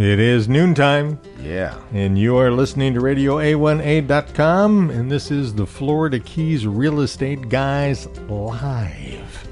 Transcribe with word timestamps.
It 0.00 0.18
is 0.18 0.48
noontime, 0.48 1.20
Yeah. 1.44 1.74
and 1.92 2.18
you 2.18 2.38
are 2.38 2.50
listening 2.50 2.94
to 2.94 3.00
Radio 3.00 3.36
A1A.com, 3.36 4.88
and 4.88 5.12
this 5.12 5.30
is 5.30 5.52
the 5.52 5.66
Florida 5.66 6.18
Keys 6.18 6.66
Real 6.66 7.02
Estate 7.02 7.50
Guys 7.50 8.08
live. 8.26 9.46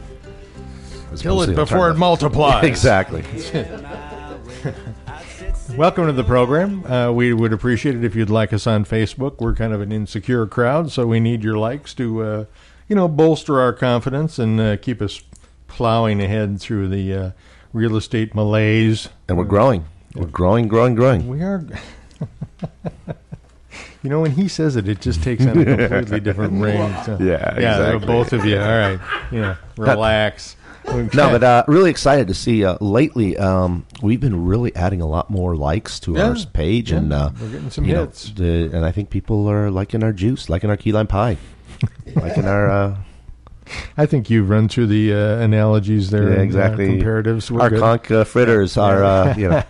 Kill 1.18 1.42
it 1.42 1.54
before 1.54 1.90
it 1.90 1.98
multiplies. 1.98 2.64
Exactly. 2.68 3.22
Welcome 5.76 6.06
to 6.06 6.12
the 6.12 6.24
program. 6.24 6.82
Uh, 6.86 7.12
we 7.12 7.34
would 7.34 7.52
appreciate 7.52 7.96
it 7.96 8.02
if 8.02 8.16
you'd 8.16 8.30
like 8.30 8.54
us 8.54 8.66
on 8.66 8.86
Facebook. 8.86 9.42
We're 9.42 9.54
kind 9.54 9.74
of 9.74 9.82
an 9.82 9.92
insecure 9.92 10.46
crowd, 10.46 10.90
so 10.90 11.06
we 11.06 11.20
need 11.20 11.44
your 11.44 11.58
likes 11.58 11.92
to, 11.92 12.22
uh, 12.22 12.44
you 12.88 12.96
know, 12.96 13.06
bolster 13.06 13.60
our 13.60 13.74
confidence 13.74 14.38
and 14.38 14.58
uh, 14.58 14.78
keep 14.78 15.02
us 15.02 15.20
plowing 15.66 16.22
ahead 16.22 16.58
through 16.58 16.88
the 16.88 17.12
uh, 17.12 17.30
real 17.74 17.96
estate 17.96 18.34
malaise. 18.34 19.10
And 19.28 19.36
we're 19.36 19.44
growing. 19.44 19.84
We're 20.14 20.26
growing, 20.26 20.68
growing, 20.68 20.94
growing. 20.94 21.28
We 21.28 21.42
are. 21.42 21.64
you 24.02 24.10
know, 24.10 24.20
when 24.20 24.30
he 24.32 24.48
says 24.48 24.76
it, 24.76 24.88
it 24.88 25.00
just 25.00 25.22
takes 25.22 25.44
on 25.46 25.58
a 25.58 25.64
completely 25.64 26.20
different 26.20 26.60
range. 26.62 27.04
So- 27.04 27.18
Yeah, 27.20 27.58
yeah. 27.60 27.78
exactly. 27.90 28.06
Both 28.06 28.32
of 28.32 28.44
you. 28.44 28.58
All 28.58 28.66
right. 28.66 29.00
Yeah. 29.32 29.56
Relax. 29.76 30.56
No, 30.86 31.08
but 31.12 31.42
uh, 31.44 31.64
really 31.68 31.90
excited 31.90 32.28
to 32.28 32.34
see. 32.34 32.64
Uh, 32.64 32.78
lately, 32.80 33.36
um, 33.36 33.84
we've 34.02 34.20
been 34.20 34.46
really 34.46 34.74
adding 34.74 35.02
a 35.02 35.06
lot 35.06 35.28
more 35.28 35.54
likes 35.54 36.00
to 36.00 36.14
Yeah, 36.14 36.28
our 36.28 36.36
page, 36.54 36.90
yeah, 36.92 36.96
and 36.98 37.12
uh, 37.12 37.30
we're 37.38 37.48
getting 37.50 37.70
some 37.70 37.84
you 37.84 37.92
know, 37.92 38.06
the, 38.06 38.70
and 38.72 38.86
I 38.86 38.90
think 38.90 39.10
people 39.10 39.48
are 39.50 39.70
liking 39.70 40.02
our 40.02 40.14
juice, 40.14 40.48
liking 40.48 40.70
our 40.70 40.78
key 40.78 40.92
lime 40.92 41.06
pie, 41.06 41.36
liking 42.16 42.46
our 42.46 42.70
uh, 42.70 42.96
I 43.96 44.06
think 44.06 44.30
you've 44.30 44.48
run 44.48 44.68
through 44.68 44.86
the 44.88 45.12
uh, 45.12 45.38
analogies 45.38 46.10
there. 46.10 46.24
yeah, 46.24 46.28
and, 46.30 46.38
uh, 46.38 46.42
exactly 46.42 46.86
comparatives. 46.88 47.50
We're 47.50 47.60
our 47.60 47.70
good. 47.70 47.80
conch 47.80 48.10
uh, 48.10 48.24
fritters, 48.24 48.76
our 48.76 49.04
uh, 49.04 49.36
you 49.36 49.48
know, 49.50 49.62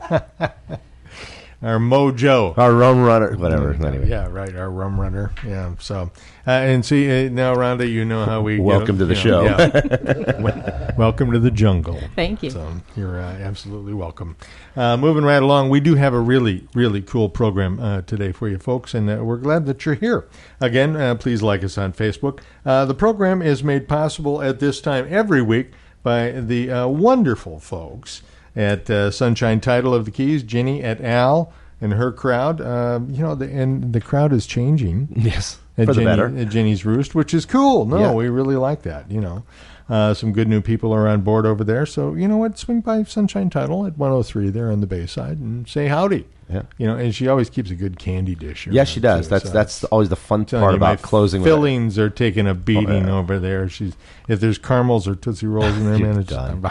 our 1.63 1.79
mojo. 1.79 2.57
our 2.57 2.73
rum 2.73 3.03
runner, 3.03 3.37
whatever. 3.37 3.73
Anyway, 3.73 4.09
Yeah, 4.09 4.29
right. 4.29 4.55
Our 4.55 4.71
rum 4.71 5.01
runner. 5.01 5.33
Yeah. 5.47 5.75
So, 5.81 6.11
uh, 6.49 6.51
and 6.51 6.85
see 6.85 7.27
uh, 7.27 7.29
now, 7.31 7.55
Rhonda, 7.55 7.89
you 7.89 8.05
know 8.07 8.25
how 8.25 8.41
we 8.41 8.57
get- 8.57 8.65
Welcome 8.65 8.97
to 8.99 9.05
the 9.05 9.15
you 9.15 9.25
know, 9.31 9.45
show. 9.47 10.41
yeah. 10.43 10.95
Welcome 10.99 11.31
to 11.33 11.39
the 11.39 11.51
jungle. 11.51 12.01
Thank 12.17 12.43
you. 12.43 12.51
So 12.51 12.73
you're 12.97 13.21
uh, 13.21 13.25
absolutely 13.35 13.93
welcome. 13.95 14.35
Uh, 14.75 14.97
moving 14.97 15.23
right 15.25 15.43
along, 15.43 15.69
we 15.71 15.79
do 15.79 15.95
have 15.95 16.13
a 16.15 16.19
really, 16.19 16.67
really 16.75 17.03
cool 17.03 17.29
program 17.29 17.79
uh, 17.79 18.01
today 18.03 18.33
for 18.33 18.49
you 18.49 18.59
folks, 18.59 18.95
and 18.95 19.09
uh, 19.09 19.23
we're 19.23 19.37
glad 19.37 19.67
that 19.67 19.85
you're 19.87 19.95
here. 19.95 20.27
Again, 20.61 20.97
uh, 20.97 21.15
please 21.15 21.41
like 21.43 21.63
us 21.63 21.79
on 21.79 21.93
Facebook. 21.93 22.41
Uh, 22.67 22.85
the 22.87 22.95
program 22.95 23.43
is 23.43 23.63
made 23.63 23.87
possible 23.87 24.43
at 24.43 24.59
this 24.59 24.81
time 24.81 25.07
every 25.09 25.43
week 25.43 25.71
by 26.03 26.31
the 26.33 26.71
uh, 26.71 26.89
wonderful 26.89 27.61
folks 27.61 28.23
at 28.57 28.89
uh, 28.91 29.11
Sunshine 29.13 29.61
Title 29.61 29.95
of 29.95 30.05
the 30.05 30.11
Keys, 30.11 30.43
Ginny 30.43 30.83
et 30.83 31.01
al. 31.01 31.53
And 31.81 31.93
her 31.93 32.11
crowd, 32.11 32.59
you 32.59 33.23
know, 33.23 33.37
the, 33.37 33.45
and 33.49 33.93
the 33.93 34.01
crowd 34.01 34.33
is 34.33 34.47
changing 34.47 35.11
yes, 35.15 35.61
at 35.79 35.87
for 35.87 35.95
the 35.95 36.01
Jenny, 36.03 36.05
better. 36.05 36.39
at 36.39 36.49
Jenny's 36.49 36.85
Roost, 36.85 37.15
which 37.15 37.33
is 37.33 37.47
cool. 37.47 37.85
No, 37.87 37.99
Yeah. 37.99 38.13
we 38.13 38.29
really 38.29 38.57
like 38.57 38.83
that. 38.83 39.11
You 39.11 39.21
know, 39.21 39.43
uh, 39.89 40.15
some 40.15 40.33
good 40.33 40.49
new 40.49 40.61
people 40.61 40.93
are 40.93 41.09
on 41.09 41.23
board 41.23 41.47
over 41.47 41.65
there. 41.65 41.87
So 41.87 42.15
you 42.15 42.29
know 42.29 42.37
what? 42.37 42.59
Swing 42.59 42.81
by 42.81 43.03
Sunshine 43.05 43.51
Title 43.51 43.87
at 43.87 43.97
103 43.97 44.51
there 44.51 44.71
on 44.71 44.81
the 44.81 44.87
Bayside 44.87 45.39
and 45.39 45.69
say 45.69 45.89
howdy. 45.89 46.27
Yeah. 46.51 46.63
You 46.79 46.87
know, 46.87 46.97
and 46.97 47.15
she 47.15 47.29
always 47.29 47.51
keeps 47.51 47.71
a 47.71 47.75
good 47.75 47.99
candy 47.99 48.35
dish. 48.35 48.67
Yes, 48.67 48.89
around, 48.89 48.95
she 48.95 49.01
does. 49.01 49.27
too, 49.27 49.31
That's 49.31 49.45
so 49.45 49.51
that's 49.51 49.85
always 49.85 50.09
the 50.09 50.17
fun 50.17 50.47
part 50.47 50.73
you, 50.73 50.77
about 50.77 51.03
closing. 51.03 51.45
Fillings 51.45 51.99
are 51.99 52.09
taking 52.09 52.47
a 52.47 52.55
beating 52.55 53.07
yeah. 53.07 53.19
over 53.19 53.39
there. 53.39 53.69
She's 53.69 53.95
if 54.29 54.41
there's 54.41 54.57
caramels 54.57 55.07
or 55.07 55.15
tootsie 55.15 55.47
rolls 55.47 55.77
in 55.77 55.85
there, 55.85 55.99
man. 55.99 56.21
It's 56.21 56.31
done. 56.31 56.63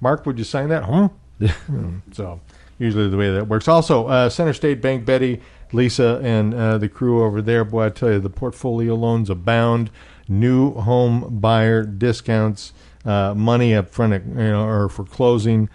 Mark, 0.00 0.26
would 0.26 0.38
you 0.38 0.44
sign 0.44 0.68
that? 0.68 0.84
Hmm? 1.40 1.46
Mm, 1.72 2.00
so 2.12 2.38
usually 2.78 3.08
the 3.08 3.16
way 3.16 3.30
that 3.30 3.48
works. 3.48 3.66
Also, 3.66 4.06
uh, 4.08 4.28
Center 4.28 4.52
State 4.52 4.82
Bank, 4.82 5.06
Betty, 5.06 5.40
Lisa, 5.72 6.20
and 6.22 6.54
uh, 6.54 6.78
the 6.78 6.88
crew 6.88 7.24
over 7.24 7.40
there. 7.42 7.64
Boy, 7.64 7.86
I 7.86 7.88
tell 7.90 8.12
you, 8.12 8.20
the 8.20 8.30
portfolio 8.30 8.94
loans 8.94 9.30
abound. 9.30 9.90
New 10.28 10.74
home 10.74 11.40
buyer 11.40 11.82
discounts, 11.82 12.72
uh, 13.04 13.34
money 13.34 13.74
up 13.74 13.90
front, 13.90 14.24
you 14.24 14.34
know, 14.34 14.64
or 14.64 14.88
for 14.88 15.04
closing. 15.04 15.68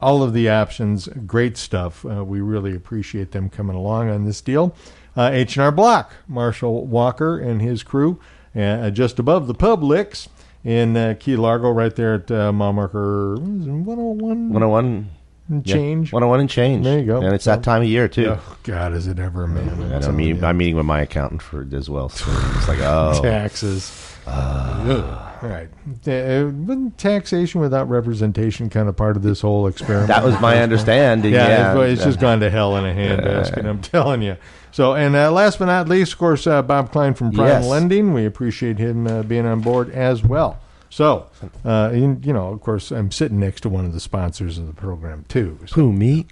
All 0.00 0.22
of 0.22 0.32
the 0.32 0.48
options, 0.48 1.08
great 1.26 1.56
stuff. 1.56 2.04
Uh, 2.04 2.24
we 2.24 2.40
really 2.40 2.74
appreciate 2.74 3.32
them 3.32 3.48
coming 3.48 3.74
along 3.74 4.10
on 4.10 4.24
this 4.24 4.40
deal. 4.40 4.76
Uh, 5.16 5.30
H 5.32 5.56
and 5.56 5.64
R 5.64 5.72
Block, 5.72 6.12
Marshall 6.28 6.86
Walker 6.86 7.38
and 7.38 7.62
his 7.62 7.82
crew, 7.82 8.20
uh, 8.54 8.90
just 8.90 9.18
above 9.18 9.46
the 9.46 9.54
Publix 9.54 10.28
in 10.62 10.96
uh, 10.96 11.14
Key 11.18 11.36
Largo, 11.36 11.70
right 11.70 11.94
there 11.96 12.14
at 12.14 12.30
uh, 12.30 12.52
mile 12.52 12.74
marker 12.74 13.36
101 13.36 14.52
101 14.52 15.10
and 15.48 15.66
yeah, 15.66 15.74
change. 15.74 16.12
101 16.12 16.40
and 16.40 16.50
change. 16.50 16.84
There 16.84 16.98
you 16.98 17.06
go. 17.06 17.20
And 17.20 17.34
it's 17.34 17.44
that 17.44 17.62
time 17.62 17.82
of 17.82 17.88
year 17.88 18.08
too. 18.08 18.36
Oh 18.38 18.56
God, 18.62 18.92
is 18.92 19.06
it 19.06 19.18
ever, 19.18 19.46
man? 19.46 19.68
And 19.68 20.04
I'm 20.04 20.16
meeting. 20.16 20.42
I'm 20.42 20.56
meeting 20.56 20.76
with 20.76 20.86
my 20.86 21.00
accountant 21.02 21.42
for 21.42 21.66
as 21.72 21.88
well. 21.88 22.08
So 22.08 22.26
it's 22.56 22.68
like, 22.68 22.80
oh, 22.80 23.20
taxes. 23.22 24.12
Ugh. 24.26 25.42
right. 25.42 25.68
Uh, 26.06 26.50
taxation 26.96 27.60
without 27.60 27.88
representation 27.88 28.68
kind 28.68 28.88
of 28.88 28.96
part 28.96 29.16
of 29.16 29.22
this 29.22 29.40
whole 29.40 29.68
experiment? 29.68 30.08
that 30.08 30.24
was 30.24 30.40
my 30.40 30.60
understanding. 30.62 31.32
Yeah, 31.32 31.74
Yeah, 31.74 31.80
it's, 31.82 32.00
it's 32.00 32.04
just 32.04 32.20
gone 32.20 32.40
to 32.40 32.50
hell 32.50 32.76
in 32.76 32.84
a 32.84 32.92
handbasket. 32.92 33.64
I'm 33.64 33.80
telling 33.80 34.22
you. 34.22 34.36
So, 34.72 34.94
and 34.94 35.14
uh, 35.14 35.30
last 35.30 35.58
but 35.58 35.66
not 35.66 35.88
least, 35.88 36.14
of 36.14 36.18
course, 36.18 36.46
uh, 36.46 36.60
Bob 36.62 36.90
Klein 36.90 37.14
from 37.14 37.32
Prime 37.32 37.46
Yes. 37.46 37.66
Lending. 37.66 38.12
We 38.12 38.26
appreciate 38.26 38.78
him 38.78 39.06
uh, 39.06 39.22
being 39.22 39.46
on 39.46 39.60
board 39.60 39.90
as 39.90 40.22
well. 40.24 40.58
So, 40.88 41.26
uh, 41.64 41.90
you, 41.92 42.18
you 42.22 42.32
know, 42.32 42.48
of 42.52 42.60
course, 42.60 42.90
I'm 42.90 43.10
sitting 43.10 43.38
next 43.40 43.62
to 43.62 43.68
one 43.68 43.84
of 43.84 43.92
the 43.92 44.00
sponsors 44.00 44.56
of 44.56 44.66
the 44.66 44.72
program 44.72 45.24
too. 45.28 45.58
So, 45.66 45.74
Who 45.74 45.92
me? 45.92 46.26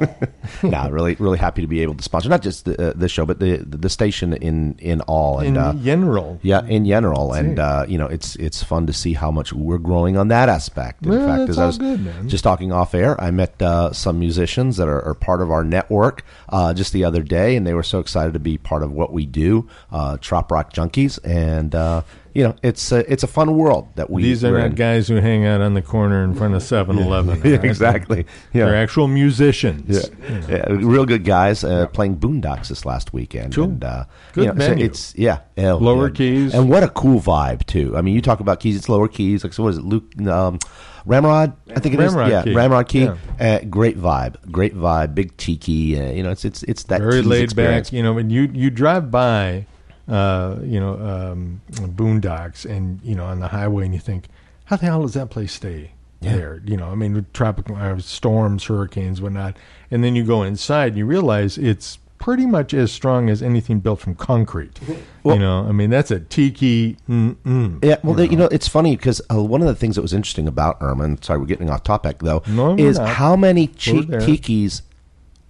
nah, 0.62 0.86
really, 0.88 1.14
really 1.16 1.38
happy 1.38 1.60
to 1.62 1.66
be 1.68 1.80
able 1.82 1.94
to 1.94 2.02
sponsor 2.02 2.28
not 2.28 2.42
just 2.42 2.64
the, 2.64 2.90
uh, 2.90 2.92
this 2.96 3.12
show, 3.12 3.24
but 3.26 3.38
the 3.40 3.58
the 3.58 3.88
station 3.88 4.32
in 4.32 4.74
in 4.78 5.00
all. 5.02 5.38
And 5.38 5.48
in 5.48 5.56
uh, 5.56 5.72
general, 5.74 6.38
yeah, 6.42 6.64
in 6.66 6.86
general, 6.86 7.32
and 7.32 7.58
uh, 7.58 7.84
you 7.88 7.98
know, 7.98 8.06
it's 8.06 8.36
it's 8.36 8.62
fun 8.62 8.86
to 8.86 8.92
see 8.92 9.12
how 9.12 9.30
much 9.30 9.52
we're 9.52 9.78
growing 9.78 10.16
on 10.16 10.28
that 10.28 10.48
aspect. 10.48 11.04
In 11.04 11.10
Well, 11.10 11.26
fact, 11.26 11.38
that's 11.40 11.50
as 11.50 11.58
I 11.58 11.66
was 11.66 11.78
good, 11.78 12.04
man. 12.04 12.28
just 12.28 12.44
talking 12.44 12.72
off 12.72 12.94
air, 12.94 13.20
I 13.20 13.30
met 13.30 13.60
uh, 13.62 13.92
some 13.92 14.18
musicians 14.18 14.76
that 14.78 14.88
are, 14.88 15.02
are 15.02 15.14
part 15.14 15.40
of 15.42 15.50
our 15.50 15.64
network 15.64 16.24
uh, 16.48 16.74
just 16.74 16.92
the 16.92 17.04
other 17.04 17.22
day, 17.22 17.56
and 17.56 17.66
they 17.66 17.74
were 17.74 17.82
so 17.82 17.98
excited 17.98 18.32
to 18.32 18.40
be 18.40 18.58
part 18.58 18.82
of 18.82 18.92
what 18.92 19.12
we 19.12 19.26
do, 19.26 19.68
uh, 19.92 20.16
Trop 20.20 20.50
Rock 20.50 20.72
Junkies, 20.72 21.18
and 21.24 21.74
uh, 21.74 22.02
you 22.34 22.44
know, 22.44 22.54
it's 22.62 22.92
a, 22.92 23.10
it's 23.12 23.22
a 23.22 23.26
fun 23.26 23.56
world 23.56 23.88
that 23.96 24.10
we. 24.10 24.22
these 24.22 24.44
are 24.44 24.56
not 24.56 24.66
in. 24.66 24.74
guys 24.74 25.08
who 25.08 25.16
hang 25.16 25.44
out 25.46 25.60
on 25.60 25.74
the 25.74 25.82
corner 25.82 26.22
in 26.24 26.34
front 26.34 26.54
of 26.54 26.62
7-Eleven. 26.62 27.40
Yeah, 27.44 27.60
exactly. 27.62 28.26
Yeah. 28.52 28.66
They're 28.66 28.76
actual 28.76 29.08
musicians. 29.08 30.10
Yeah. 30.28 30.40
yeah, 30.48 30.64
real 30.68 31.04
good 31.06 31.24
guys 31.24 31.64
uh, 31.64 31.86
playing 31.88 32.18
Boondocks 32.18 32.68
this 32.68 32.84
last 32.84 33.12
weekend. 33.12 33.54
Cool. 33.54 33.64
And, 33.64 33.84
uh, 33.84 34.04
Good 34.32 34.44
you 34.44 34.52
know, 34.54 34.66
so 34.66 34.72
it's 34.72 35.14
yeah, 35.16 35.40
Lower 35.56 36.08
yeah. 36.08 36.14
keys. 36.14 36.54
and 36.54 36.68
what 36.70 36.82
a 36.82 36.88
cool 36.88 37.20
vibe 37.20 37.66
too. 37.66 37.96
I 37.96 38.00
mean, 38.02 38.14
you 38.14 38.20
talk 38.22 38.40
about 38.40 38.60
keys; 38.60 38.76
it's 38.76 38.88
lower 38.88 39.08
keys. 39.08 39.44
Like 39.44 39.52
so, 39.52 39.62
what 39.64 39.70
is 39.70 39.78
it, 39.78 39.84
Luke? 39.84 40.04
Um, 40.26 40.58
Ramrod, 41.06 41.54
I 41.74 41.80
think 41.80 41.94
it 41.94 42.00
is. 42.00 42.12
Ramrod 42.14 42.30
Yeah, 42.30 42.42
key. 42.44 42.54
Ramrod 42.54 42.88
key. 42.88 43.04
Yeah. 43.04 43.16
Uh, 43.40 43.64
great 43.64 43.98
vibe, 43.98 44.36
great 44.52 44.74
vibe, 44.76 45.14
big 45.14 45.36
tiki. 45.36 45.98
Uh, 45.98 46.12
you 46.12 46.22
know, 46.22 46.30
it's 46.30 46.44
it's 46.44 46.62
it's 46.64 46.84
that 46.84 47.00
very 47.00 47.22
laid 47.22 47.44
experience. 47.44 47.88
back. 47.90 47.96
You 47.96 48.02
know, 48.02 48.12
when 48.12 48.30
you 48.30 48.50
you 48.52 48.70
drive 48.70 49.10
by, 49.10 49.66
uh, 50.08 50.56
you 50.62 50.80
know, 50.80 50.94
um, 50.98 51.60
Boondocks, 51.72 52.64
and 52.68 53.00
you 53.02 53.14
know, 53.14 53.24
on 53.24 53.40
the 53.40 53.48
highway, 53.48 53.84
and 53.84 53.94
you 53.94 54.00
think, 54.00 54.26
how 54.66 54.76
the 54.76 54.86
hell 54.86 55.02
does 55.02 55.14
that 55.14 55.30
place 55.30 55.52
stay 55.52 55.92
Yeah. 56.20 56.36
there? 56.36 56.62
You 56.64 56.76
know, 56.76 56.88
I 56.90 56.94
mean, 56.94 57.26
tropical 57.32 57.76
uh, 57.76 57.98
storms, 57.98 58.64
hurricanes, 58.64 59.20
whatnot, 59.20 59.56
and 59.90 60.02
then 60.04 60.14
you 60.16 60.24
go 60.24 60.42
inside, 60.42 60.88
and 60.88 60.98
you 60.98 61.06
realize 61.06 61.58
it's 61.58 61.98
pretty 62.18 62.44
much 62.44 62.74
as 62.74 62.92
strong 62.92 63.30
as 63.30 63.42
anything 63.42 63.80
built 63.80 63.98
from 64.00 64.14
concrete. 64.14 64.78
Well- 65.22 65.36
you 65.36 65.42
know, 65.42 65.66
I 65.68 65.72
mean, 65.72 65.90
that's 65.90 66.10
a 66.10 66.20
tiki. 66.20 66.96
Mm-mm, 67.08 67.84
Yeah, 67.84 67.96
well, 68.02 68.18
you 68.22 68.36
know, 68.36 68.46
it's 68.50 68.66
funny 68.68 68.96
because 68.96 69.20
uh, 69.30 69.42
one 69.42 69.60
of 69.60 69.66
the 69.68 69.74
things 69.74 69.96
that 69.96 70.02
was 70.02 70.14
interesting 70.14 70.48
about 70.48 70.78
Irma, 70.80 71.04
and 71.04 71.22
sorry, 71.22 71.38
we're 71.38 71.44
getting 71.46 71.68
off 71.68 71.82
topic 71.82 72.20
though, 72.20 72.42
No, 72.48 72.74
is 72.76 72.98
not. 72.98 73.08
how 73.08 73.36
many 73.36 73.66
there. 73.66 74.20
tikis 74.20 74.80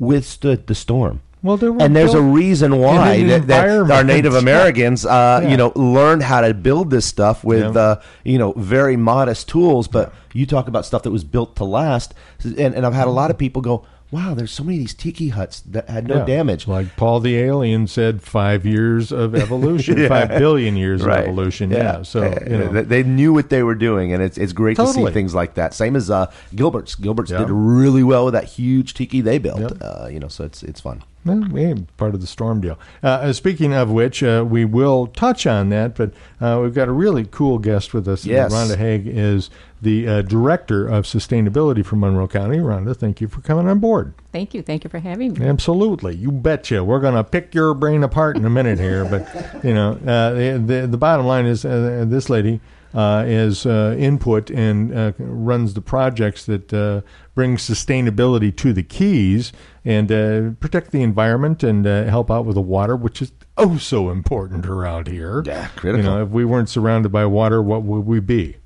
withstood 0.01 0.67
the 0.67 0.75
storm. 0.75 1.21
Well, 1.43 1.57
there 1.57 1.73
were 1.73 1.81
and 1.83 1.97
there's 1.97 2.13
a 2.15 2.21
reason 2.21 2.79
why 2.79 3.23
that, 3.25 3.47
that 3.47 3.91
our. 3.91 4.05
Native 4.05 4.35
Americans, 4.45 5.07
uh, 5.07 5.41
Yeah. 5.43 5.49
you 5.51 5.57
know, 5.57 5.73
learned 5.75 6.23
how 6.23 6.43
to 6.43 6.53
build 6.53 6.91
this 6.91 7.07
stuff 7.07 7.43
with, 7.45 7.75
Yeah. 7.77 7.81
uh, 7.81 8.01
you 8.25 8.39
know, 8.39 8.53
very 8.57 8.97
modest 8.97 9.49
tools. 9.49 9.89
But 9.89 10.13
you 10.35 10.45
talk 10.47 10.69
about 10.69 10.85
stuff 10.85 11.03
that 11.05 11.11
was 11.11 11.25
built 11.25 11.57
to 11.57 11.65
last, 11.65 12.13
and, 12.45 12.75
and 12.75 12.85
I've 12.85 12.95
had 12.95 13.07
a 13.09 13.11
lot 13.11 13.31
of 13.31 13.39
people 13.39 13.63
go, 13.63 13.85
"Wow, 14.11 14.35
there's 14.35 14.51
so 14.51 14.63
many 14.65 14.77
of 14.77 14.81
these 14.81 14.93
tiki 14.95 15.29
huts 15.31 15.61
that 15.61 15.89
had 15.89 16.09
no 16.09 16.17
Yeah. 16.19 16.25
damage." 16.27 16.69
Like 16.69 16.95
Paul 16.97 17.21
the 17.21 17.37
alien 17.39 17.87
said, 17.87 18.21
five 18.23 18.67
years 18.67 19.11
of 19.11 19.35
evolution, 19.35 19.97
Yeah. 20.03 20.09
five 20.09 20.29
billion 20.29 20.77
years 20.77 21.03
Right. 21.03 21.21
of 21.21 21.25
evolution. 21.29 21.71
Yeah. 21.71 22.03
So 22.03 22.23
Uh, 22.25 22.39
you 22.51 22.59
know, 22.59 22.83
they- 22.83 23.03
knew 23.03 23.33
what 23.33 23.49
they 23.49 23.63
were 23.63 23.75
doing, 23.75 24.13
and 24.13 24.23
it's 24.23 24.37
it's 24.37 24.53
great 24.53 24.77
to 24.77 24.87
see 24.89 25.07
things 25.11 25.35
like 25.35 25.55
that. 25.55 25.73
Same 25.73 25.97
as 25.97 26.11
uh, 26.11 26.27
Gilbert's. 26.55 26.95
Gilbert's 26.97 27.31
Yeah. 27.31 27.39
did 27.39 27.51
really 27.51 28.03
well 28.03 28.27
with 28.27 28.35
that 28.35 28.45
huge 28.45 28.93
tiki 28.95 29.21
they 29.23 29.39
built. 29.39 29.61
Yep. 29.61 29.73
Uh, 29.81 30.09
you 30.13 30.21
know, 30.21 30.29
so 30.29 30.45
it's 30.45 30.63
it's 30.63 30.81
fun. 30.81 31.03
Well, 31.25 31.43
hey, 31.55 31.75
part 31.99 32.15
of 32.15 32.23
the 32.23 32.27
storm 32.27 32.63
deal. 32.63 32.79
Uh, 33.03 33.07
uh, 33.09 33.33
speaking 33.35 33.75
of 33.75 33.91
which, 33.91 34.23
uh, 34.23 34.45
we 34.49 34.65
will 34.65 35.07
touch 35.09 35.47
on 35.47 35.69
that, 35.69 35.95
but 35.95 36.13
uh, 36.41 36.61
we've 36.63 36.75
got 36.75 36.89
a 36.89 36.93
really 36.93 37.27
cool 37.31 37.59
guest 37.59 37.93
with 37.93 38.09
us. 38.09 38.25
Yes. 38.25 38.53
Rhonda 38.53 38.77
Haag 38.77 39.07
is 39.07 39.51
the 39.83 40.09
uh, 40.09 40.23
director 40.23 40.87
of 40.87 41.05
sustainability 41.05 41.85
for 41.85 41.97
Monroe 41.97 42.27
County. 42.27 42.57
Rhonda, 42.59 42.97
thank 42.97 43.21
you 43.21 43.29
for 43.29 43.43
coming 43.43 43.69
on 43.69 43.81
board. 43.81 44.15
Thank 44.33 44.55
you. 44.55 44.63
Thank 44.63 44.85
you 44.85 44.91
for 44.91 44.99
having 44.99 45.35
me. 45.35 45.47
Absolutely, 45.47 46.17
you 46.17 46.33
betcha. 46.33 46.83
We're 46.83 47.01
going 47.01 47.15
to 47.15 47.25
pick 47.25 47.55
your 47.55 47.75
brain 47.75 48.03
apart 48.03 48.37
in 48.37 48.47
a 48.47 48.51
minute 48.51 48.79
here, 48.79 49.05
but 49.05 49.65
you 49.65 49.75
know, 49.75 49.93
uh, 50.07 50.33
the, 50.33 50.63
the 50.65 50.87
the 50.87 50.99
bottom 50.99 51.27
line 51.27 51.45
is 51.45 51.65
uh, 51.67 52.05
this 52.09 52.31
lady 52.31 52.61
uh, 52.95 53.25
is 53.27 53.67
uh, 53.67 53.95
input 53.99 54.51
and 54.51 54.95
uh, 54.95 55.13
runs 55.19 55.75
the 55.75 55.81
projects 55.81 56.45
that 56.47 56.73
uh, 56.73 57.01
bring 57.35 57.57
sustainability 57.57 58.55
to 58.57 58.73
the 58.73 58.83
Keys 58.83 59.53
and 59.85 60.11
uh, 60.11 60.51
protect 60.61 60.91
the 60.91 61.03
environment 61.03 61.63
and 61.63 61.87
uh, 61.87 62.05
help 62.05 62.31
out 62.31 62.45
with 62.45 62.55
the 62.55 62.61
water, 62.61 62.97
which 62.97 63.23
is 63.23 63.33
oh 63.57 63.77
so 63.79 64.11
important 64.11 64.67
around 64.67 65.09
here. 65.09 65.43
Yeah, 65.47 65.69
critical. 65.77 66.05
You 66.05 66.11
know, 66.19 66.23
if 66.23 66.31
we 66.31 66.45
weren't 66.45 66.69
surrounded 66.69 67.11
by 67.11 67.27
water, 67.27 67.63
what 67.63 67.83
would 67.83 68.07
we 68.07 68.21
be? 68.21 68.57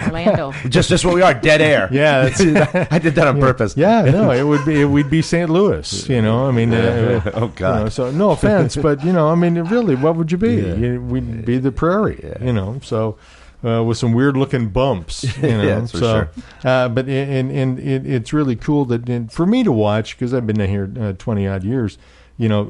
Orlando. 0.00 0.52
Just 0.68 0.88
just 0.88 1.04
what 1.04 1.14
we 1.14 1.22
are, 1.22 1.34
dead 1.34 1.60
air. 1.60 1.88
Yeah, 1.98 2.28
that's, 2.28 2.40
I 2.92 2.98
did 2.98 3.14
that 3.16 3.26
on 3.26 3.40
purpose. 3.40 3.76
Yeah, 3.76 4.02
no, 4.02 4.30
it 4.30 4.42
would 4.44 4.64
be. 4.64 4.82
It, 4.82 4.84
we'd 4.84 5.10
be 5.10 5.22
St. 5.22 5.50
Louis. 5.50 6.08
You 6.08 6.22
know, 6.22 6.46
I 6.46 6.52
mean, 6.52 6.72
uh, 6.72 7.20
Oh, 7.34 7.46
you 7.46 7.52
God. 7.56 7.82
know, 7.84 7.88
so 7.88 8.10
no 8.10 8.30
offense, 8.30 8.76
but 8.76 9.04
you 9.04 9.12
know, 9.12 9.28
I 9.28 9.34
mean, 9.34 9.54
really, 9.64 9.94
what 9.96 10.16
would 10.16 10.30
you 10.30 10.38
be? 10.38 10.54
Yeah. 10.56 10.74
You, 10.74 11.00
we'd 11.02 11.44
be 11.44 11.58
the 11.58 11.72
prairie. 11.72 12.34
You 12.40 12.52
know, 12.52 12.80
so. 12.82 13.16
Uh, 13.64 13.82
with 13.82 13.98
some 13.98 14.12
weird 14.12 14.36
looking 14.36 14.68
bumps, 14.68 15.24
you 15.42 15.48
know. 15.48 15.62
Yeah, 15.64 15.80
for 15.80 15.96
so, 15.96 15.98
sure. 15.98 16.30
uh, 16.62 16.88
but 16.90 17.08
and 17.08 17.50
and 17.50 17.80
it, 17.80 18.06
it's 18.06 18.32
really 18.32 18.54
cool 18.54 18.84
that 18.84 19.08
and 19.08 19.32
for 19.32 19.46
me 19.46 19.64
to 19.64 19.72
watch 19.72 20.16
because 20.16 20.32
I've 20.32 20.46
been 20.46 20.60
here 20.60 20.88
uh, 20.96 21.14
twenty 21.14 21.44
odd 21.48 21.64
years. 21.64 21.98
You 22.36 22.48
know, 22.48 22.62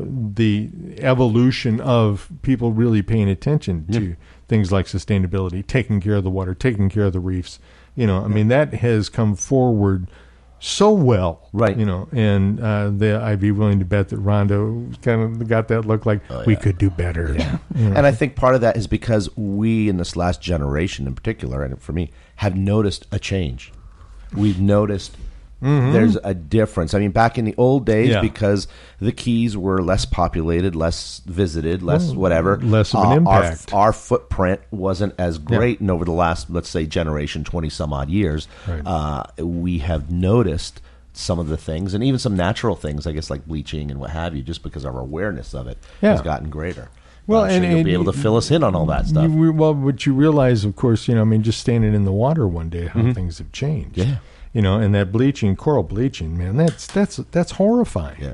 uh, 0.00 0.04
the 0.06 0.70
evolution 0.98 1.80
of 1.80 2.30
people 2.42 2.70
really 2.70 3.02
paying 3.02 3.28
attention 3.28 3.88
to 3.90 4.14
things 4.48 4.72
like 4.72 4.86
sustainability, 4.86 5.66
taking 5.66 6.00
care 6.00 6.14
of 6.14 6.24
the 6.24 6.30
water, 6.30 6.54
taking 6.54 6.88
care 6.88 7.04
of 7.04 7.12
the 7.12 7.20
reefs. 7.20 7.58
You 7.94 8.06
know, 8.06 8.24
I 8.24 8.28
mean, 8.28 8.48
that 8.48 8.74
has 8.74 9.08
come 9.08 9.34
forward 9.36 10.08
so 10.58 10.90
well, 10.90 11.48
Right. 11.52 11.76
You 11.76 11.84
know, 11.84 12.08
and 12.12 12.60
uh, 12.60 12.90
the, 12.90 13.20
I'd 13.22 13.40
be 13.40 13.50
willing 13.50 13.78
to 13.78 13.84
bet 13.84 14.08
that 14.08 14.22
Rhonda 14.22 15.00
kind 15.02 15.22
of 15.22 15.48
got 15.48 15.68
that 15.68 15.82
look 15.82 16.06
like 16.06 16.20
Oh, 16.30 16.44
we 16.46 16.56
could 16.56 16.78
do 16.78 16.90
better. 16.90 17.34
Yeah. 17.38 17.58
You 17.74 17.90
know? 17.90 17.96
And 17.96 18.06
I 18.06 18.12
think 18.12 18.36
part 18.36 18.54
of 18.54 18.62
that 18.62 18.76
is 18.76 18.86
because 18.86 19.34
we, 19.36 19.88
in 19.88 19.98
this 19.98 20.16
last 20.16 20.40
generation 20.40 21.06
in 21.06 21.14
particular, 21.14 21.62
and 21.62 21.80
for 21.80 21.92
me, 21.92 22.10
have 22.36 22.56
noticed 22.56 23.06
a 23.12 23.18
change. 23.18 23.72
We've 24.34 24.60
noticed 24.60 25.16
there's 25.60 26.16
a 26.22 26.34
difference. 26.34 26.92
I 26.94 26.98
mean, 26.98 27.10
back 27.12 27.38
in 27.38 27.44
the 27.44 27.54
old 27.56 27.86
days, 27.86 28.08
Mm-hmm. 28.10 28.14
Yeah. 28.14 28.20
because 28.20 28.68
the 29.00 29.10
Keys 29.12 29.56
were 29.56 29.82
less 29.82 30.04
populated, 30.04 30.76
less 30.76 31.22
visited, 31.26 31.82
less 31.82 32.06
Well, 32.10 32.16
whatever, 32.16 32.58
less 32.58 32.94
of 32.94 33.04
an 33.12 33.26
uh, 33.26 33.30
our- 33.30 33.44
impact. 33.44 33.72
Our, 33.72 33.92
footprint 33.92 34.60
wasn't 34.70 35.14
as 35.18 35.38
great, 35.38 35.80
and 35.80 35.90
over 35.90 36.04
the 36.04 36.12
last, 36.12 36.50
let's 36.50 36.68
say, 36.68 36.86
generation, 36.86 37.42
twenty 37.42 37.70
some 37.70 37.92
odd 37.92 38.10
years, 38.10 38.46
Right. 38.68 38.82
uh, 38.86 39.24
we 39.38 39.78
have 39.78 40.10
noticed 40.10 40.80
some 41.14 41.38
of 41.38 41.48
the 41.48 41.56
things, 41.56 41.94
and 41.94 42.04
even 42.04 42.18
some 42.18 42.36
natural 42.36 42.76
things, 42.76 43.06
I 43.06 43.12
guess, 43.12 43.30
like 43.30 43.46
bleaching 43.46 43.90
and 43.90 43.98
what 43.98 44.10
have 44.10 44.36
you, 44.36 44.42
just 44.42 44.62
because 44.62 44.84
our 44.84 44.98
awareness 45.00 45.54
of 45.54 45.66
it 45.66 45.78
Yeah. 46.02 46.10
has 46.12 46.20
gotten 46.20 46.50
greater. 46.50 46.90
Well, 47.26 47.44
I'm 47.44 47.48
sure 47.48 47.56
and- 47.56 47.64
you'll 47.64 47.76
and 47.78 47.84
be 47.86 47.92
able 47.94 48.04
to 48.04 48.12
fill 48.12 48.36
us 48.36 48.50
in 48.50 48.62
on 48.62 48.74
all 48.76 48.86
that 48.86 49.06
stuff. 49.06 49.24
You, 49.30 49.52
well, 49.52 49.74
what 49.74 50.04
you 50.04 50.12
realize, 50.12 50.64
of 50.66 50.76
course, 50.76 51.08
you 51.08 51.14
know, 51.14 51.22
I 51.22 51.24
mean, 51.24 51.42
just 51.42 51.58
standing 51.60 51.94
in 51.94 52.04
the 52.04 52.12
water 52.12 52.46
one 52.46 52.68
day, 52.68 52.86
how 52.86 53.12
things 53.14 53.38
have 53.38 53.50
changed. 53.52 53.96
Mm-hmm. 53.96 54.10
Yeah. 54.10 54.16
You 54.56 54.62
know, 54.62 54.80
and 54.80 54.94
that 54.94 55.12
bleaching, 55.12 55.54
coral 55.54 55.82
bleaching, 55.82 56.38
man, 56.38 56.56
that's 56.56 56.86
that's 56.86 57.16
that's 57.30 57.52
horrifying. 57.52 58.22
Yeah. 58.22 58.32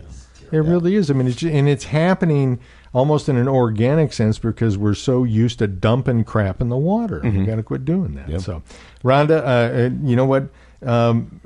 It 0.52 0.58
really 0.58 0.94
is. 0.94 1.10
I 1.10 1.14
mean, 1.14 1.26
it's, 1.26 1.42
and 1.42 1.68
it's 1.68 1.82
happening 1.82 2.60
almost 2.92 3.28
in 3.28 3.36
an 3.36 3.48
organic 3.48 4.12
sense 4.12 4.38
because 4.38 4.78
we're 4.78 4.94
so 4.94 5.24
used 5.24 5.58
to 5.58 5.66
dumping 5.66 6.22
crap 6.22 6.60
in 6.60 6.68
the 6.68 6.76
water. 6.76 7.22
We 7.24 7.44
got 7.44 7.56
to 7.56 7.64
quit 7.64 7.84
doing 7.84 8.14
that. 8.14 8.26
Mm-hmm. 8.26 8.32
Yep. 8.34 8.40
So, 8.42 8.62
Rhonda, 9.02 9.40
uh, 9.40 9.76
uh, 9.76 9.90
you 10.06 10.14
know 10.14 10.24
what? 10.24 10.50
Um, 10.86 11.40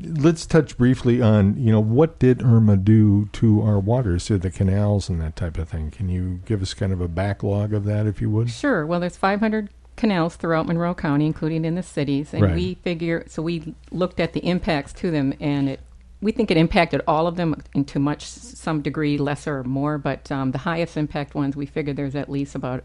let's 0.00 0.46
touch 0.46 0.78
briefly 0.78 1.20
on 1.20 1.58
you 1.58 1.70
know 1.70 1.80
what 1.80 2.18
did 2.18 2.42
Irma 2.42 2.78
do 2.78 3.26
to 3.32 3.60
our 3.60 3.78
waters, 3.78 4.24
to 4.26 4.38
the 4.38 4.50
canals 4.50 5.10
and 5.10 5.20
that 5.20 5.36
type 5.36 5.58
of 5.58 5.68
thing. 5.68 5.90
Can 5.90 6.08
you 6.08 6.40
give 6.46 6.62
us 6.62 6.72
kind 6.72 6.94
of 6.94 7.02
a 7.02 7.08
backlog 7.08 7.74
of 7.74 7.84
that, 7.84 8.06
if 8.06 8.22
you 8.22 8.30
would? 8.30 8.48
Sure. 8.48 8.86
Well, 8.86 9.00
there's 9.00 9.18
500 9.18 9.68
canals 9.96 10.36
throughout 10.36 10.66
Monroe 10.66 10.94
County, 10.94 11.26
including 11.26 11.64
in 11.64 11.74
the 11.74 11.82
cities, 11.82 12.32
and 12.32 12.42
Right. 12.42 12.54
we 12.54 12.74
figure. 12.82 13.24
So 13.28 13.42
we 13.42 13.74
looked 13.90 14.20
at 14.20 14.32
the 14.32 14.40
impacts 14.40 14.92
to 14.94 15.10
them, 15.10 15.34
and 15.40 15.68
it. 15.68 15.80
We 16.20 16.30
think 16.30 16.52
it 16.52 16.56
impacted 16.56 17.00
all 17.08 17.26
of 17.26 17.34
them 17.36 17.60
to 17.84 17.98
much 17.98 18.26
some 18.26 18.80
degree, 18.80 19.18
lesser 19.18 19.58
or 19.58 19.64
more. 19.64 19.98
But 19.98 20.30
um, 20.30 20.52
the 20.52 20.58
highest 20.58 20.96
impact 20.96 21.34
ones, 21.34 21.56
we 21.56 21.66
figured 21.66 21.96
there's 21.96 22.14
at 22.14 22.28
least 22.30 22.54
about 22.54 22.84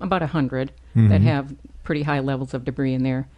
about 0.00 0.22
a 0.22 0.26
100 0.26 0.72
that 0.94 1.20
have 1.20 1.54
pretty 1.82 2.02
high 2.04 2.20
levels 2.20 2.54
of 2.54 2.64
debris 2.64 2.94
in 2.94 3.02
there. 3.02 3.28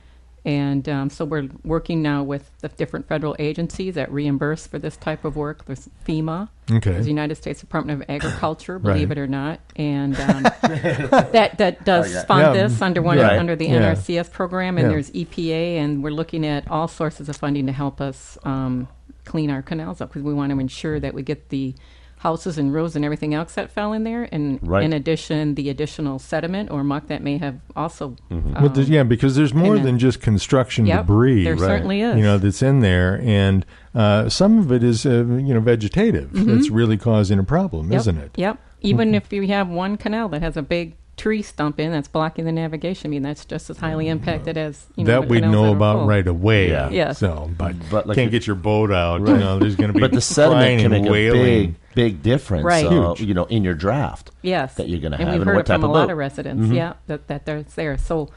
And 0.44 0.88
um, 0.88 1.08
so 1.08 1.24
we're 1.24 1.48
working 1.64 2.02
now 2.02 2.24
with 2.24 2.50
the 2.62 2.68
different 2.68 3.06
federal 3.06 3.36
agencies 3.38 3.94
that 3.94 4.10
reimburse 4.10 4.66
for 4.66 4.78
this 4.78 4.96
type 4.96 5.24
of 5.24 5.36
work. 5.36 5.64
There's 5.66 5.88
FEMA, 6.04 6.48
Okay. 6.70 6.90
there's 6.90 7.04
the 7.04 7.10
United 7.10 7.36
States 7.36 7.60
Department 7.60 8.02
of 8.02 8.10
Agriculture, 8.10 8.78
believe 8.80 9.10
Right. 9.10 9.18
it 9.18 9.20
or 9.20 9.26
not, 9.28 9.60
and 9.76 10.18
um, 10.18 10.42
that 10.62 11.54
that 11.58 11.84
does 11.84 12.24
fund 12.24 12.56
Yeah, 12.56 12.68
this 12.68 12.82
under 12.82 13.02
one 13.02 13.18
right. 13.18 13.38
under 13.38 13.54
the 13.54 13.66
Yeah. 13.66 13.94
NRCS 13.94 14.32
program, 14.32 14.78
and 14.78 14.86
Yeah. 14.86 14.90
there's 14.90 15.10
EPA, 15.12 15.78
and 15.78 16.02
we're 16.02 16.10
looking 16.10 16.44
at 16.44 16.68
all 16.68 16.88
sources 16.88 17.28
of 17.28 17.36
funding 17.36 17.66
to 17.66 17.72
help 17.72 18.00
us 18.00 18.36
um, 18.44 18.88
clean 19.24 19.50
our 19.50 19.62
canals 19.62 20.00
up 20.00 20.08
because 20.10 20.22
we 20.22 20.34
want 20.34 20.50
to 20.52 20.58
ensure 20.58 20.98
that 20.98 21.14
we 21.14 21.22
get 21.22 21.50
the 21.50 21.74
houses 22.22 22.56
and 22.56 22.72
roads 22.72 22.94
and 22.94 23.04
everything 23.04 23.34
else 23.34 23.54
that 23.54 23.68
fell 23.70 23.92
in 23.92 24.04
there, 24.04 24.28
and 24.30 24.60
Right. 24.62 24.84
in 24.84 24.92
addition, 24.92 25.56
the 25.56 25.68
additional 25.68 26.20
sediment 26.20 26.70
or 26.70 26.84
muck 26.84 27.08
that 27.08 27.20
may 27.20 27.36
have 27.38 27.56
also. 27.74 28.14
Well, 28.30 28.68
there's, 28.68 28.86
um, 28.86 28.92
yeah, 28.92 29.02
because 29.02 29.34
there's 29.34 29.52
more 29.52 29.76
than 29.78 29.98
just 29.98 30.20
construction 30.20 30.86
Yep, 30.86 31.06
debris. 31.06 31.42
there 31.42 31.56
certainly 31.58 32.00
is. 32.00 32.16
You 32.16 32.22
know, 32.22 32.38
that's 32.38 32.62
in 32.62 32.78
there, 32.78 33.20
and 33.24 33.66
uh, 33.94 34.28
some 34.28 34.58
of 34.60 34.70
it 34.70 34.84
is, 34.84 35.04
uh, 35.04 35.24
you 35.24 35.52
know, 35.52 35.60
vegetative. 35.60 36.30
That's 36.32 36.70
really 36.70 36.96
causing 36.96 37.38
a 37.40 37.44
problem, 37.44 37.86
Mm-hmm. 37.86 37.92
Yep, 37.92 38.00
isn't 38.00 38.18
it? 38.18 38.30
Yep. 38.36 38.58
Even 38.82 39.14
if 39.14 39.32
you 39.32 39.46
have 39.48 39.68
one 39.68 39.96
canal 39.96 40.28
that 40.30 40.42
has 40.42 40.56
a 40.56 40.62
big 40.62 40.94
tree 41.22 41.40
stumping 41.42 41.90
that's 41.92 42.08
blocking 42.08 42.44
the 42.44 42.52
navigation, 42.52 43.08
I 43.08 43.10
mean 43.10 43.22
that's 43.22 43.44
just 43.44 43.70
as 43.70 43.78
highly 43.78 44.08
impacted 44.08 44.56
as 44.56 44.84
you 44.96 45.04
know, 45.04 45.20
that 45.20 45.28
we 45.28 45.40
know 45.40 45.72
about 45.72 45.98
full. 45.98 46.06
right 46.06 46.26
away. 46.26 46.68
Yeah. 46.70 46.90
Yes. 46.90 47.18
So, 47.18 47.50
but, 47.56 47.74
But 47.90 48.06
like 48.08 48.16
can't 48.16 48.30
the- 48.30 48.38
get 48.38 48.46
your 48.46 48.56
boat 48.56 48.90
out. 48.90 49.20
You 49.20 49.36
know, 49.36 49.58
there's 49.60 49.76
going 49.76 49.88
to 49.92 49.94
be 49.94 50.00
But 50.00 50.12
the 50.12 50.20
sediment 50.20 50.82
can 50.82 50.92
and 50.92 51.04
make 51.04 51.12
a 51.12 51.30
big, 51.32 51.74
big 51.94 52.22
difference. 52.22 52.64
Right. 52.64 52.84
uh, 52.86 53.14
Huge. 53.14 53.28
you 53.28 53.34
know, 53.34 53.44
in 53.44 53.62
your 53.62 53.74
draft. 53.74 54.30
Yes, 54.42 54.74
that 54.74 54.88
you're 54.88 54.98
gonna 55.00 55.16
and 55.16 55.24
have 55.28 55.32
we've 55.34 55.42
and 55.42 55.48
heard 55.48 55.56
what 55.56 55.66
it 55.70 55.72
from 55.72 55.84
a 55.84 55.86
of 55.86 55.92
lot 55.92 56.06
boat. 56.08 56.12
of 56.12 56.18
residents. 56.18 56.64
Mm-hmm. 56.64 56.74
Yeah, 56.74 56.94
that 57.06 57.28
that 57.28 57.46
there's 57.46 57.72
there. 57.74 57.96
So 57.96 58.28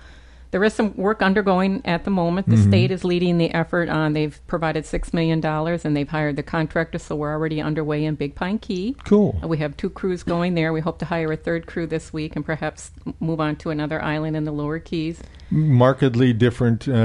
there 0.51 0.63
is 0.63 0.73
some 0.73 0.95
work 0.95 1.21
undergoing 1.21 1.81
at 1.85 2.03
the 2.05 2.11
moment. 2.11 2.47
Mm-hmm. 2.47 2.55
The 2.63 2.67
state 2.69 2.91
is 2.91 3.03
leading 3.03 3.37
the 3.37 3.53
effort 3.53 3.89
on. 3.89 4.13
They've 4.13 4.39
provided 4.47 4.85
six 4.85 5.13
million 5.13 5.41
dollars 5.41 5.85
and 5.85 5.95
they've 5.95 6.07
hired 6.07 6.35
the 6.35 6.43
contractor. 6.43 6.97
So 6.97 7.15
we're 7.15 7.33
already 7.33 7.61
underway 7.61 8.05
in 8.05 8.15
Big 8.15 8.35
Pine 8.35 8.59
Key. 8.59 8.95
Cool. 9.03 9.39
We 9.43 9.57
have 9.57 9.75
two 9.77 9.89
crews 9.89 10.23
going 10.23 10.53
there. 10.55 10.71
We 10.71 10.81
hope 10.81 10.99
to 10.99 11.05
hire 11.05 11.31
a 11.31 11.37
third 11.37 11.65
crew 11.65 11.87
this 11.87 12.13
week 12.13 12.35
and 12.35 12.45
perhaps 12.45 12.91
move 13.19 13.39
on 13.39 13.55
to 13.57 13.69
another 13.69 14.01
island 14.01 14.35
in 14.35 14.45
the 14.45 14.51
lower 14.51 14.79
Keys. 14.79 15.21
Markedly 15.51 16.33
different 16.33 16.87
uh, 16.87 16.91
uh, 16.93 16.95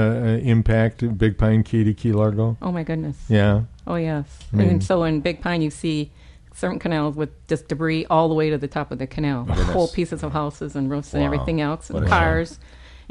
impact, 0.41 1.17
Big 1.17 1.37
Pine 1.37 1.63
Key 1.63 1.83
to 1.83 1.93
Key 1.93 2.11
Largo. 2.11 2.57
Oh 2.61 2.71
my 2.71 2.83
goodness. 2.83 3.17
Yeah. 3.27 3.63
Oh 3.85 3.95
yes. 3.95 4.25
mean- 4.51 4.69
and 4.69 4.83
so 4.83 5.03
in 5.03 5.21
Big 5.21 5.41
Pine, 5.41 5.61
you 5.61 5.69
see 5.69 6.11
certain 6.53 6.79
canals 6.79 7.15
with 7.15 7.29
just 7.47 7.67
debris 7.67 8.05
all 8.09 8.27
the 8.29 8.35
way 8.35 8.49
to 8.49 8.57
the 8.57 8.67
top 8.67 8.91
of 8.91 8.99
the 8.99 9.07
canal, 9.07 9.45
whole 9.45 9.87
pieces 9.87 10.21
of 10.21 10.31
houses 10.33 10.75
and 10.75 10.89
roofs 10.89 11.13
and 11.13 11.23
everything 11.23 11.61
else, 11.61 11.89
and 11.89 12.05
cars. 12.07 12.59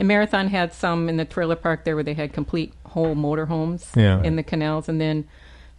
And 0.00 0.08
Marathon 0.08 0.48
had 0.48 0.72
some 0.72 1.10
in 1.10 1.18
the 1.18 1.26
trailer 1.26 1.56
park 1.56 1.84
there 1.84 1.94
where 1.94 2.02
they 2.02 2.14
had 2.14 2.32
complete 2.32 2.72
whole 2.86 3.14
motorhomes 3.14 3.94
Yeah. 3.94 4.22
in 4.22 4.36
the 4.36 4.42
canals, 4.42 4.88
and 4.88 4.98
then 4.98 5.26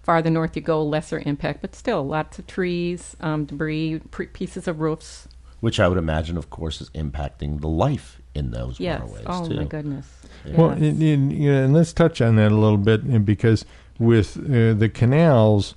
farther 0.03 0.29
north 0.29 0.55
you 0.55 0.61
go, 0.61 0.83
lesser 0.83 1.23
impact, 1.25 1.59
but 1.61 1.73
still 1.73 2.05
lots 2.05 2.37
of 2.37 2.45
trees, 2.45 3.15
um, 3.19 3.45
debris, 3.45 3.99
pre- 4.11 4.27
pieces 4.27 4.67
of 4.67 4.79
roofs. 4.79 5.27
Which 5.59 5.79
I 5.79 5.87
would 5.87 5.97
imagine, 5.97 6.37
of 6.37 6.51
course, 6.51 6.81
is 6.81 6.91
impacting 6.91 7.61
the 7.61 7.67
life 7.67 8.21
in 8.35 8.51
those 8.51 8.79
Yes. 8.79 9.01
waterways 9.01 9.25
Oh 9.25 9.47
too. 9.47 9.55
my 9.55 9.63
goodness. 9.63 10.07
Well, 10.55 10.69
Yes. 10.69 10.77
and, 10.81 11.01
and, 11.01 11.31
you 11.33 11.51
know, 11.51 11.63
and 11.63 11.73
let's 11.73 11.91
touch 11.91 12.21
on 12.21 12.35
that 12.35 12.51
a 12.51 12.55
little 12.55 12.77
bit 12.77 13.01
uh, 13.11 13.17
because 13.17 13.65
with 13.97 14.37
uh, 14.37 14.75
the 14.75 14.89
canals, 14.93 15.73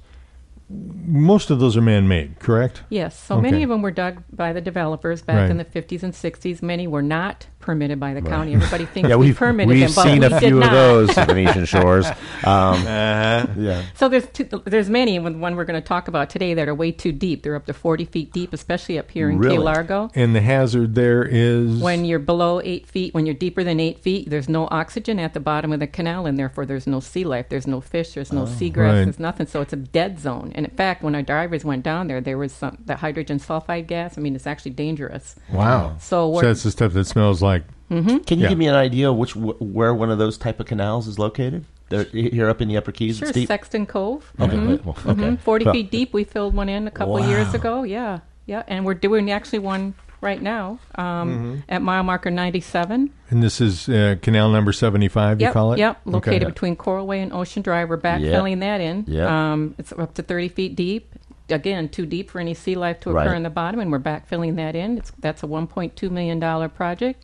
most 1.07 1.50
of 1.50 1.61
those 1.61 1.76
are 1.76 1.83
man-made, 1.83 2.38
correct? 2.38 2.83
Yes, 2.88 3.19
so 3.19 3.40
many 3.40 3.62
of 3.62 3.69
them 3.69 3.83
were 3.83 3.90
dug 3.90 4.23
by 4.33 4.52
the 4.52 4.61
developers 4.61 5.23
back 5.23 5.37
Right. 5.43 5.50
in 5.50 5.59
the 5.59 5.64
50s 5.64 6.02
and 6.02 6.12
60s. 6.14 6.62
Many 6.62 6.87
were 6.87 7.02
not 7.02 7.47
permitted 7.61 7.99
by 8.00 8.12
the 8.14 8.21
county. 8.23 8.54
Everybody 8.54 8.85
thinks 8.95 9.09
Yeah, 9.09 9.16
we 9.16 9.26
we've, 9.26 9.37
permitted 9.37 9.69
we've 9.69 9.81
them, 9.87 9.95
but 9.95 10.02
seen 10.02 10.21
we 10.21 10.26
a 10.26 10.28
did 10.28 10.38
few 10.40 10.62
of 10.62 10.71
those 10.71 11.11
Venetian 11.14 11.64
shores. 11.66 12.07
Um, 12.07 12.14
Uh-huh. 12.45 13.47
yeah. 13.57 13.83
So 13.95 14.09
there's 14.09 14.26
two, 14.26 14.45
there's 14.64 14.90
many. 14.90 15.16
and 15.16 15.40
One 15.40 15.57
we're 15.57 15.64
going 15.64 15.81
to 15.81 15.87
talk 15.87 16.09
about 16.09 16.28
today 16.31 16.54
that 16.54 16.69
are 16.69 16.75
way 16.75 16.93
too 16.93 17.12
deep. 17.12 17.43
They're 17.43 17.54
up 17.57 17.66
to 17.66 17.73
40 17.73 18.04
feet 18.07 18.33
deep, 18.33 18.52
especially 18.52 18.99
up 18.99 19.11
here 19.11 19.31
in 19.31 19.38
Really? 19.38 19.57
Key 19.57 19.62
Largo. 19.62 20.11
And 20.14 20.35
the 20.35 20.40
hazard 20.40 20.95
there 20.95 21.23
is 21.25 21.81
When 21.81 22.04
you're 22.04 22.19
below 22.19 22.61
eight 22.62 22.87
feet, 22.87 23.14
when 23.14 23.25
you're 23.26 23.35
deeper 23.35 23.64
than 23.64 23.81
eight 23.81 23.99
feet, 24.00 24.28
there's 24.31 24.49
no 24.49 24.69
oxygen 24.71 25.19
at 25.19 25.33
the 25.35 25.40
bottom 25.40 25.73
of 25.73 25.81
the 25.81 25.87
canal, 25.87 26.26
and 26.26 26.38
therefore 26.38 26.66
there's 26.66 26.87
no 26.87 27.00
sea 27.00 27.25
life, 27.25 27.49
there's 27.49 27.66
no 27.66 27.81
fish, 27.81 28.12
there's 28.14 28.33
no 28.33 28.45
seagrass, 28.45 28.76
right. 28.76 29.04
there's 29.04 29.19
nothing. 29.19 29.47
So 29.47 29.61
it's 29.62 29.73
a 29.73 29.76
dead 29.76 30.19
zone. 30.21 30.52
And 30.54 30.63
in 30.64 30.71
fact, 30.71 31.02
when 31.02 31.14
our 31.14 31.23
divers 31.23 31.64
went 31.64 31.83
down 31.83 32.09
there, 32.09 32.21
there 32.21 32.38
was 32.38 32.52
some 32.52 32.78
the 32.87 32.97
hydrogen 32.97 33.38
sulfide 33.38 33.87
gas. 33.87 34.16
I 34.18 34.21
mean, 34.21 34.35
it's 34.35 34.47
actually 34.47 34.73
dangerous. 34.73 35.37
wow. 35.52 35.97
So 36.00 36.33
So 36.35 36.40
that's 36.40 36.62
the 36.62 36.71
stuff 36.71 36.92
that 36.94 37.04
smells 37.06 37.42
like 37.42 37.64
Can 37.90 38.09
you 38.09 38.21
Yeah. 38.44 38.49
give 38.49 38.59
me 38.59 38.66
an 38.66 38.75
idea 38.75 39.11
of 39.11 39.16
which 39.16 39.37
where 39.37 39.94
one 39.94 40.11
of 40.11 40.18
those 40.18 40.37
type 40.38 40.59
of 40.59 40.66
canals 40.66 41.06
is 41.06 41.18
located? 41.18 41.64
They're 41.90 42.04
here 42.04 42.49
up 42.49 42.61
in 42.62 42.68
the 42.68 42.76
Upper 42.76 42.90
Keys. 42.92 43.18
sure 43.18 43.28
it's 43.28 43.35
deep. 43.35 43.47
Sexton 43.47 43.87
Cove. 43.87 44.33
Okay, 44.40 44.56
Mhm. 44.56 44.85
well, 44.85 44.97
okay. 45.06 45.23
Mhm. 45.23 45.38
40 45.38 45.64
Well, 45.66 45.75
feet 45.75 45.90
deep. 45.90 46.12
We 46.14 46.25
filled 46.25 46.54
one 46.54 46.68
in 46.68 46.88
a 46.88 46.90
couple 46.90 47.14
Wow. 47.14 47.28
years 47.28 47.52
ago. 47.54 47.83
Yeah, 47.85 48.21
yeah, 48.47 48.62
and 48.66 48.85
we're 48.87 48.94
doing 48.94 49.30
actually 49.30 49.61
one 49.61 49.94
right 50.25 50.43
now 50.43 50.78
um, 50.97 51.04
Mm-hmm. 51.04 51.57
at 51.69 51.83
mile 51.83 52.02
marker 52.02 52.31
97. 52.31 53.11
and 53.31 53.43
this 53.43 53.61
is 53.61 53.88
uh, 53.88 54.16
canal 54.23 54.50
number 54.50 54.73
75 54.73 55.40
you 55.40 55.45
Yep, 55.47 55.52
call 55.52 55.73
it? 55.75 55.78
yep. 55.78 56.00
Located 56.04 56.43
Okay. 56.43 56.47
between 56.47 56.75
Coralway 56.76 57.21
and 57.23 57.33
Ocean 57.33 57.62
Drive. 57.62 57.88
We're 57.90 57.97
Yep. 57.97 58.04
backfilling 58.04 58.61
that 58.61 58.81
in. 58.81 59.04
Yep. 59.07 59.28
Um, 59.31 59.75
it's 59.78 59.93
up 59.93 60.14
to 60.14 60.23
30 60.23 60.49
feet 60.49 60.75
deep. 60.75 61.12
Again, 61.50 61.90
too 61.90 62.07
deep 62.07 62.31
for 62.31 62.40
any 62.40 62.54
sea 62.54 62.75
life 62.75 63.00
to 63.00 63.11
occur 63.11 63.26
Right. 63.28 63.37
in 63.37 63.43
the 63.43 63.50
bottom, 63.50 63.78
and 63.78 63.93
we're 63.93 63.99
backfilling 64.00 64.57
that 64.57 64.75
in. 64.75 64.97
It's, 64.99 65.12
that's 65.21 65.43
a 65.43 65.47
1.2 65.47 66.11
million 66.11 66.40
dollar 66.40 66.69
project. 66.71 67.23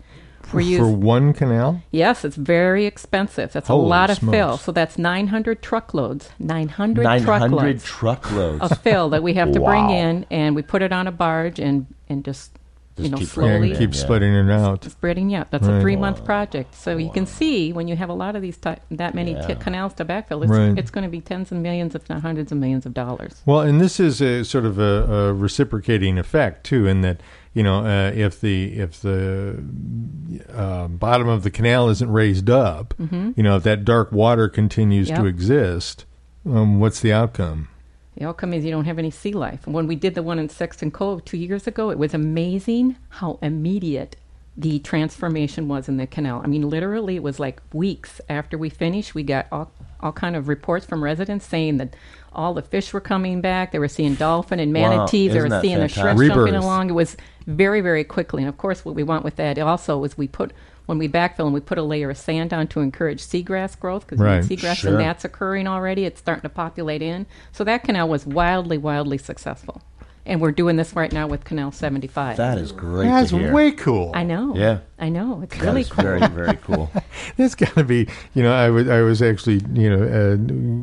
We're 0.53 0.79
For 0.79 0.89
one 0.91 1.33
canal? 1.33 1.83
Yes, 1.91 2.25
it's 2.25 2.37
very 2.37 2.85
expensive. 2.87 3.53
That's 3.53 3.69
Holy 3.69 3.85
a 3.85 3.89
lot 3.89 4.11
of 4.11 4.17
smokes. 4.19 4.37
fill. 4.37 4.57
So 4.59 4.73
that's 4.73 4.99
900 4.99 5.63
truckloads. 5.63 6.31
900, 6.39 7.03
900 7.05 7.25
truckloads 7.25 7.85
truckloads. 7.85 8.63
of 8.73 8.79
fill 8.79 9.11
that 9.11 9.23
we 9.23 9.35
have 9.35 9.53
to 9.53 9.61
bring 9.61 9.91
in, 10.03 10.27
and 10.31 10.55
we 10.57 10.63
put 10.63 10.83
it 10.83 10.93
on 10.93 11.07
a 11.07 11.13
barge 11.13 11.59
and 11.59 11.87
and 12.09 12.25
just, 12.25 12.59
you 13.03 13.11
know 13.11 13.19
slowly 13.19 13.71
and 13.71 13.79
keep 13.79 13.95
Yeah. 13.95 14.01
splitting 14.01 14.33
it 14.35 14.51
out. 14.51 14.85
spreading. 14.85 15.31
Yeah, 15.31 15.45
that's 15.51 15.67
Right. 15.67 15.79
a 15.79 15.81
three 15.81 15.97
month 15.97 16.25
project. 16.25 16.75
So 16.75 16.97
you 16.97 17.11
can 17.11 17.27
see 17.27 17.73
when 17.73 17.89
you 17.89 17.97
have 17.97 18.09
a 18.09 18.15
lot 18.15 18.37
of 18.37 18.43
these 18.43 18.57
ty- 18.57 18.79
that 18.91 19.15
many 19.15 19.33
Yeah. 19.33 19.47
t- 19.47 19.55
canals 19.57 19.95
to 19.95 20.05
backfill, 20.05 20.43
it's, 20.43 20.51
Right. 20.51 20.77
it's 20.79 20.91
going 20.91 21.05
to 21.05 21.11
be 21.11 21.21
tens 21.21 21.51
of 21.53 21.59
millions, 21.59 21.95
if 21.95 22.09
not 22.09 22.21
hundreds 22.23 22.53
of 22.53 22.59
millions 22.59 22.87
of 22.87 22.95
dollars. 22.95 23.43
Well, 23.47 23.61
and 23.61 23.81
this 23.81 23.99
is 24.01 24.21
a 24.21 24.45
sort 24.45 24.65
of 24.65 24.79
a, 24.79 25.05
a 25.29 25.33
reciprocating 25.33 26.19
effect 26.19 26.65
too, 26.65 26.87
in 26.87 27.01
that 27.03 27.21
you 27.55 27.63
know 27.63 27.85
uh, 27.85 28.13
if 28.15 28.41
the 28.41 28.79
if 28.79 29.01
the 29.03 29.57
uh, 30.55 30.89
bottom 30.89 31.29
of 31.29 31.43
the 31.43 31.51
canal 31.51 31.89
isn't 31.89 32.11
raised 32.11 32.49
up, 32.51 32.95
you 33.01 33.43
know 33.43 33.57
if 33.57 33.63
that 33.65 33.85
dark 33.85 34.13
water 34.13 34.49
continues 34.49 35.09
to 35.09 35.15
Mm-hmm. 35.15 35.27
Exist, 35.27 36.05
um, 36.47 36.81
what's 36.81 37.01
the 37.01 37.13
outcome? 37.13 37.69
The 38.21 38.29
outcome 38.29 38.53
is 38.53 38.67
you 38.67 38.71
don't 38.71 38.85
have 38.85 38.99
any 38.99 39.11
sea 39.11 39.33
life. 39.33 39.67
When 39.67 39.87
we 39.87 39.97
did 39.97 40.15
the 40.15 40.23
one 40.23 40.39
in 40.39 40.51
Sexton 40.51 40.91
Cove 40.91 41.25
two 41.25 41.39
years 41.39 41.67
ago, 41.67 41.89
it 41.89 41.97
was 41.97 42.13
amazing 42.13 42.97
how 43.09 43.39
immediate 43.41 44.17
the 44.59 44.79
transformation 44.81 45.69
was 45.69 45.89
in 45.89 45.97
the 45.97 46.07
canal. 46.07 46.43
I 46.45 46.47
mean, 46.47 46.69
literally, 46.69 47.17
it 47.17 47.23
was 47.23 47.41
like 47.41 47.63
weeks 47.73 48.21
after 48.29 48.59
we 48.59 48.69
finished. 48.69 49.15
We 49.15 49.23
got 49.23 49.47
all, 49.51 49.73
all 50.01 50.13
kind 50.13 50.37
of 50.37 50.49
reports 50.49 50.85
from 50.85 51.03
residents 51.03 51.47
saying 51.47 51.79
that 51.79 51.97
all 52.35 52.53
the 52.53 52.61
fish 52.61 52.93
were 52.93 53.01
coming 53.01 53.41
back. 53.41 53.73
They 53.73 53.79
were 53.79 53.89
seeing 53.89 54.17
dolphin 54.17 54.61
and 54.61 54.75
Wow, 54.75 54.91
manatees. 54.91 55.33
they 55.33 55.41
were 55.41 55.63
seeing 55.63 55.79
the 55.79 55.89
shrimp 55.89 56.19
fantastic? 56.19 56.35
jumping 56.35 56.55
along. 56.57 56.91
It 56.91 56.93
was 56.93 57.17
very, 57.47 57.81
very 57.81 58.05
quickly. 58.05 58.43
And 58.43 58.51
of 58.51 58.59
course, 58.59 58.85
what 58.85 58.95
we 58.95 59.03
want 59.03 59.25
with 59.25 59.37
that 59.37 59.59
also 59.59 60.05
is 60.05 60.19
we 60.19 60.29
put 60.29 60.53
when 60.87 60.99
we 60.99 61.09
backfill 61.09 61.45
and 61.45 61.55
we 61.55 61.61
put 61.61 61.79
a 61.79 61.83
layer 61.83 62.11
of 62.11 62.17
sand 62.19 62.53
on 62.53 62.67
to 62.69 62.81
encourage 62.81 63.21
seagrass 63.23 63.79
growth 63.79 64.07
because 64.07 64.21
Right. 64.21 64.43
seagrass 64.45 64.77
Sure. 64.77 64.91
and 64.93 65.01
that's 65.01 65.25
occurring 65.25 65.67
already. 65.67 66.05
It's 66.05 66.19
starting 66.21 66.43
to 66.43 66.49
populate 66.49 67.03
in. 67.03 67.27
So 67.53 67.65
that 67.65 67.85
canal 67.85 68.09
was 68.09 68.27
wildly, 68.27 68.79
wildly 68.79 69.19
successful. 69.19 69.83
And 70.27 70.41
we're 70.41 70.53
doing 70.53 70.77
this 70.77 70.95
right 70.95 71.11
now 71.13 71.27
with 71.27 71.45
Canal 71.45 71.73
75. 71.73 72.37
that 72.37 72.59
is 72.59 72.73
great 72.73 73.07
That's 73.07 73.33
way 73.33 73.73
cool. 73.73 74.13
I 74.15 74.23
know. 74.23 74.55
Yeah. 74.55 74.79
I 74.99 75.09
know. 75.09 75.41
It's 75.43 75.57
That 75.57 75.65
really 75.65 75.83
cool. 75.85 76.03
very 76.05 76.21
very 76.29 76.57
cool. 76.63 76.91
That's 77.39 77.55
got 77.55 77.75
to 77.75 77.85
be, 77.85 78.07
you 78.35 78.43
know, 78.43 78.53
I 78.53 78.69
was 78.69 78.87
I 78.89 79.01
was 79.01 79.23
actually, 79.23 79.63
you 79.73 79.89
know, 79.97 80.03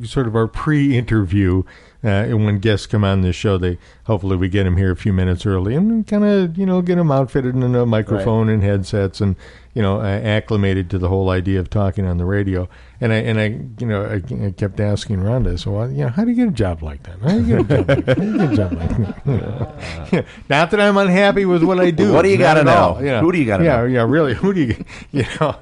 uh, 0.02 0.06
sort 0.06 0.26
of 0.28 0.36
our 0.36 0.48
pre-interview. 0.48 1.64
Uh, 2.04 2.08
and 2.10 2.46
when 2.46 2.60
guests 2.60 2.86
come 2.88 3.04
on 3.04 3.22
this 3.22 3.36
show, 3.36 3.58
they 3.58 3.78
hopefully 4.04 4.38
we 4.38 4.48
get 4.50 4.64
them 4.64 4.78
here 4.78 4.92
a 4.92 4.96
few 4.96 5.12
minutes 5.12 5.46
early 5.46 5.76
and 5.76 6.06
kind 6.08 6.24
of, 6.24 6.58
you 6.58 6.66
know, 6.66 6.82
get 6.82 6.96
them 6.96 7.12
outfitted 7.12 7.56
in 7.56 7.76
a 7.76 7.86
microphone 7.86 8.50
and 8.50 8.64
headsets 8.64 9.20
and, 9.20 9.36
you 9.78 9.84
know, 9.84 10.02
acclimated 10.02 10.90
to 10.90 10.98
the 10.98 11.08
whole 11.08 11.30
idea 11.30 11.60
of 11.60 11.70
talking 11.70 12.04
on 12.08 12.18
the 12.18 12.26
radio. 12.26 12.68
And 13.00 13.14
I 13.14 13.18
and 13.18 13.40
I, 13.40 13.46
you 13.80 13.86
know, 13.86 14.06
I, 14.06 14.48
I 14.48 14.50
kept 14.50 14.80
asking 14.80 15.20
Rhonda, 15.20 15.60
so 15.60 15.70
well, 15.70 15.92
you 15.92 15.98
know, 16.00 16.10
how 16.10 16.24
do 16.26 16.32
you 16.32 16.36
get 16.36 16.48
a 16.48 16.52
job 16.52 16.82
like 16.82 17.04
that? 17.04 17.20
How 17.20 17.30
do 17.30 17.42
you 17.44 17.46
get 17.46 17.60
a 17.60 17.64
job 17.78 17.88
like 17.88 18.06
that? 18.06 18.18
How 18.18 18.24
do 18.24 18.28
you 18.28 18.38
get 18.40 18.54
a 18.54 18.56
job 18.56 18.74
like 18.74 18.90
that? 18.98 19.22
You 19.28 19.38
know? 19.38 19.76
Yeah. 20.12 20.22
Not 20.50 20.72
that 20.72 20.82
I'm 20.82 20.98
unhappy 20.98 21.46
with 21.46 21.62
what 21.64 21.80
I 21.80 21.92
do. 21.92 22.12
What 22.12 22.24
do 22.24 22.30
you 22.30 22.40
gotta 22.40 22.64
know? 22.64 22.74
all, 22.74 23.06
you 23.06 23.16
Who 23.18 23.32
do 23.32 23.38
you 23.38 23.46
gotta 23.46 23.66
yeah, 23.66 23.78
know? 23.78 23.86
yeah, 23.86 24.02
really. 24.02 24.34
Who 24.42 24.52
do 24.52 24.62
you, 24.62 24.84
you 25.12 25.26
know? 25.40 25.56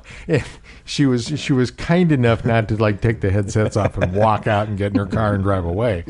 She 0.87 1.07
was 1.07 1.25
she 1.39 1.51
was 1.51 1.71
kind 1.71 2.11
enough 2.11 2.45
not 2.45 2.69
to 2.69 2.77
like 2.77 3.01
take 3.01 3.19
the 3.21 3.31
headsets 3.31 3.75
off 3.75 3.97
and 3.97 4.13
walk 4.13 4.45
out 4.45 4.67
and 4.67 4.77
get 4.77 4.91
in 4.91 4.97
her 4.99 5.07
car 5.07 5.33
and 5.33 5.43
drive 5.43 5.65
away. 5.65 6.03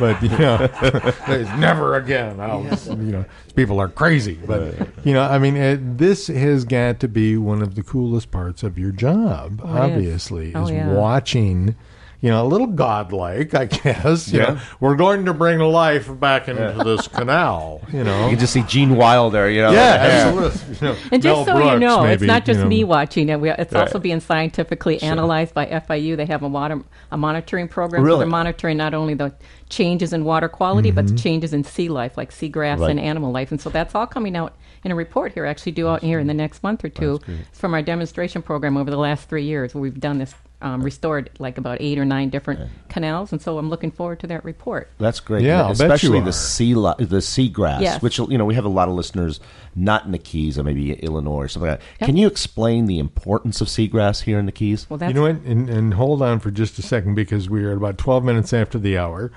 But 0.00 0.22
you 0.22 0.30
know, 0.30 0.56
never 1.58 1.96
again. 1.96 2.40
I'll, 2.40 2.64
you 2.86 3.12
know, 3.12 3.24
people 3.54 3.78
are 3.78 3.88
crazy. 3.88 4.38
But 4.46 4.88
you 5.04 5.12
know, 5.12 5.22
I 5.22 5.38
mean, 5.38 5.56
uh, 5.58 5.76
this 5.80 6.28
has 6.28 6.64
got 6.64 6.98
to 7.00 7.08
be 7.08 7.36
one 7.36 7.60
of 7.62 7.74
the 7.74 7.82
coolest 7.82 8.30
parts 8.30 8.62
of 8.62 8.78
your 8.78 8.90
job. 8.90 9.60
Oh, 9.62 9.68
it 9.68 9.70
is. 9.70 9.76
obviously, 9.92 10.54
Oh, 10.54 10.64
is 10.64 10.70
yeah. 10.70 10.92
watching. 10.92 11.76
You 12.22 12.30
know, 12.30 12.46
a 12.46 12.48
little 12.48 12.68
godlike, 12.68 13.52
I 13.52 13.64
guess. 13.66 14.32
You 14.32 14.38
Yeah. 14.40 14.46
know, 14.54 14.60
we're 14.80 14.94
going 14.94 15.24
to 15.26 15.34
bring 15.34 15.58
life 15.58 16.08
back 16.20 16.46
into 16.48 16.80
this 16.84 17.08
canal. 17.08 17.80
You 17.92 18.04
know, 18.04 18.24
You 18.24 18.30
can 18.30 18.38
just 18.38 18.52
see 18.52 18.62
Gene 18.62 18.94
Wilder, 18.96 19.50
you 19.50 19.60
know. 19.60 19.72
yeah, 19.72 20.30
with 20.30 20.36
the 20.36 20.40
hair. 20.40 20.46
absolutely. 20.52 20.76
You 20.76 20.86
know, 20.94 20.96
And 21.10 21.22
just 21.22 21.36
Mel 21.36 21.44
so 21.44 21.58
you 21.58 21.64
Brooks, 21.64 21.80
know, 21.80 22.04
it's 22.04 22.22
not 22.22 22.44
just 22.44 22.58
you 22.58 22.62
know. 22.64 22.68
me 22.68 22.84
watching 22.84 23.28
it. 23.28 23.40
We, 23.40 23.50
it's 23.50 23.74
also 23.74 23.98
being 23.98 24.20
scientifically 24.20 25.02
analyzed 25.02 25.52
by 25.52 25.66
FIU. 25.66 26.16
They 26.16 26.26
have 26.26 26.42
a 26.44 26.48
water 26.48 26.80
a 27.10 27.16
monitoring 27.16 27.66
program. 27.68 28.06
So 28.06 28.18
they're 28.18 28.26
monitoring 28.28 28.76
not 28.76 28.94
only 28.94 29.14
the 29.14 29.34
changes 29.68 30.12
in 30.12 30.24
water 30.24 30.48
quality, 30.48 30.90
but 30.92 31.06
Mm-hmm. 31.06 31.16
the 31.16 31.20
changes 31.22 31.52
in 31.52 31.64
sea 31.64 31.88
life, 31.88 32.16
like 32.16 32.30
seagrass 32.30 32.78
Right. 32.78 32.90
and 32.92 33.00
animal 33.00 33.32
life. 33.32 33.50
And 33.50 33.60
so 33.60 33.68
that's 33.68 33.94
all 33.96 34.06
coming 34.06 34.36
out 34.36 34.54
in 34.84 34.92
a 34.92 34.94
report 34.94 35.32
here, 35.32 35.44
actually 35.44 35.72
due 35.72 35.88
out 35.88 36.02
here 36.02 36.20
in 36.20 36.28
the 36.28 36.34
next 36.34 36.62
month 36.62 36.84
or 36.84 36.88
two 36.88 37.18
from 37.52 37.74
our 37.74 37.82
demonstration 37.82 38.42
program 38.42 38.76
over 38.76 38.90
the 38.92 38.96
last 38.96 39.28
three 39.28 39.42
years, 39.44 39.74
where 39.74 39.82
we've 39.82 39.98
done 39.98 40.18
this, 40.18 40.34
um, 40.62 40.82
restored 40.82 41.30
like 41.38 41.58
about 41.58 41.78
eight 41.80 41.98
or 41.98 42.04
nine 42.04 42.30
different 42.30 42.70
canals. 42.88 43.32
And 43.32 43.42
so 43.42 43.58
I'm 43.58 43.68
looking 43.68 43.90
forward 43.90 44.20
to 44.20 44.26
that 44.28 44.44
report. 44.44 44.90
That's 44.98 45.20
great. 45.20 45.44
Yeah, 45.44 45.62
I'll 45.62 45.68
bet 45.68 45.80
especially 45.80 46.18
you 46.18 46.24
the 46.24 46.32
sea 46.32 46.74
li- 46.74 46.94
the 46.98 47.18
seagrass, 47.18 47.80
Yes. 47.80 48.00
which 48.02 48.18
you 48.18 48.38
know 48.38 48.44
we 48.44 48.54
have 48.54 48.64
a 48.64 48.68
lot 48.70 48.88
of 48.88 48.94
listeners 48.94 49.40
not 49.74 50.04
in 50.04 50.12
the 50.12 50.18
Keys 50.18 50.58
or 50.58 50.62
maybe 50.64 50.92
Illinois 50.92 51.38
or 51.44 51.48
something 51.48 51.70
like 51.70 51.80
that. 51.80 51.86
Yep. 52.00 52.06
Can 52.08 52.16
you 52.16 52.26
explain 52.26 52.86
the 52.86 52.98
importance 52.98 53.60
of 53.60 53.68
seagrass 53.68 54.22
here 54.22 54.38
in 54.38 54.46
the 54.46 54.52
Keys? 54.52 54.88
Well, 54.88 54.98
that's 54.98 55.08
You 55.10 55.14
know 55.14 55.22
what? 55.22 55.36
And, 55.42 55.68
and 55.68 55.94
hold 55.94 56.22
on 56.22 56.40
for 56.40 56.50
just 56.50 56.78
a 56.78 56.82
second 56.82 57.14
because 57.14 57.48
we 57.50 57.64
are 57.64 57.70
at 57.72 57.76
about 57.78 57.98
12 57.98 58.24
minutes 58.24 58.52
after 58.52 58.78
the 58.78 58.98
hour. 58.98 59.32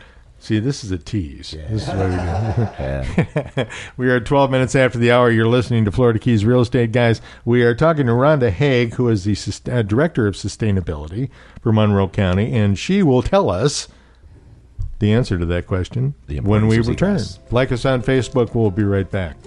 See, 0.45 0.59
this 0.59 0.83
is 0.83 0.91
a 0.91 0.99
tease. 0.99 1.55
This 1.69 1.81
is 1.81 1.87
what 1.87 2.07
we 2.07 2.15
do. 2.15 2.21
Yeah. 2.85 3.69
we 3.97 4.11
are 4.11 4.19
12 4.19 4.51
minutes 4.51 4.75
after 4.75 4.99
the 4.99 5.11
hour. 5.11 5.31
You're 5.31 5.47
listening 5.47 5.85
to 5.85 5.91
Florida 5.91 6.19
Keys 6.19 6.45
Real 6.45 6.61
Estate 6.61 6.91
Guys. 6.91 7.19
We 7.45 7.63
are 7.63 7.73
talking 7.73 8.05
to 8.05 8.11
Rhonda 8.11 8.51
Haag, 8.51 8.93
who 8.93 9.09
is 9.09 9.23
the 9.23 9.71
uh, 9.71 9.81
Director 9.81 10.27
of 10.27 10.35
Sustainability 10.35 11.31
for 11.63 11.73
Monroe 11.73 12.07
County, 12.07 12.53
and 12.53 12.77
she 12.77 13.01
will 13.01 13.23
tell 13.23 13.49
us 13.49 13.87
the 14.99 15.11
answer 15.11 15.39
to 15.39 15.47
that 15.47 15.65
question 15.65 16.13
when 16.27 16.67
we 16.67 16.77
return. 16.77 17.21
Like 17.49 17.71
us 17.71 17.83
on 17.83 18.03
Facebook. 18.03 18.53
We'll 18.53 18.69
be 18.69 18.83
right 18.83 19.09
back. 19.09 19.37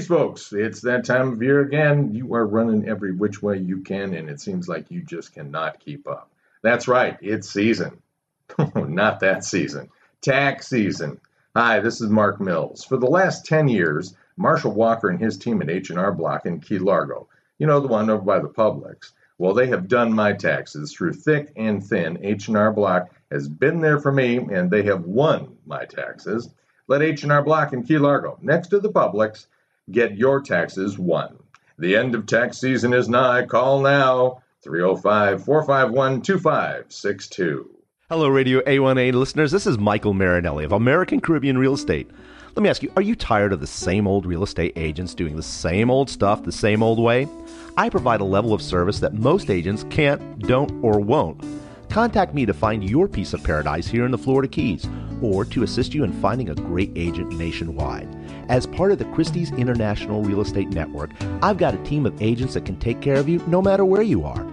Folks, 0.00 0.52
it's 0.52 0.80
that 0.82 1.04
time 1.04 1.32
of 1.32 1.42
year 1.42 1.60
again. 1.60 2.14
You 2.14 2.34
are 2.34 2.46
running 2.46 2.88
every 2.88 3.12
which 3.12 3.42
way 3.42 3.56
you 3.56 3.80
can, 3.80 4.14
and 4.14 4.28
it 4.28 4.40
seems 4.40 4.68
like 4.68 4.90
you 4.90 5.00
just 5.00 5.32
cannot 5.32 5.80
keep 5.80 6.06
up. 6.06 6.30
That's 6.62 6.88
right, 6.88 7.16
it's 7.22 7.50
season. 7.50 8.02
Oh, 8.58 8.84
not 8.84 9.20
that 9.20 9.44
season. 9.44 9.88
Tax 10.20 10.68
season. 10.68 11.20
Hi, 11.56 11.80
this 11.80 12.00
is 12.00 12.08
Mark 12.10 12.40
Mills. 12.40 12.84
For 12.84 12.96
the 12.96 13.06
last 13.06 13.44
10 13.44 13.66
years, 13.66 14.14
Marshall 14.36 14.72
Walker 14.72 15.08
and 15.08 15.18
his 15.18 15.36
team 15.36 15.62
at 15.62 15.70
H&R 15.70 16.12
Block 16.12 16.46
in 16.46 16.60
Key 16.60 16.78
Largo, 16.78 17.28
you 17.58 17.66
know, 17.66 17.80
the 17.80 17.88
one 17.88 18.08
over 18.08 18.22
by 18.22 18.38
the 18.38 18.48
Publix, 18.48 19.12
well, 19.38 19.52
they 19.52 19.66
have 19.66 19.88
done 19.88 20.12
my 20.12 20.32
taxes 20.32 20.92
through 20.92 21.14
thick 21.14 21.52
and 21.56 21.84
thin. 21.84 22.18
H&R 22.22 22.72
Block 22.72 23.10
has 23.30 23.48
been 23.48 23.80
there 23.80 23.98
for 23.98 24.12
me, 24.12 24.36
and 24.36 24.70
they 24.70 24.82
have 24.84 25.04
won 25.04 25.56
my 25.66 25.84
taxes. 25.84 26.50
Let 26.88 27.02
H&R 27.02 27.42
Block 27.42 27.72
in 27.72 27.82
Key 27.82 27.98
Largo, 27.98 28.38
next 28.40 28.68
to 28.68 28.78
the 28.78 28.92
Publix, 28.92 29.46
get 29.90 30.16
your 30.16 30.40
taxes 30.40 30.98
won. 30.98 31.36
The 31.78 31.96
end 31.96 32.14
of 32.14 32.26
tax 32.26 32.58
season 32.58 32.92
is 32.92 33.08
nigh. 33.08 33.46
Call 33.46 33.80
now 33.80 34.42
305 34.62 35.44
451 35.44 36.22
2562. 36.22 37.70
Hello, 38.08 38.28
Radio 38.28 38.60
A1A 38.60 39.12
listeners. 39.12 39.52
This 39.52 39.66
is 39.66 39.78
Michael 39.78 40.14
Marinelli 40.14 40.64
of 40.64 40.72
American 40.72 41.20
Caribbean 41.20 41.58
Real 41.58 41.74
Estate. 41.74 42.10
Let 42.54 42.62
me 42.62 42.70
ask 42.70 42.82
you, 42.82 42.90
are 42.96 43.02
you 43.02 43.14
tired 43.14 43.52
of 43.52 43.60
the 43.60 43.66
same 43.66 44.06
old 44.06 44.24
real 44.24 44.42
estate 44.42 44.72
agents 44.76 45.14
doing 45.14 45.36
the 45.36 45.42
same 45.42 45.90
old 45.90 46.08
stuff 46.08 46.42
the 46.42 46.50
same 46.50 46.82
old 46.82 46.98
way? 46.98 47.28
I 47.76 47.90
provide 47.90 48.22
a 48.22 48.24
level 48.24 48.54
of 48.54 48.62
service 48.62 48.98
that 49.00 49.12
most 49.12 49.50
agents 49.50 49.84
can't, 49.90 50.38
don't, 50.38 50.72
or 50.82 50.98
won't. 50.98 51.44
Contact 51.90 52.34
me 52.34 52.46
to 52.46 52.54
find 52.54 52.88
your 52.88 53.08
piece 53.08 53.34
of 53.34 53.44
paradise 53.44 53.86
here 53.86 54.04
in 54.04 54.10
the 54.10 54.18
Florida 54.18 54.48
Keys 54.48 54.88
or 55.20 55.44
to 55.44 55.62
assist 55.62 55.94
you 55.94 56.04
in 56.04 56.12
finding 56.14 56.48
a 56.48 56.54
great 56.54 56.92
agent 56.96 57.32
nationwide. 57.32 58.08
As 58.48 58.66
part 58.66 58.92
of 58.92 58.98
the 58.98 59.04
Christie's 59.06 59.50
International 59.52 60.22
Real 60.22 60.40
Estate 60.40 60.68
Network, 60.68 61.10
I've 61.42 61.58
got 61.58 61.74
a 61.74 61.84
team 61.84 62.06
of 62.06 62.22
agents 62.22 62.54
that 62.54 62.64
can 62.64 62.78
take 62.78 63.00
care 63.00 63.16
of 63.16 63.28
you 63.28 63.42
no 63.46 63.60
matter 63.60 63.84
where 63.84 64.02
you 64.02 64.24
are. 64.24 64.46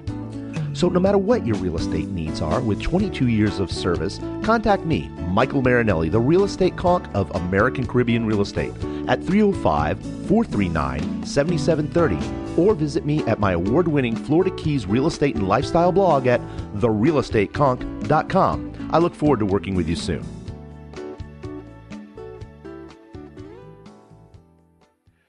So, 0.74 0.90
no 0.90 1.00
matter 1.00 1.20
what 1.20 1.46
your 1.46 1.56
real 1.58 1.78
estate 1.78 2.10
needs 2.10 2.42
are, 2.42 2.60
with 2.60 2.82
22 2.82 3.28
years 3.28 3.60
of 3.60 3.72
service, 3.72 4.20
contact 4.42 4.86
me, 4.86 5.08
Michael 5.30 5.62
Marinelli, 5.62 6.10
the 6.10 6.20
real 6.20 6.44
estate 6.44 6.76
conch 6.76 7.06
of 7.14 7.30
American 7.36 7.86
Caribbean 7.86 8.26
Real 8.26 8.42
Estate, 8.42 8.74
at 9.08 9.24
305 9.24 10.02
439 10.28 11.24
7730, 11.24 12.60
or 12.60 12.74
visit 12.74 13.06
me 13.06 13.24
at 13.26 13.40
my 13.40 13.52
award 13.52 13.88
winning 13.88 14.16
Florida 14.16 14.50
Keys 14.56 14.88
real 14.88 15.06
estate 15.06 15.36
and 15.36 15.48
lifestyle 15.48 15.92
blog 15.92 16.26
at 16.26 16.42
therealestateconch.com. 16.76 18.90
I 18.92 18.98
look 18.98 19.14
forward 19.14 19.40
to 19.40 19.46
working 19.46 19.76
with 19.76 19.88
you 19.88 19.96
soon. 19.96 20.43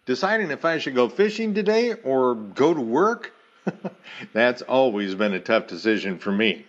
Deciding 0.06 0.50
if 0.50 0.66
I 0.66 0.78
should 0.78 0.94
go 0.94 1.08
fishing 1.08 1.54
today 1.54 1.94
or 1.94 2.34
go 2.34 2.75
to 2.75 2.80
work? 2.80 3.32
That's 4.34 4.61
always 4.61 5.14
been 5.14 5.32
a 5.32 5.40
tough 5.40 5.66
decision 5.66 6.18
for 6.18 6.30
me. 6.30 6.66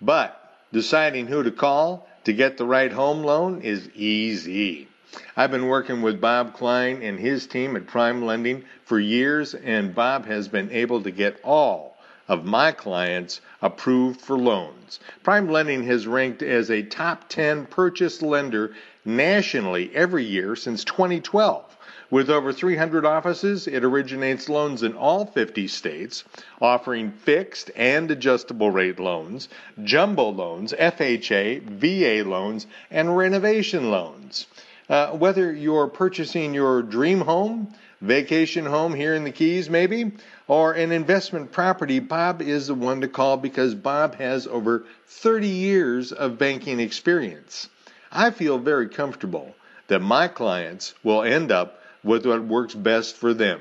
But 0.00 0.40
deciding 0.72 1.28
who 1.28 1.44
to 1.44 1.52
call 1.52 2.08
to 2.24 2.32
get 2.32 2.56
the 2.56 2.66
right 2.66 2.90
home 2.90 3.22
loan 3.22 3.60
is 3.60 3.88
easy. 3.94 4.88
I've 5.36 5.52
been 5.52 5.68
working 5.68 6.02
with 6.02 6.20
Bob 6.20 6.54
Klein 6.54 7.00
and 7.00 7.20
his 7.20 7.46
team 7.46 7.76
at 7.76 7.86
Prime 7.86 8.24
Lending 8.24 8.64
for 8.84 8.98
years, 8.98 9.54
and 9.54 9.94
Bob 9.94 10.26
has 10.26 10.48
been 10.48 10.72
able 10.72 11.00
to 11.02 11.12
get 11.12 11.38
all 11.44 11.96
of 12.26 12.44
my 12.44 12.72
clients 12.72 13.40
approved 13.62 14.20
for 14.20 14.36
loans. 14.36 14.98
Prime 15.22 15.48
Lending 15.48 15.84
has 15.84 16.08
ranked 16.08 16.42
as 16.42 16.70
a 16.70 16.82
top 16.82 17.28
10 17.28 17.66
purchase 17.66 18.20
lender 18.22 18.74
nationally 19.04 19.94
every 19.94 20.24
year 20.24 20.56
since 20.56 20.82
2012. 20.82 21.73
With 22.14 22.30
over 22.30 22.52
300 22.52 23.04
offices, 23.04 23.66
it 23.66 23.82
originates 23.82 24.48
loans 24.48 24.84
in 24.84 24.92
all 24.92 25.26
50 25.26 25.66
states, 25.66 26.22
offering 26.60 27.10
fixed 27.10 27.72
and 27.74 28.08
adjustable 28.08 28.70
rate 28.70 29.00
loans, 29.00 29.48
jumbo 29.82 30.28
loans, 30.28 30.72
FHA, 30.72 31.62
VA 31.62 32.22
loans, 32.22 32.68
and 32.88 33.16
renovation 33.16 33.90
loans. 33.90 34.46
Uh, 34.88 35.08
whether 35.08 35.52
you're 35.52 35.88
purchasing 35.88 36.54
your 36.54 36.82
dream 36.82 37.20
home, 37.20 37.74
vacation 38.00 38.64
home 38.64 38.94
here 38.94 39.16
in 39.16 39.24
the 39.24 39.32
Keys, 39.32 39.68
maybe, 39.68 40.12
or 40.46 40.72
an 40.72 40.92
investment 40.92 41.50
property, 41.50 41.98
Bob 41.98 42.40
is 42.40 42.68
the 42.68 42.74
one 42.74 43.00
to 43.00 43.08
call 43.08 43.38
because 43.38 43.74
Bob 43.74 44.14
has 44.14 44.46
over 44.46 44.84
30 45.08 45.48
years 45.48 46.12
of 46.12 46.38
banking 46.38 46.78
experience. 46.78 47.68
I 48.12 48.30
feel 48.30 48.58
very 48.58 48.88
comfortable 48.88 49.56
that 49.88 49.98
my 49.98 50.28
clients 50.28 50.94
will 51.02 51.24
end 51.24 51.50
up 51.50 51.80
what 52.04 52.24
works 52.24 52.74
best 52.74 53.16
for 53.16 53.34
them. 53.34 53.60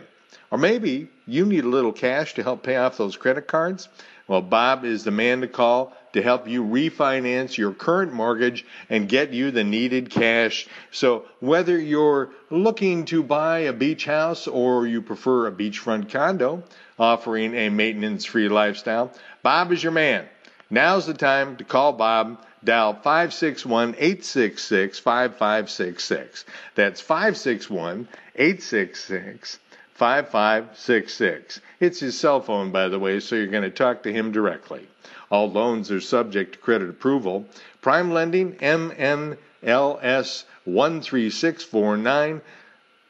Or 0.52 0.58
maybe 0.58 1.08
you 1.26 1.46
need 1.46 1.64
a 1.64 1.70
little 1.70 1.92
cash 1.92 2.36
to 2.36 2.44
help 2.44 2.62
pay 2.62 2.76
off 2.76 2.98
those 2.98 3.18
credit 3.18 3.48
cards. 3.48 3.90
Well, 4.28 4.42
Bob 4.42 4.86
is 4.86 5.04
the 5.04 5.12
man 5.12 5.42
to 5.42 5.48
call 5.48 5.94
to 6.14 6.22
help 6.22 6.48
you 6.48 6.64
refinance 6.64 7.58
your 7.58 7.74
current 7.74 8.14
mortgage 8.14 8.66
and 8.90 9.10
get 9.10 9.32
you 9.32 9.52
the 9.52 9.64
needed 9.64 10.10
cash. 10.10 10.68
So, 10.92 11.26
whether 11.40 11.78
you're 11.78 12.30
looking 12.50 13.06
to 13.06 13.24
buy 13.24 13.60
a 13.60 13.74
beach 13.74 14.06
house 14.06 14.48
or 14.48 14.88
you 14.88 15.02
prefer 15.02 15.48
a 15.48 15.52
beachfront 15.52 16.10
condo 16.12 16.64
offering 17.00 17.56
a 17.56 17.70
maintenance 17.70 18.24
free 18.26 18.48
lifestyle, 18.48 19.12
Bob 19.42 19.72
is 19.72 19.84
your 19.84 19.92
man. 19.92 20.26
Now's 20.70 21.06
the 21.06 21.14
time 21.14 21.58
to 21.58 21.64
call 21.64 21.94
Bob. 21.94 22.46
Dial 22.64 22.94
561 22.94 23.96
866 23.98 25.00
5566. 25.00 26.46
That's 26.76 27.02
561 27.02 28.08
866 28.36 29.60
5566. 29.94 31.62
It's 31.80 32.00
his 32.00 32.20
cell 32.20 32.42
phone, 32.42 32.72
by 32.72 32.88
the 32.88 33.00
way, 33.00 33.20
so 33.20 33.36
you're 33.36 33.48
going 33.48 33.64
to 33.64 33.70
talk 33.70 34.04
to 34.04 34.14
him 34.14 34.32
directly. 34.32 34.88
All 35.30 35.52
loans 35.52 35.92
are 35.92 36.02
subject 36.02 36.54
to 36.54 36.60
credit 36.60 36.90
approval. 36.90 37.46
Prime 37.82 38.12
Lending, 38.12 38.54
MNLS 38.54 39.38
13649. 40.66 42.42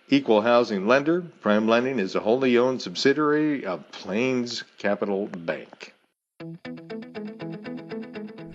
Equal 0.09 0.41
housing 0.41 0.87
lender. 0.87 1.21
Prime 1.41 1.67
Lending 1.67 1.99
is 1.99 2.15
a 2.15 2.19
wholly 2.19 2.57
owned 2.57 2.81
subsidiary 2.81 3.65
of 3.65 3.89
Plains 3.91 4.63
Capital 4.77 5.27
Bank. 5.27 5.93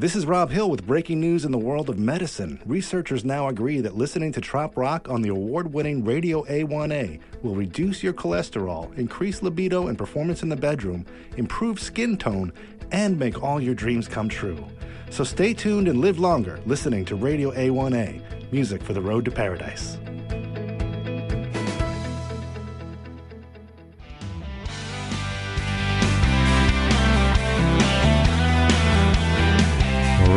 This 0.00 0.14
is 0.14 0.26
Rob 0.26 0.50
Hill 0.50 0.70
with 0.70 0.86
breaking 0.86 1.18
news 1.18 1.44
in 1.44 1.50
the 1.50 1.58
world 1.58 1.90
of 1.90 1.98
medicine. 1.98 2.60
Researchers 2.64 3.24
now 3.24 3.48
agree 3.48 3.80
that 3.80 3.96
listening 3.96 4.30
to 4.30 4.40
Trop 4.40 4.76
Rock 4.76 5.08
on 5.08 5.22
the 5.22 5.30
award 5.30 5.74
winning 5.74 6.04
Radio 6.04 6.44
A1A 6.44 7.18
will 7.42 7.56
reduce 7.56 8.00
your 8.00 8.12
cholesterol, 8.12 8.96
increase 8.96 9.42
libido 9.42 9.88
and 9.88 9.98
performance 9.98 10.44
in 10.44 10.50
the 10.50 10.54
bedroom, 10.54 11.04
improve 11.36 11.80
skin 11.80 12.16
tone, 12.16 12.52
and 12.92 13.18
make 13.18 13.42
all 13.42 13.60
your 13.60 13.74
dreams 13.74 14.06
come 14.06 14.28
true. 14.28 14.64
So 15.10 15.24
stay 15.24 15.52
tuned 15.52 15.88
and 15.88 16.00
live 16.00 16.20
longer 16.20 16.60
listening 16.64 17.04
to 17.06 17.16
Radio 17.16 17.50
A1A, 17.50 18.52
music 18.52 18.84
for 18.84 18.92
the 18.92 19.02
road 19.02 19.24
to 19.24 19.32
paradise. 19.32 19.98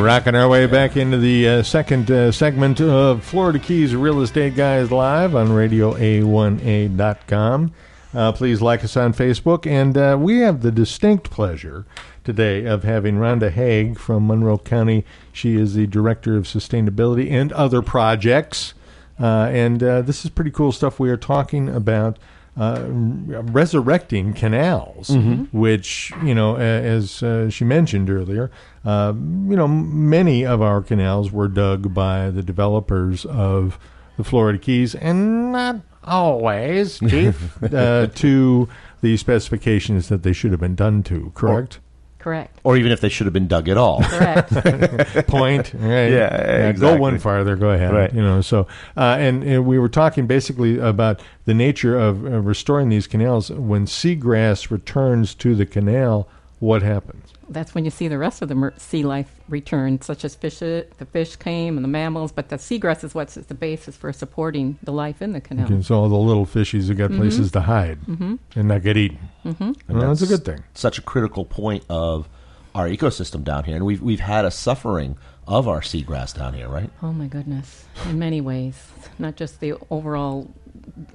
Rocking 0.02 0.34
our 0.34 0.50
way 0.50 0.66
back 0.66 0.98
into 0.98 1.20
the 1.20 1.48
uh, 1.48 1.62
second 1.62 2.10
uh, 2.10 2.32
segment 2.32 2.82
of 2.82 3.24
Florida 3.24 3.60
Keys 3.60 3.96
Real 3.96 4.22
Estate 4.22 4.56
Guys 4.56 4.92
Live 4.92 5.36
on 5.36 5.50
RadioA1A.com. 5.50 7.72
Uh, 8.12 8.32
please 8.32 8.64
like 8.64 8.84
us 8.84 8.98
on 8.98 9.14
Facebook. 9.14 9.68
And 9.68 9.96
uh, 9.96 10.18
we 10.20 10.40
have 10.40 10.64
the 10.64 10.72
distinct 10.72 11.30
pleasure 11.30 11.86
today 12.24 12.66
of 12.66 12.84
having 12.84 13.18
Rhonda 13.18 13.54
Haag 13.54 13.96
from 13.98 14.26
Monroe 14.26 14.58
County. 14.58 15.06
She 15.32 15.56
is 15.56 15.76
the 15.76 15.86
Director 15.86 16.36
of 16.36 16.46
Sustainability 16.46 17.30
and 17.30 17.54
Other 17.54 17.84
Projects. 17.84 18.74
Uh, 19.20 19.50
and 19.52 19.84
uh, 19.84 20.02
this 20.02 20.26
is 20.26 20.32
pretty 20.32 20.52
cool 20.52 20.72
stuff. 20.72 21.00
We 21.00 21.12
are 21.12 21.18
talking 21.18 21.70
about 21.70 22.18
uh, 22.58 22.84
resurrecting 22.90 24.34
canals, 24.34 25.10
which 25.52 26.12
you 26.24 26.36
know, 26.36 26.58
as 26.58 27.24
uh, 27.24 27.50
she 27.50 27.64
mentioned 27.64 28.10
earlier, 28.10 28.52
uh, 28.84 29.14
you 29.16 29.56
know, 29.56 29.68
many 29.68 30.46
of 30.46 30.62
our 30.62 30.82
canals 30.82 31.32
were 31.32 31.48
dug 31.48 31.94
by 31.94 32.30
the 32.30 32.44
developers 32.44 33.26
of 33.26 33.80
the 34.18 34.24
Florida 34.24 34.60
Keys, 34.60 34.96
and 34.96 35.52
not 35.52 35.78
always, 36.04 37.00
Chief, 37.10 37.62
uh, 37.74 38.08
to 38.08 38.68
the 39.02 39.18
specifications 39.18 40.10
that 40.10 40.24
they 40.24 40.34
should 40.34 40.52
have 40.52 40.60
been 40.60 40.76
done 40.76 41.04
to. 41.04 41.32
Correct. 41.34 41.80
Correct. 42.22 42.60
Or 42.64 42.78
even 42.78 42.92
if 42.92 43.02
they 43.02 43.10
should 43.10 43.26
have 43.26 43.34
been 43.34 43.48
dug 43.48 43.68
at 43.68 43.78
all. 43.78 44.04
Correct. 44.04 44.50
point. 45.28 45.74
Right. 45.74 46.12
Yeah, 46.12 46.62
Go 46.64 46.70
exactly. 46.70 47.00
one 47.00 47.20
farther. 47.20 47.56
Go 47.56 47.72
ahead. 47.72 47.92
Right. 47.92 48.14
You 48.14 48.22
know. 48.22 48.42
So, 48.42 48.68
uh, 48.96 49.18
and, 49.20 49.44
and 49.44 49.66
we 49.66 49.80
were 49.80 49.90
talking 49.90 50.28
basically 50.28 50.78
about 50.78 51.20
the 51.46 51.56
nature 51.56 51.98
of 51.98 52.24
uh, 52.24 52.42
restoring 52.42 52.90
these 52.90 53.08
canals. 53.08 53.50
When 53.50 53.86
seagrass 53.86 54.70
returns 54.70 55.34
to 55.36 55.56
the 55.56 55.66
canal, 55.66 56.28
what 56.62 56.84
happens? 56.84 57.34
That's 57.50 57.74
when 57.74 57.86
you 57.86 57.92
see 57.92 58.08
the 58.08 58.20
rest 58.20 58.44
of 58.44 58.48
the 58.48 58.54
mer- 58.54 58.74
sea 58.78 59.04
life 59.04 59.42
return, 59.50 60.00
such 60.00 60.24
as 60.24 60.36
fish. 60.36 60.62
Uh, 60.62 60.84
the 61.00 61.08
fish 61.12 61.36
came 61.36 61.76
and 61.76 61.84
the 61.84 61.90
mammals, 61.90 62.32
but 62.32 62.50
the 62.50 62.58
seagrass 62.58 63.04
is 63.04 63.16
what's 63.16 63.34
the 63.34 63.56
basis 63.56 63.98
for 63.98 64.14
supporting 64.14 64.78
the 64.84 64.92
life 64.92 65.24
in 65.24 65.34
the 65.34 65.42
canal. 65.42 65.66
And 65.66 65.84
so 65.84 65.96
all 65.96 66.08
the 66.08 66.16
little 66.16 66.46
fishies 66.46 66.88
have 66.88 66.98
got 66.98 67.10
mm-hmm. 67.10 67.20
places 67.20 67.52
to 67.54 67.62
hide 67.62 68.00
mm-hmm. 68.02 68.36
and 68.56 68.68
not 68.68 68.84
get 68.84 68.96
eaten. 68.96 69.18
Mm-hmm. 69.44 69.72
Well, 69.98 70.08
that's 70.10 70.22
a 70.22 70.28
good 70.28 70.46
thing. 70.46 70.64
Such 70.76 71.00
a 71.00 71.02
critical 71.02 71.46
point 71.46 71.84
of 71.90 72.30
our 72.76 72.88
ecosystem 72.88 73.44
down 73.44 73.64
here. 73.64 73.76
And 73.76 73.84
we've, 73.84 74.02
we've 74.02 74.20
had 74.20 74.46
a 74.46 74.52
suffering 74.52 75.18
of 75.48 75.68
our 75.68 75.82
seagrass 75.82 76.38
down 76.38 76.54
here, 76.54 76.70
right? 76.70 76.92
Oh 77.02 77.12
my 77.12 77.26
goodness! 77.26 77.86
In 78.06 78.20
many 78.20 78.40
ways, 78.40 78.88
not 79.18 79.36
just 79.36 79.60
the 79.60 79.74
overall 79.90 80.54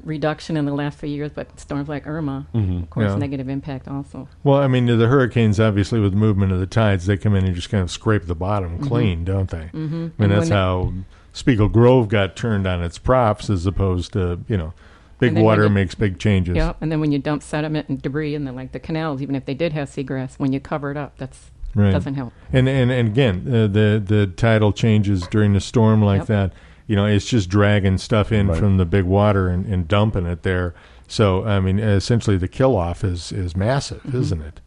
reduction 0.04 0.56
in 0.56 0.64
the 0.64 0.74
last 0.74 0.98
few 0.98 1.08
years, 1.08 1.30
but 1.34 1.58
storms 1.58 1.88
like 1.88 2.06
Irma, 2.06 2.46
of 2.54 2.90
course, 2.90 3.10
Yeah. 3.10 3.16
negative 3.16 3.48
impact 3.48 3.88
also. 3.88 4.28
Well, 4.44 4.58
I 4.58 4.68
mean, 4.68 4.86
the 4.86 5.06
hurricanes, 5.08 5.58
obviously, 5.60 6.00
with 6.00 6.12
the 6.12 6.18
movement 6.18 6.52
of 6.52 6.60
the 6.60 6.66
tides, 6.66 7.06
they 7.06 7.16
come 7.16 7.34
in 7.34 7.44
and 7.44 7.54
just 7.54 7.70
kind 7.70 7.82
of 7.82 7.90
scrape 7.90 8.26
the 8.26 8.34
bottom 8.34 8.78
clean, 8.78 9.24
don't 9.24 9.50
they? 9.50 9.70
Mm-hmm. 9.72 9.94
I 9.94 9.98
mean, 9.98 10.12
And 10.18 10.32
that's 10.32 10.48
how 10.48 10.92
Spiegel 11.32 11.68
Grove 11.68 12.08
got 12.08 12.36
turned 12.36 12.66
on 12.66 12.82
its 12.82 12.98
props, 12.98 13.50
as 13.50 13.66
opposed 13.66 14.12
to, 14.14 14.40
you 14.48 14.56
know, 14.56 14.72
Big 15.18 15.28
And 15.28 15.38
then 15.38 15.44
when 15.44 15.50
water 15.50 15.62
you- 15.64 15.70
makes 15.70 15.94
big 15.94 16.18
changes. 16.18 16.56
Yep. 16.56 16.76
And 16.82 16.92
then 16.92 17.00
when 17.00 17.10
you 17.10 17.18
dump 17.18 17.42
sediment 17.42 17.88
and 17.88 18.02
debris 18.02 18.34
in 18.34 18.44
the 18.44 18.52
like 18.52 18.72
the 18.72 18.78
canals, 18.78 19.22
even 19.22 19.34
if 19.34 19.46
they 19.46 19.54
did 19.54 19.72
have 19.72 19.88
seagrass, 19.88 20.38
when 20.38 20.52
you 20.52 20.60
cover 20.60 20.90
it 20.90 20.98
up, 20.98 21.16
that's 21.16 21.50
Right. 21.74 21.90
doesn't 21.90 22.16
help. 22.16 22.34
And 22.52 22.68
and, 22.68 22.90
and 22.90 23.08
again, 23.08 23.44
uh, 23.48 23.66
the 23.66 24.02
the 24.04 24.26
tidal 24.26 24.72
changes 24.74 25.26
during 25.28 25.56
a 25.56 25.60
storm 25.60 26.02
like 26.02 26.18
Yep. 26.20 26.26
that, 26.28 26.52
you 26.86 26.94
know, 26.96 27.04
it's 27.06 27.26
just 27.26 27.48
dragging 27.48 27.98
stuff 27.98 28.30
in 28.32 28.48
Right. 28.48 28.58
from 28.58 28.76
the 28.76 28.84
big 28.86 29.04
water 29.04 29.48
and, 29.48 29.66
and 29.66 29.88
dumping 29.88 30.26
it 30.26 30.42
there. 30.42 30.74
So 31.08 31.44
I 31.44 31.60
mean, 31.60 31.78
essentially, 31.78 32.36
the 32.36 32.48
kill 32.48 32.76
off 32.76 33.04
is 33.04 33.32
is 33.32 33.56
massive, 33.56 34.14
isn't 34.14 34.42
it? 34.42 34.60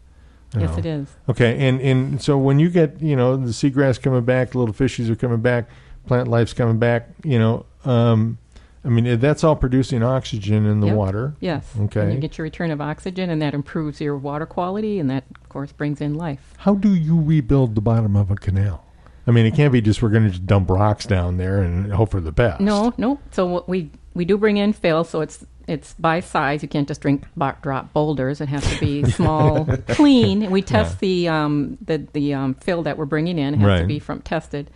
You 0.54 0.60
Mm-hmm. 0.60 0.60
Yes, 0.62 0.72
know. 0.72 0.78
it 0.80 0.86
is. 0.86 1.08
Okay, 1.30 1.68
and 1.68 1.80
and 1.82 2.22
so 2.22 2.38
when 2.38 2.58
you 2.60 2.70
get 2.70 3.02
you 3.02 3.16
know 3.16 3.38
the 3.38 3.50
seagrass 3.52 4.02
coming 4.02 4.24
back, 4.24 4.52
the 4.52 4.58
little 4.60 4.74
fishies 4.74 5.10
are 5.10 5.16
coming 5.16 5.42
back, 5.42 5.70
plant 6.08 6.28
life's 6.28 6.54
coming 6.54 6.80
back. 6.80 7.10
You 7.24 7.38
know, 7.40 7.66
um, 7.86 8.38
I 8.84 8.90
mean 8.90 9.20
that's 9.20 9.44
all 9.44 9.56
producing 9.56 10.02
oxygen 10.02 10.66
in 10.66 10.80
the 10.80 10.88
Yep. 10.88 10.96
water. 10.96 11.36
Yes. 11.40 11.72
Okay. 11.82 12.02
And 12.02 12.14
you 12.14 12.20
get 12.20 12.38
your 12.40 12.44
return 12.46 12.72
of 12.72 12.82
oxygen, 12.82 13.30
and 13.30 13.42
that 13.44 13.54
improves 13.54 14.02
your 14.02 14.18
water 14.18 14.46
quality, 14.48 14.98
and 15.00 15.08
that, 15.12 15.26
of 15.40 15.50
course, 15.50 15.72
brings 15.72 16.02
in 16.02 16.16
life. 16.16 16.54
How 16.60 16.74
do 16.74 16.96
you 16.96 17.22
rebuild 17.22 17.76
the 17.76 17.82
bottom 17.82 18.16
of 18.16 18.32
a 18.32 18.36
canal? 18.36 18.86
I 19.30 19.32
mean, 19.32 19.46
it 19.46 19.54
can't 19.54 19.72
be 19.72 19.80
just 19.80 20.02
we're 20.02 20.10
going 20.10 20.24
to 20.24 20.32
just 20.32 20.48
dump 20.48 20.72
rocks 20.72 21.06
down 21.06 21.38
there 21.38 21.62
and 21.62 21.94
hope 21.94 22.10
for 22.10 22.20
the 22.20 22.32
best. 22.32 22.62
No, 22.62 22.94
no. 22.98 23.20
So 23.30 23.46
what 23.46 23.70
we 23.70 23.92
we 24.16 24.26
do 24.26 24.38
bring 24.40 24.58
in 24.58 24.74
fill, 24.74 25.04
so 25.04 25.22
it's 25.22 25.46
it's 25.68 25.94
by 26.00 26.20
size. 26.20 26.64
You 26.64 26.68
can't 26.68 26.88
just 26.88 27.00
drink 27.00 27.26
drop 27.62 27.94
boulders. 27.94 28.42
It 28.42 28.50
has 28.50 28.64
to 28.64 28.76
be 28.76 29.04
small, 29.12 29.66
clean. 29.90 30.50
We 30.50 30.64
test 30.64 31.00
the 31.00 31.28
um 31.28 31.78
the 31.86 32.00
the 32.14 32.34
um, 32.34 32.56
fill 32.56 32.82
that 32.84 32.98
we're 32.98 33.06
bringing 33.06 33.38
in. 33.38 33.54
It 33.54 33.58
has 33.58 33.68
Right. 33.68 33.82
to 33.82 33.86
be 33.86 34.00
from 34.00 34.22
tested, 34.24 34.72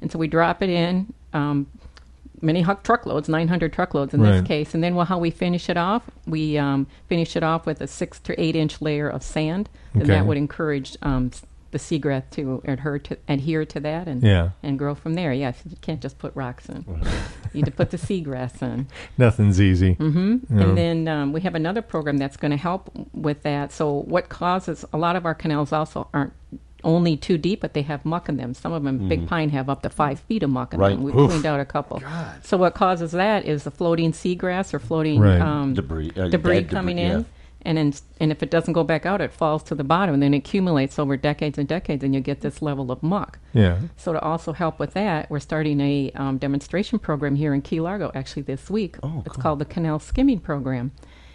and 0.00 0.10
so 0.10 0.18
we 0.18 0.28
drop 0.28 0.62
it 0.62 0.70
in. 0.70 1.12
Um, 1.34 1.66
Many 2.42 2.64
truckloads, 2.64 3.28
900 3.28 3.70
truckloads 3.70 4.14
in 4.14 4.22
Right. 4.22 4.30
this 4.40 4.48
case. 4.48 4.72
And 4.72 4.82
then 4.82 4.94
well, 4.94 5.04
how 5.04 5.18
we 5.18 5.30
finish 5.30 5.68
it 5.68 5.76
off, 5.76 6.08
we 6.26 6.56
um, 6.56 6.86
finish 7.06 7.36
it 7.36 7.42
off 7.42 7.66
with 7.66 7.82
a 7.82 7.86
six 7.86 8.18
to 8.20 8.40
eight 8.40 8.56
inch 8.56 8.80
layer 8.80 9.10
of 9.10 9.22
sand. 9.22 9.68
And 9.92 10.04
Okay. 10.04 10.12
that 10.14 10.24
would 10.24 10.38
encourage 10.38 10.96
um, 11.02 11.32
the 11.70 11.78
seagrass 11.78 12.28
to 12.30 12.60
adhere 12.66 12.98
to, 12.98 13.16
adhere 13.28 13.64
to 13.64 13.80
that 13.80 14.08
and, 14.08 14.22
Yeah. 14.22 14.50
and 14.62 14.78
grow 14.78 14.94
from 14.94 15.14
there. 15.14 15.32
Yes, 15.32 15.62
you 15.68 15.76
can't 15.80 16.00
just 16.00 16.18
put 16.18 16.34
rocks 16.34 16.68
in. 16.68 16.84
you 17.52 17.62
need 17.62 17.64
to 17.66 17.70
put 17.70 17.90
the 17.90 17.96
seagrass 17.96 18.60
in. 18.62 18.88
Nothing's 19.18 19.60
easy. 19.60 19.94
hmm 19.94 20.38
No. 20.48 20.68
And 20.70 20.76
then 20.78 21.08
um, 21.08 21.32
we 21.32 21.40
have 21.42 21.54
another 21.54 21.82
program 21.82 22.18
that's 22.18 22.36
going 22.36 22.50
to 22.50 22.56
help 22.56 22.90
with 23.12 23.42
that. 23.42 23.72
So 23.72 23.92
what 23.92 24.28
causes 24.28 24.84
a 24.92 24.98
lot 24.98 25.14
of 25.16 25.24
our 25.26 25.34
canals 25.34 25.72
also 25.72 26.08
aren't 26.12 26.32
only 26.82 27.14
too 27.14 27.36
deep, 27.36 27.60
but 27.60 27.74
they 27.74 27.82
have 27.82 28.04
muck 28.06 28.28
in 28.28 28.38
them. 28.38 28.54
Some 28.54 28.72
of 28.72 28.82
them, 28.84 29.06
Big 29.06 29.26
Pine, 29.28 29.50
have 29.50 29.68
up 29.68 29.82
to 29.82 29.90
five 29.90 30.18
feet 30.20 30.42
of 30.42 30.48
muck 30.48 30.72
in 30.72 30.80
Right. 30.80 30.90
them. 30.94 31.02
We've 31.02 31.14
Oof. 31.14 31.30
cleaned 31.30 31.44
out 31.44 31.60
a 31.60 31.64
couple. 31.66 32.02
So 32.42 32.56
what 32.56 32.74
causes 32.74 33.12
that 33.12 33.44
is 33.44 33.64
the 33.64 33.70
floating 33.70 34.12
seagrass 34.12 34.72
or 34.72 34.78
floating 34.78 35.20
Right. 35.20 35.40
um, 35.40 35.74
Debris, 35.74 36.10
uh, 36.16 36.28
debris 36.28 36.64
coming 36.64 36.96
debris, 36.96 37.10
in. 37.14 37.18
yeah. 37.20 37.24
And 37.62 37.76
then, 37.76 37.92
and 38.20 38.32
if 38.32 38.42
it 38.42 38.50
doesn't 38.50 38.72
go 38.72 38.82
back 38.84 39.04
out, 39.04 39.20
it 39.20 39.32
falls 39.32 39.62
to 39.64 39.74
the 39.74 39.84
bottom, 39.84 40.14
and 40.14 40.22
then 40.22 40.32
it 40.32 40.38
accumulates 40.38 40.98
over 40.98 41.16
decades 41.16 41.58
and 41.58 41.68
decades, 41.68 42.02
and 42.02 42.14
you 42.14 42.20
get 42.20 42.40
this 42.40 42.62
level 42.62 42.90
of 42.90 43.02
muck. 43.02 43.38
Yeah. 43.52 43.78
So 43.98 44.14
to 44.14 44.20
also 44.20 44.52
help 44.54 44.78
with 44.78 44.94
that, 44.94 45.30
we're 45.30 45.40
starting 45.40 45.78
a 45.80 46.10
um, 46.14 46.38
demonstration 46.38 46.98
program 46.98 47.36
here 47.36 47.52
in 47.52 47.60
Key 47.62 47.80
Largo 47.80 48.10
actually 48.14 48.42
this 48.42 48.70
week. 48.70 48.96
Oh, 49.02 49.22
it's 49.26 49.34
cool. 49.36 49.42
called 49.42 49.58
the 49.58 49.66
Canal 49.66 49.98
Skimming 49.98 50.40
Program. 50.40 50.92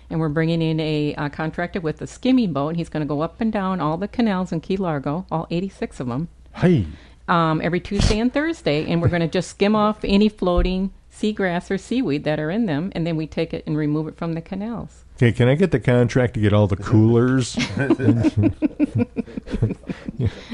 And 0.09 0.19
we're 0.19 0.29
bringing 0.29 0.61
in 0.61 0.79
a 0.79 1.15
uh, 1.15 1.29
contractor 1.29 1.79
with 1.81 2.01
a 2.01 2.07
skimming 2.07 2.53
boat. 2.53 2.69
and 2.69 2.77
He's 2.77 2.89
going 2.89 3.01
to 3.01 3.07
go 3.07 3.21
up 3.21 3.39
and 3.41 3.51
down 3.51 3.79
all 3.79 3.97
the 3.97 4.07
canals 4.07 4.51
in 4.51 4.61
Key 4.61 4.77
Largo, 4.77 5.25
all 5.31 5.47
86 5.49 5.99
of 5.99 6.07
them, 6.07 6.27
Hey. 6.53 6.85
um, 7.27 7.59
every 7.63 7.79
Tuesday 7.79 8.19
and 8.19 8.31
Thursday. 8.33 8.85
And 8.91 9.01
we're 9.01 9.07
going 9.09 9.21
to 9.21 9.27
just 9.27 9.49
skim 9.49 9.75
off 9.75 9.99
any 10.03 10.29
floating 10.29 10.91
seagrass 11.11 11.71
or 11.71 11.77
seaweed 11.79 12.23
that 12.23 12.39
are 12.39 12.51
in 12.51 12.65
them. 12.67 12.91
And 12.95 13.05
then 13.07 13.15
we 13.15 13.25
take 13.25 13.51
it 13.53 13.63
and 13.65 13.75
remove 13.77 14.07
it 14.07 14.15
from 14.17 14.33
the 14.33 14.41
canals. 14.41 15.04
Okay, 15.15 15.31
can 15.31 15.47
I 15.47 15.55
get 15.55 15.71
the 15.71 15.79
contract 15.79 16.33
to 16.33 16.41
get 16.41 16.51
all 16.51 16.67
the 16.67 16.75
coolers? 16.75 17.55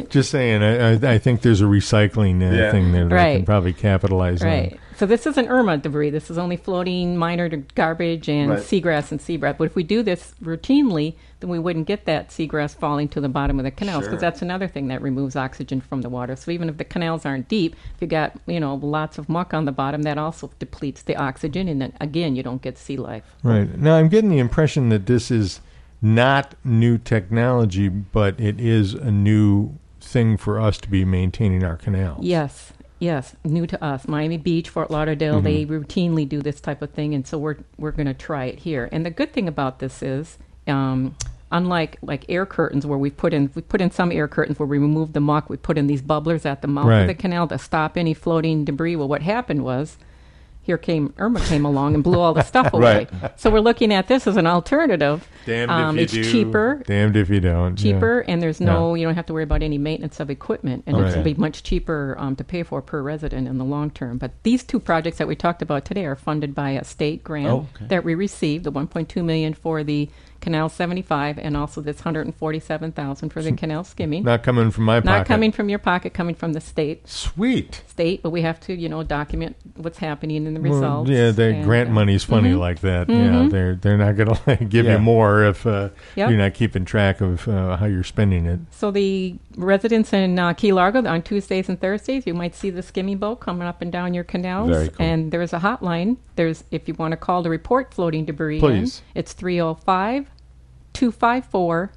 Just 0.10 0.30
saying, 0.32 0.62
I, 0.62 0.94
I, 0.94 1.14
I 1.14 1.18
think 1.18 1.42
there's 1.42 1.62
a 1.62 1.66
recycling 1.66 2.42
uh, 2.48 2.54
Yeah. 2.56 2.72
thing 2.72 2.92
there 2.92 3.08
that 3.08 3.18
I 3.18 3.36
can 3.38 3.46
probably 3.46 3.74
capitalize 3.74 4.42
on. 4.42 4.48
Right. 4.48 4.74
on. 4.74 4.80
So 4.98 5.06
this 5.08 5.26
isn't 5.26 5.48
Irma 5.48 5.78
debris. 5.78 6.12
This 6.12 6.30
is 6.30 6.38
only 6.38 6.58
floating 6.58 7.18
minor 7.18 7.50
garbage 7.50 8.30
and 8.30 8.52
Right. 8.52 8.60
seagrass 8.60 9.12
and 9.12 9.20
seabreath. 9.20 9.58
But 9.58 9.66
if 9.66 9.76
we 9.76 9.84
do 9.84 10.04
this 10.04 10.36
routinely, 10.44 11.16
then 11.42 11.50
we 11.50 11.60
wouldn't 11.60 11.88
get 11.88 12.06
that 12.06 12.30
seagrass 12.30 12.76
falling 12.76 13.10
to 13.10 13.20
the 13.20 13.30
bottom 13.30 13.60
of 13.60 13.66
the 13.66 13.72
canals 13.72 14.06
because 14.06 14.14
Sure. 14.14 14.22
that's 14.22 14.42
another 14.42 14.68
thing 14.68 14.88
that 14.88 15.02
removes 15.02 15.36
oxygen 15.36 15.82
from 15.82 16.02
the 16.02 16.10
water. 16.10 16.36
So 16.36 16.52
even 16.52 16.70
if 16.70 16.78
the 16.78 16.86
canals 16.86 17.26
aren't 17.26 17.48
deep, 17.50 17.76
if 17.96 18.02
you 18.02 18.08
got 18.08 18.34
you 18.48 18.60
know 18.60 18.76
lots 18.76 19.18
of 19.18 19.28
muck 19.28 19.54
on 19.54 19.66
the 19.66 19.72
bottom, 19.72 20.04
that 20.04 20.18
also 20.18 20.52
depletes 20.60 21.02
the 21.02 21.16
oxygen, 21.16 21.68
and 21.68 21.82
then 21.82 21.94
again 22.00 22.36
you 22.36 22.44
don't 22.44 22.62
get 22.62 22.78
sea 22.78 22.98
life. 22.98 23.24
Right. 23.44 23.78
Now, 23.78 23.96
I'm 23.98 24.08
getting 24.08 24.30
the 24.30 24.40
impression 24.40 24.90
that 24.90 25.06
this 25.06 25.30
is 25.32 25.60
not 26.02 26.56
new 26.64 26.98
technology, 26.98 27.90
but 27.90 28.40
it 28.40 28.60
is 28.60 28.94
a 28.94 29.12
new 29.12 29.78
thing 30.00 30.38
for 30.38 30.60
us 30.60 30.78
to 30.80 30.90
be 30.90 31.06
maintaining 31.06 31.64
our 31.64 31.78
canals. 31.78 32.26
Yes, 32.26 32.74
yes, 33.00 33.36
new 33.44 33.68
to 33.68 33.84
us. 33.84 34.08
Miami 34.08 34.38
Beach, 34.38 34.70
Fort 34.70 34.90
Lauderdale, 34.90 35.36
mm-hmm. 35.42 35.44
they 35.44 35.66
routinely 35.66 36.28
do 36.28 36.42
this 36.42 36.60
type 36.60 36.82
of 36.82 36.92
thing, 36.92 37.14
and 37.14 37.28
so 37.28 37.38
we're 37.38 37.58
we're 37.78 37.92
going 37.92 38.08
to 38.08 38.14
try 38.14 38.46
it 38.46 38.60
here. 38.60 38.90
And 38.92 39.06
the 39.06 39.12
good 39.12 39.32
thing 39.34 39.48
about 39.48 39.80
this 39.80 40.02
is, 40.02 40.38
um, 40.68 41.16
unlike 41.52 41.98
like 42.02 42.26
air 42.30 42.46
curtains, 42.46 42.86
where 42.86 42.98
we 42.98 43.10
put 43.10 43.34
in 43.34 43.50
we 43.56 43.62
put 43.62 43.82
in 43.82 43.92
some 43.92 44.12
air 44.12 44.28
curtains 44.28 44.60
where 44.60 44.68
we 44.68 44.78
remove 44.78 45.14
the 45.14 45.20
muck, 45.20 45.50
we 45.50 45.58
put 45.58 45.78
in 45.78 45.88
these 45.88 46.02
bubblers 46.02 46.46
at 46.46 46.62
the 46.62 46.68
mouth 46.68 46.86
Right. 46.88 47.02
of 47.02 47.08
the 47.08 47.14
canal 47.16 47.48
to 47.48 47.58
stop 47.58 47.98
any 47.98 48.14
floating 48.14 48.66
debris. 48.66 48.96
Well, 48.96 49.08
what 49.08 49.22
happened 49.22 49.64
was. 49.64 49.98
Here 50.64 50.78
came 50.78 51.12
Irma 51.18 51.40
came 51.40 51.66
along 51.66 51.96
and 51.96 52.04
blew 52.04 52.20
all 52.20 52.36
the 52.36 52.44
stuff 52.44 52.72
away. 52.74 53.08
So 53.36 53.50
we're 53.50 53.62
looking 53.62 53.92
at 53.92 54.08
this 54.08 54.28
as 54.28 54.38
an 54.38 54.46
alternative. 54.46 55.28
Damned 55.48 55.72
Um, 55.72 55.98
if 55.98 56.04
it's 56.04 56.14
you 56.14 56.24
do. 56.24 56.32
cheaper, 56.32 56.84
Damned 56.86 57.16
if 57.18 57.32
you 57.32 57.40
don't. 57.40 57.84
yeah. 57.84 57.94
cheaper 57.94 58.20
and 58.28 58.44
there's 58.44 58.62
no 58.62 58.94
you 58.94 59.04
don't 59.08 59.16
have 59.16 59.26
to 59.26 59.34
worry 59.34 59.42
about 59.42 59.64
any 59.64 59.80
maintenance 59.80 60.20
of 60.20 60.30
equipment 60.30 60.84
and 60.86 60.96
it's 60.98 61.06
Okay. 61.06 61.14
going 61.16 61.34
be 61.34 61.42
much 61.42 61.64
cheaper 61.64 62.16
um, 62.20 62.36
to 62.36 62.44
pay 62.44 62.62
for 62.62 62.80
per 62.84 63.02
resident 63.02 63.48
in 63.48 63.58
the 63.58 63.66
long 63.66 63.90
term 63.90 64.20
but 64.20 64.34
these 64.44 64.64
two 64.64 64.80
projects 64.80 65.18
that 65.18 65.28
we 65.28 65.36
talked 65.36 65.64
about 65.64 65.84
today 65.84 66.06
are 66.06 66.16
funded 66.16 66.54
by 66.54 66.70
a 66.70 66.84
state 66.84 67.24
grant 67.24 67.48
Oh, 67.50 67.66
okay. 67.76 67.86
that 67.88 68.04
we 68.06 68.14
received 68.14 68.64
the 68.64 68.72
1.2 68.72 69.26
million 69.26 69.56
for 69.56 69.84
the 69.84 70.10
canal 70.42 70.68
75 70.70 71.38
and 71.38 71.56
also 71.56 71.80
this 71.82 72.04
147000 72.04 73.30
for 73.30 73.42
the 73.42 73.52
canal 73.54 73.84
skimming 73.84 74.24
Not 74.24 74.44
coming 74.44 74.72
from 74.72 74.86
my 74.86 75.00
pocket. 75.00 75.06
not 75.06 75.26
coming 75.28 75.52
from 75.52 75.70
your 75.70 75.80
pocket 75.80 76.14
coming 76.14 76.36
from 76.36 76.54
the 76.54 76.62
state 76.62 77.08
Sweet. 77.08 77.84
state 77.88 78.22
but 78.24 78.32
we 78.32 78.42
have 78.42 78.60
to 78.62 78.74
you 78.74 78.90
know 78.90 79.04
document 79.04 79.56
what's 79.76 80.00
happening 80.00 80.46
in 80.48 80.54
the 80.54 80.60
Well, 80.60 80.74
results 80.74 81.10
yeah, 81.10 81.32
the 81.32 81.54
and, 81.56 81.64
grant 81.64 81.90
uh, 81.90 81.94
money's 81.94 82.24
funny 82.24 82.52
mhm. 82.54 82.60
like 82.60 82.80
that. 82.82 83.08
Yeah, 83.10 83.48
they're 83.50 83.76
they're 83.76 83.98
not 83.98 84.16
going 84.18 84.36
to 84.58 84.66
give 84.66 84.86
Yeah. 84.86 84.94
you 84.94 85.00
more 85.00 85.46
if 85.46 85.66
uh, 85.66 85.90
Yep. 86.16 86.30
you're 86.30 86.40
not 86.40 86.54
keeping 86.54 86.86
track 86.86 87.22
of 87.22 87.48
uh, 87.48 87.78
how 87.78 87.86
you're 87.86 88.04
spending 88.04 88.46
it. 88.46 88.60
So 88.72 88.92
the 88.92 89.36
residents 89.56 90.14
in 90.14 90.40
uh, 90.40 90.54
Key 90.54 90.74
Largo 90.74 91.06
on 91.06 91.22
Tuesdays 91.22 91.70
and 91.70 91.80
Thursdays, 91.80 92.26
you 92.26 92.34
might 92.34 92.56
see 92.56 92.70
the 92.70 92.82
skimming 92.82 93.18
boat 93.18 93.38
coming 93.38 93.68
up 93.68 93.82
and 93.82 93.92
down 93.92 94.14
your 94.14 94.24
canals. 94.24 94.70
Very 94.70 94.90
cool. 94.90 95.06
And 95.06 95.32
there's 95.32 95.54
a 95.54 95.60
hotline. 95.60 96.18
There's 96.36 96.64
if 96.72 96.88
you 96.88 96.94
want 96.96 97.12
to 97.12 97.18
call 97.18 97.44
to 97.44 97.50
report 97.50 97.94
floating 97.94 98.26
debris. 98.26 98.56
in, 98.56 98.62
Please. 98.62 99.02
it's 99.16 99.34
305 99.34 100.28
254 100.94 101.92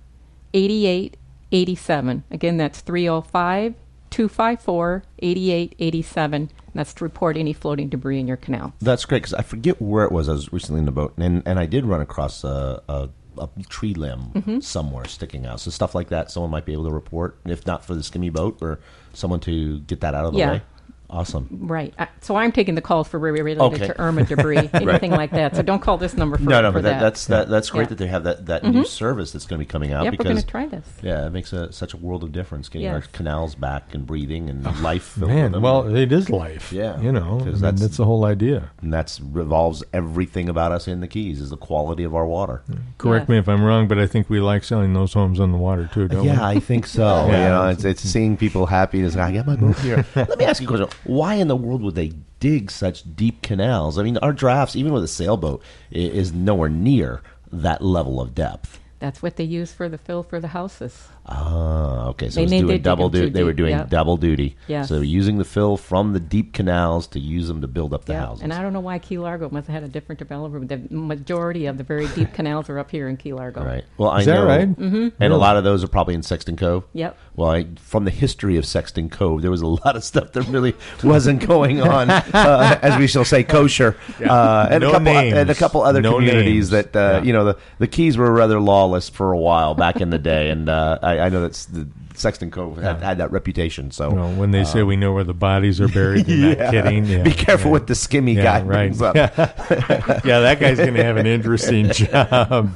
8887. 0.55 2.25
Again, 2.31 2.57
that's 2.57 2.81
305 2.81 3.75
254 4.11 5.05
8887. 5.19 6.51
That's 6.75 6.95
to 6.95 7.05
report 7.05 7.37
any 7.37 7.53
floating 7.53 7.89
debris 7.89 8.19
in 8.19 8.27
your 8.27 8.37
canal. 8.37 8.73
That's 8.81 9.05
great 9.05 9.23
because 9.23 9.35
I 9.35 9.43
forget 9.43 9.81
where 9.81 10.05
it 10.05 10.13
was. 10.13 10.29
I 10.29 10.33
was 10.33 10.53
recently 10.53 10.81
in 10.81 10.87
the 10.87 10.93
boat, 10.93 11.15
and 11.17 11.43
and 11.47 11.59
I 11.59 11.67
did 11.67 11.85
run 11.85 12.01
across 12.01 12.43
a, 12.43 12.83
a, 12.89 13.09
a 13.39 13.49
tree 13.69 13.95
limb 13.95 14.31
Mm-hmm. 14.35 14.61
somewhere 14.61 15.05
sticking 15.07 15.47
out. 15.47 15.61
So 15.61 15.71
stuff 15.71 15.95
like 15.95 16.09
that, 16.09 16.31
someone 16.31 16.51
might 16.51 16.65
be 16.65 16.73
able 16.73 16.85
to 16.85 16.91
report, 16.93 17.39
if 17.45 17.67
not 17.67 17.85
for 17.85 17.95
the 17.95 18.01
skimmy 18.03 18.33
boat 18.33 18.59
or 18.61 18.81
someone 19.13 19.41
to 19.41 19.81
get 19.81 20.01
that 20.01 20.15
out 20.15 20.27
of 20.27 20.33
the 20.33 20.39
Yeah. 20.41 20.51
way. 20.53 20.63
Awesome. 21.11 21.47
Right. 21.51 21.95
Uh, 21.99 22.07
so 22.23 22.35
I'm 22.37 22.51
taking 22.51 22.75
the 22.75 22.81
calls 22.81 23.07
for 23.09 23.19
re- 23.21 23.31
related 23.31 23.61
Okay. 23.61 23.87
to 23.89 24.01
Irma 24.01 24.25
debris, 24.25 24.69
anything 24.73 25.11
like 25.13 25.31
that. 25.33 25.55
So 25.55 25.63
don't 25.63 25.81
call 25.81 25.97
this 25.99 26.15
number 26.17 26.37
for 26.39 26.43
no, 26.45 26.61
no, 26.63 26.71
for 26.71 26.79
but 26.79 26.83
that, 26.85 26.91
that. 26.95 27.01
that's 27.01 27.27
that, 27.27 27.49
that's 27.49 27.71
great 27.71 27.83
Yeah. 27.83 27.89
that 27.91 27.99
they 27.99 28.07
have 28.09 28.25
that, 28.25 28.47
that 28.47 28.65
new 28.65 28.85
service 28.85 29.31
that's 29.31 29.47
going 29.47 29.59
to 29.61 29.65
be 29.65 29.71
coming 29.71 29.93
out 29.93 30.05
Yep, 30.05 30.19
we're 30.19 30.25
going 30.25 30.37
to 30.39 30.47
try 30.47 30.67
this. 30.67 30.87
yeah, 31.03 31.27
it 31.27 31.31
makes 31.31 31.53
a, 31.53 31.73
such 31.73 31.93
a 31.95 31.97
world 31.99 32.25
of 32.25 32.33
difference 32.33 32.69
getting 32.69 32.89
our 32.89 32.99
Yes. 32.99 33.07
canals 33.13 33.55
back 33.55 33.95
and 33.95 34.07
breathing 34.07 34.49
and 34.51 34.65
life. 34.83 35.03
filled 35.05 35.31
Man, 35.31 35.53
them. 35.53 35.63
well, 35.63 35.95
it 35.95 36.11
is 36.11 36.31
life. 36.31 36.73
Yeah, 36.73 36.99
you 37.01 37.13
know, 37.13 37.37
I 37.37 37.45
'cause 37.45 37.45
mean, 37.47 37.59
that's- 37.61 37.81
that's 37.81 37.97
the 37.99 38.07
whole 38.07 38.25
idea. 38.25 38.71
and 38.83 38.93
that's 38.93 39.21
revolves 39.21 39.85
everything 39.93 40.49
about 40.49 40.73
us 40.73 40.89
in 40.89 41.01
the 41.01 41.07
Keys 41.09 41.41
is 41.41 41.51
the 41.51 41.57
quality 41.57 42.03
of 42.05 42.15
our 42.15 42.27
water. 42.27 42.63
Correct 42.99 43.29
Yeah. 43.29 43.35
me 43.35 43.39
if 43.39 43.49
I'm 43.49 43.63
wrong, 43.63 43.87
but 43.87 43.99
I 43.99 44.07
think 44.07 44.29
we 44.31 44.41
like 44.41 44.65
selling 44.65 44.95
those 44.95 45.13
homes 45.13 45.39
on 45.39 45.53
the 45.53 45.59
water 45.59 45.89
too, 45.93 46.09
don't 46.09 46.23
we? 46.23 46.27
Yeah, 46.29 46.45
I 46.45 46.59
think 46.59 46.87
so. 46.87 47.05
Yeah. 47.29 47.43
You 47.45 47.49
know, 47.51 47.69
it's, 47.69 47.85
it's 47.85 48.03
seeing 48.03 48.37
people 48.37 48.67
happy. 48.67 49.01
It's 49.03 49.15
like, 49.17 49.31
I 49.31 49.33
got 49.37 49.47
my 49.47 49.57
boat 49.57 49.79
here. 49.79 50.05
Let 50.17 50.39
me 50.39 50.45
ask 50.45 50.61
you 50.63 50.67
a 50.67 50.71
question. 50.71 50.89
Why 51.05 51.35
in 51.35 51.49
the 51.49 51.57
world 51.57 51.83
would 51.83 51.97
they 51.97 52.13
dig 52.41 52.71
such 52.71 53.17
deep 53.17 53.43
canals? 53.43 53.99
I 53.99 54.03
mean, 54.05 54.17
our 54.19 54.33
drafts, 54.33 54.77
even 54.77 54.93
with 54.93 55.03
a 55.03 55.09
sailboat, 55.09 55.63
is 55.91 56.33
nowhere 56.33 56.69
near 56.69 57.23
that 57.51 57.83
level 57.83 58.21
of 58.21 58.35
depth. 58.35 58.79
That's 59.01 59.23
what 59.23 59.37
they 59.37 59.45
use 59.45 59.73
for 59.73 59.89
the 59.89 59.99
fill 59.99 60.23
for 60.23 60.41
the 60.41 60.49
houses. 60.49 61.09
Ah, 61.27 62.09
okay. 62.09 62.29
So 62.29 62.37
They 62.37 62.43
it 62.43 62.45
was 62.45 62.51
made- 62.51 62.59
doing 62.61 62.69
they 62.69 62.79
double 62.79 63.09
them 63.09 63.13
too 63.21 63.27
duty. 63.27 63.33
They 63.33 63.45
were 63.45 63.53
deep, 63.53 63.57
doing 63.59 63.71
yep. 63.77 63.89
double 63.91 64.17
duty. 64.17 64.57
Yes. 64.69 64.89
So 64.89 64.95
they 64.95 65.01
were 65.01 65.05
using 65.05 65.39
the 65.39 65.45
fill 65.45 65.77
from 65.77 66.13
the 66.13 66.21
deep 66.21 66.53
canals 66.53 67.07
to 67.09 67.21
use 67.21 67.49
them 67.49 67.63
to 67.63 67.67
build 67.69 67.95
up 67.95 68.05
the 68.05 68.13
Yeah, 68.13 68.27
houses. 68.27 68.43
and 68.43 68.53
I 68.53 68.61
don't 68.63 68.73
know 68.73 68.81
why 68.81 68.99
Key 68.99 69.19
Largo 69.19 69.49
must 69.51 69.67
have 69.69 69.75
had 69.75 69.85
a 69.85 69.89
different 69.89 70.19
developer. 70.19 70.59
but 70.61 70.69
The 70.69 70.95
majority 70.95 71.67
of 71.67 71.79
the 71.79 71.85
very 71.85 72.07
deep 72.09 72.33
canals 72.35 72.69
are 72.69 72.79
up 72.79 72.91
here 72.91 73.09
in 73.09 73.17
Key 73.17 73.33
Largo. 73.33 73.65
Right. 73.65 73.85
Well, 73.97 74.11
I 74.11 74.21
Is 74.21 74.27
that 74.27 74.35
know, 74.35 74.47
right? 74.47 74.69
Mm-hmm. 74.69 75.09
And 75.23 75.33
a 75.33 75.37
lot 75.37 75.57
of 75.57 75.65
those 75.65 75.83
are 75.83 75.89
probably 75.89 76.15
in 76.15 76.23
Sexton 76.23 76.57
Cove. 76.57 76.85
Yep. 76.93 77.17
Well, 77.37 77.51
I, 77.51 77.67
from 77.77 78.05
the 78.05 78.11
history 78.11 78.57
of 78.59 78.67
Sexton 78.67 79.09
Cove, 79.09 79.41
there 79.43 79.51
was 79.51 79.63
a 79.63 79.67
lot 79.67 79.97
of 79.97 80.05
stuff 80.05 80.33
that 80.33 80.43
really 80.49 80.75
wasn't 81.03 81.47
going 81.47 81.81
on, 81.81 82.11
uh, 82.11 82.79
as 82.83 82.99
we 82.99 83.07
shall 83.07 83.25
say, 83.25 83.43
kosher. 83.45 83.97
Uh, 84.25 84.69
and 84.71 84.83
No 84.83 84.89
a 84.91 84.93
couple 84.93 85.05
names. 85.13 85.35
and 85.37 85.51
a 85.51 85.55
couple 85.55 85.83
other 85.83 86.01
No 86.03 86.15
communities 86.17 86.71
names. 86.71 86.93
that 86.93 86.95
uh, 86.97 87.15
Yeah. 87.19 87.23
you 87.23 87.33
know 87.33 87.45
the 87.45 87.57
the 87.79 87.87
Keys 87.87 88.17
were 88.17 88.31
rather 88.31 88.61
lawless 88.61 89.09
for 89.09 89.33
a 89.33 89.39
while 89.39 89.75
back 89.75 90.01
in 90.01 90.11
the 90.11 90.19
day, 90.19 90.51
and 90.51 90.69
uh, 90.69 90.99
I, 91.03 91.14
I 91.21 91.29
know 91.29 91.41
that's 91.43 91.67
the 91.67 91.89
Sexton 92.15 92.51
Cove 92.51 92.79
had, 92.79 93.03
had 93.03 93.19
that 93.19 93.33
reputation. 93.33 93.91
So 93.91 94.11
Well, 94.11 94.33
when 94.35 94.51
they 94.53 94.65
say 94.65 94.83
we 94.83 94.97
know 94.97 95.13
where 95.13 95.25
the 95.25 95.35
bodies 95.35 95.81
are 95.81 95.89
buried, 95.89 96.29
you're 96.29 96.57
not 96.57 96.71
kidding. 96.71 97.05
Yeah, 97.07 97.23
be 97.23 97.33
careful 97.33 97.69
yeah. 97.69 97.73
with 97.73 97.87
the 97.89 97.95
skimmy 97.95 98.35
Yeah, 98.37 98.43
guy. 98.43 98.63
right. 98.63 99.01
up. 99.03 99.17
Yeah. 99.17 99.31
yeah, 100.25 100.41
that 100.41 100.59
guy's 100.61 100.79
going 100.79 100.95
to 100.95 101.03
have 101.05 101.17
an 101.17 101.27
interesting 101.27 101.87
job, 101.93 102.71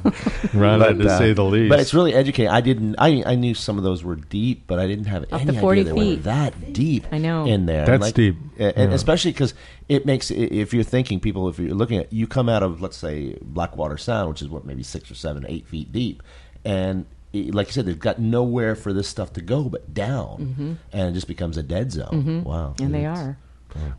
Rhonda, 0.53 1.01
to 1.01 1.09
uh, 1.09 1.17
say 1.17 1.33
the 1.33 1.43
least. 1.45 1.69
But 1.69 1.79
it's 1.79 1.93
really 1.93 2.13
educating. 2.13 2.49
I 2.51 2.61
didn't. 2.61 2.95
I 2.97 3.23
I 3.25 3.35
knew 3.35 3.53
some 3.53 3.77
of 3.77 3.83
those 3.83 4.03
were 4.03 4.15
deep, 4.15 4.63
but 4.67 4.79
I 4.79 4.87
didn't 4.87 5.05
have 5.05 5.23
Up 5.31 5.41
any 5.41 5.53
to 5.53 5.59
40 5.59 5.81
idea 5.81 5.93
they 5.93 5.97
were 5.99 6.05
feet. 6.15 6.23
that 6.23 6.73
deep. 6.73 7.05
I 7.11 7.17
know. 7.17 7.45
in 7.45 7.65
there. 7.65 7.85
That's 7.85 8.01
Like, 8.01 8.13
deep. 8.15 8.35
and 8.57 8.73
Yeah. 8.75 8.95
especially 8.95 9.31
because 9.31 9.53
it 9.87 10.05
makes 10.05 10.31
if 10.31 10.73
you're 10.73 10.83
thinking 10.83 11.19
people, 11.19 11.47
if 11.49 11.59
you're 11.59 11.73
looking 11.73 11.97
at 11.99 12.11
you 12.13 12.27
come 12.27 12.49
out 12.49 12.61
of 12.63 12.81
let's 12.81 12.97
say 12.97 13.37
Blackwater 13.41 13.97
Sound, 13.97 14.29
which 14.29 14.41
is 14.41 14.49
what 14.49 14.65
maybe 14.65 14.83
six 14.83 15.09
or 15.09 15.15
seven, 15.15 15.45
eight 15.47 15.67
feet 15.67 15.91
deep, 15.91 16.21
and 16.65 17.05
i- 17.05 17.18
like 17.33 17.67
you 17.67 17.73
said, 17.73 17.85
they've 17.85 17.97
got 17.99 18.19
nowhere 18.19 18.75
for 18.75 18.91
this 18.93 19.07
stuff 19.07 19.33
to 19.33 19.41
go 19.41 19.69
but 19.69 19.93
down, 19.93 20.77
and 20.91 21.09
it 21.09 21.13
just 21.13 21.27
becomes 21.27 21.57
a 21.57 21.63
dead 21.63 21.91
zone. 21.91 22.43
Wow, 22.43 22.73
Mm-hmm. 22.77 22.83
And 22.85 22.93
they 22.93 23.01
It's- 23.05 23.17
are. 23.19 23.37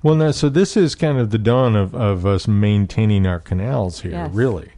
well, 0.03 0.17
now, 0.17 0.31
so 0.33 0.49
this 0.49 0.77
is 0.77 0.95
kind 0.97 1.19
of 1.19 1.31
the 1.31 1.39
dawn 1.39 1.77
of, 1.77 1.95
of 1.95 2.27
us 2.27 2.49
maintaining 2.49 3.27
our 3.27 3.39
canals 3.39 4.01
here, 4.01 4.11
Yes. 4.13 4.31
really. 4.33 4.71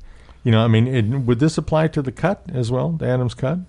You 0.45 0.51
know, 0.53 0.63
I 0.65 0.69
mean, 0.69 0.87
it, 0.87 1.05
would 1.21 1.39
this 1.39 1.57
apply 1.57 1.89
to 1.89 2.03
the 2.03 2.13
cut 2.13 2.43
as 2.53 2.71
well, 2.71 2.91
the 2.91 3.07
Adams 3.07 3.33
cut? 3.35 3.61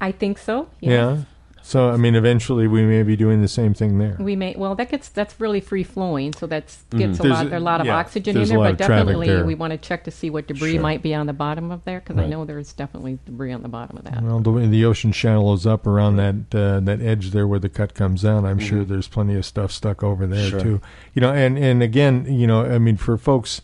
I 0.00 0.12
think 0.12 0.36
so. 0.38 0.68
yes. 0.80 0.90
Yeah. 1.18 1.24
So, 1.64 1.90
I 1.90 1.96
mean, 1.96 2.14
eventually 2.16 2.66
we 2.66 2.82
may 2.84 3.02
be 3.04 3.14
doing 3.16 3.40
the 3.40 3.48
same 3.48 3.72
thing 3.72 3.98
there. 3.98 4.16
We 4.18 4.34
may 4.34 4.54
well 4.58 4.74
that 4.74 4.90
gets 4.90 5.08
that's 5.08 5.38
really 5.40 5.60
free 5.60 5.84
flowing, 5.84 6.32
so 6.34 6.46
that's 6.46 6.82
gets 6.90 7.20
a 7.20 7.22
lot 7.22 7.46
a- 7.46 7.48
there's 7.50 7.62
a 7.62 7.64
lot 7.64 7.80
of 7.80 7.86
yeah, 7.86 7.96
oxygen 7.96 8.36
in 8.36 8.48
there, 8.48 8.58
but 8.58 8.76
definitely 8.78 9.28
there. 9.28 9.44
we 9.44 9.54
want 9.54 9.70
to 9.70 9.78
check 9.78 10.02
to 10.04 10.10
see 10.10 10.28
what 10.28 10.48
debris 10.48 10.72
Sure. 10.72 10.80
might 10.82 11.02
be 11.02 11.14
on 11.14 11.26
the 11.26 11.32
bottom 11.32 11.70
of 11.70 11.84
there 11.84 12.00
because 12.00 12.18
I 12.18 12.26
know 12.26 12.44
there's 12.44 12.72
definitely 12.72 13.20
debris 13.24 13.52
on 13.52 13.62
the 13.62 13.68
bottom 13.68 13.96
of 13.96 14.04
that. 14.04 14.22
Well, 14.22 14.40
the 14.40 14.50
way 14.50 14.66
the 14.66 14.84
ocean 14.84 15.12
shallows 15.12 15.64
up 15.66 15.86
around 15.86 16.16
that 16.16 16.54
uh, 16.54 16.80
that 16.80 17.00
edge 17.00 17.30
there 17.30 17.46
where 17.46 17.60
the 17.60 17.68
cut 17.68 17.94
comes 17.94 18.22
down, 18.22 18.44
I'm 18.44 18.58
sure 18.58 18.84
there's 18.84 19.08
plenty 19.08 19.36
of 19.36 19.44
stuff 19.46 19.70
stuck 19.70 20.02
over 20.02 20.26
there 20.26 20.50
Sure. 20.50 20.60
too. 20.60 20.80
You 21.14 21.20
know, 21.22 21.32
and 21.32 21.56
and 21.56 21.82
again, 21.82 22.26
you 22.28 22.46
know, 22.48 22.64
I 22.64 22.78
mean, 22.78 22.96
for 22.96 23.16
folks, 23.16 23.62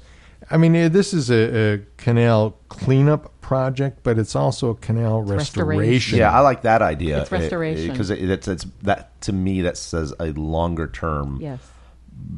I 0.50 0.56
mean, 0.56 0.72
this 0.92 1.12
is 1.12 1.30
a, 1.30 1.74
a 1.74 1.78
canal 1.96 2.56
cleanup 2.68 3.32
project, 3.48 4.00
but 4.02 4.18
it's 4.18 4.36
also 4.36 4.68
a 4.68 4.74
canal 4.74 5.22
restoration. 5.22 5.66
restoration. 5.66 6.18
Yeah, 6.18 6.30
I 6.36 6.40
like 6.40 6.60
that 6.62 6.82
idea. 6.82 7.22
It's 7.22 7.32
restoration. 7.32 7.90
because 7.90 8.10
it, 8.10 8.30
it's, 8.30 8.46
it's 8.46 8.66
that 8.82 9.18
to 9.22 9.32
me 9.32 9.62
that 9.62 9.78
says 9.78 10.12
a 10.20 10.32
longer 10.32 10.86
term, 10.86 11.38
Yes. 11.40 11.58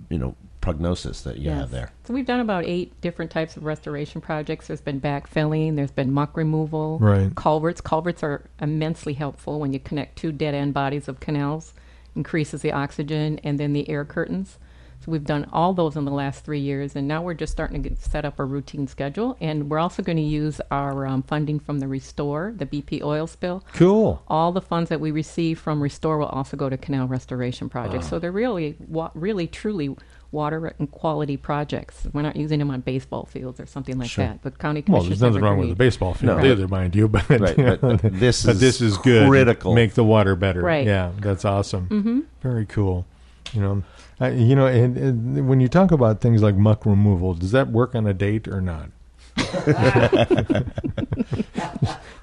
you 0.09 0.19
know, 0.21 0.37
prognosis 0.61 1.23
that 1.23 1.39
you 1.39 1.47
yes. 1.47 1.59
have 1.59 1.71
there. 1.73 1.91
So 2.05 2.15
we've 2.15 2.27
done 2.27 2.39
about 2.39 2.65
eight 2.65 3.01
different 3.01 3.33
types 3.33 3.57
of 3.57 3.65
restoration 3.65 4.21
projects. 4.21 4.69
There's 4.69 4.81
been 4.81 5.01
backfilling, 5.01 5.75
there's 5.75 5.91
been 5.91 6.13
muck 6.13 6.37
removal, 6.37 7.01
Right. 7.01 7.35
culverts. 7.35 7.81
Culverts 7.81 8.23
are 8.23 8.45
immensely 8.61 9.15
helpful 9.15 9.59
when 9.59 9.73
you 9.73 9.81
connect 9.81 10.15
two 10.17 10.31
dead 10.31 10.55
end 10.55 10.75
bodies 10.75 11.09
of 11.09 11.19
canals, 11.19 11.75
increases 12.15 12.63
the 12.63 12.71
oxygen, 12.71 13.41
and 13.43 13.59
then 13.59 13.73
the 13.73 13.89
air 13.91 14.05
curtains. 14.05 14.59
So 15.05 15.11
we've 15.13 15.25
done 15.25 15.49
all 15.51 15.73
those 15.73 15.97
in 15.97 16.05
the 16.05 16.11
last 16.11 16.45
three 16.45 16.61
years, 16.61 16.95
and 16.95 17.09
now 17.09 17.23
we're 17.23 17.33
just 17.33 17.53
starting 17.53 17.83
to 17.83 17.89
get, 17.89 17.99
set 17.99 18.27
up 18.27 18.39
a 18.39 18.45
routine 18.45 18.87
schedule. 18.87 19.35
And 19.41 19.71
we're 19.71 19.79
also 19.79 20.03
going 20.03 20.19
to 20.19 20.23
use 20.23 20.61
our 20.71 21.07
um, 21.07 21.23
funding 21.23 21.59
from 21.59 21.81
the 21.81 21.89
Restore, 21.89 22.53
the 22.55 22.67
BP 22.67 23.01
oil 23.03 23.27
spill. 23.27 23.65
Cool. 23.73 24.23
All 24.29 24.53
the 24.53 24.61
funds 24.61 24.91
that 24.91 25.01
we 25.01 25.11
receive 25.11 25.59
from 25.59 25.83
Restore 25.83 26.19
will 26.19 26.27
also 26.27 26.55
go 26.59 26.69
to 26.69 26.77
canal 26.77 27.09
restoration 27.09 27.71
projects. 27.71 28.09
So 28.11 28.19
they're 28.19 28.31
really, 28.31 28.77
wa- 28.89 29.11
really, 29.15 29.47
truly 29.47 29.97
water 30.33 30.75
and 30.79 30.91
quality 30.91 31.39
projects. 31.39 32.07
We're 32.13 32.21
not 32.21 32.37
using 32.37 32.59
them 32.59 32.71
on 32.71 32.83
baseball 32.83 33.25
fields 33.25 33.59
or 33.59 33.65
something 33.65 33.99
like 33.99 34.11
Sure. 34.11 34.27
that. 34.27 34.43
But 34.43 34.59
county 34.59 34.83
commissioners. 34.83 35.03
Well, 35.03 35.09
there's 35.09 35.21
nothing 35.23 35.35
have 35.37 35.43
wrong 35.43 35.59
with 35.61 35.71
the 35.71 35.75
baseball 35.77 36.13
field 36.13 36.37
No. 36.43 36.45
either, 36.45 36.69
mind 36.69 36.95
you. 36.95 37.09
But, 37.09 37.27
Right, 37.31 37.57
but- 37.57 37.81
but 37.81 38.03
this 38.21 38.45
but 38.45 38.57
is 38.57 38.61
this 38.61 38.81
is 38.83 38.99
good. 38.99 39.29
critical. 39.31 39.75
Make 39.75 39.95
the 39.95 40.05
water 40.05 40.37
better. 40.37 40.61
Right. 40.61 40.87
Yeah, 40.87 41.13
that's 41.19 41.47
awesome. 41.47 41.89
Mm-hmm. 41.89 42.21
Very 42.43 42.67
cool. 42.67 43.07
You 43.55 43.61
know, 43.63 43.83
I, 44.21 44.31
you 44.31 44.55
know, 44.55 44.67
and, 44.67 44.97
and 44.97 45.49
when 45.49 45.61
you 45.61 45.69
talk 45.69 45.91
about 45.91 46.21
things 46.21 46.43
like 46.43 46.55
muck 46.55 46.85
removal, 46.85 47.35
does 47.35 47.53
that 47.53 47.69
work 47.69 47.95
on 47.95 48.07
a 48.07 48.13
date 48.15 48.47
or 48.47 48.61
not? 48.61 48.91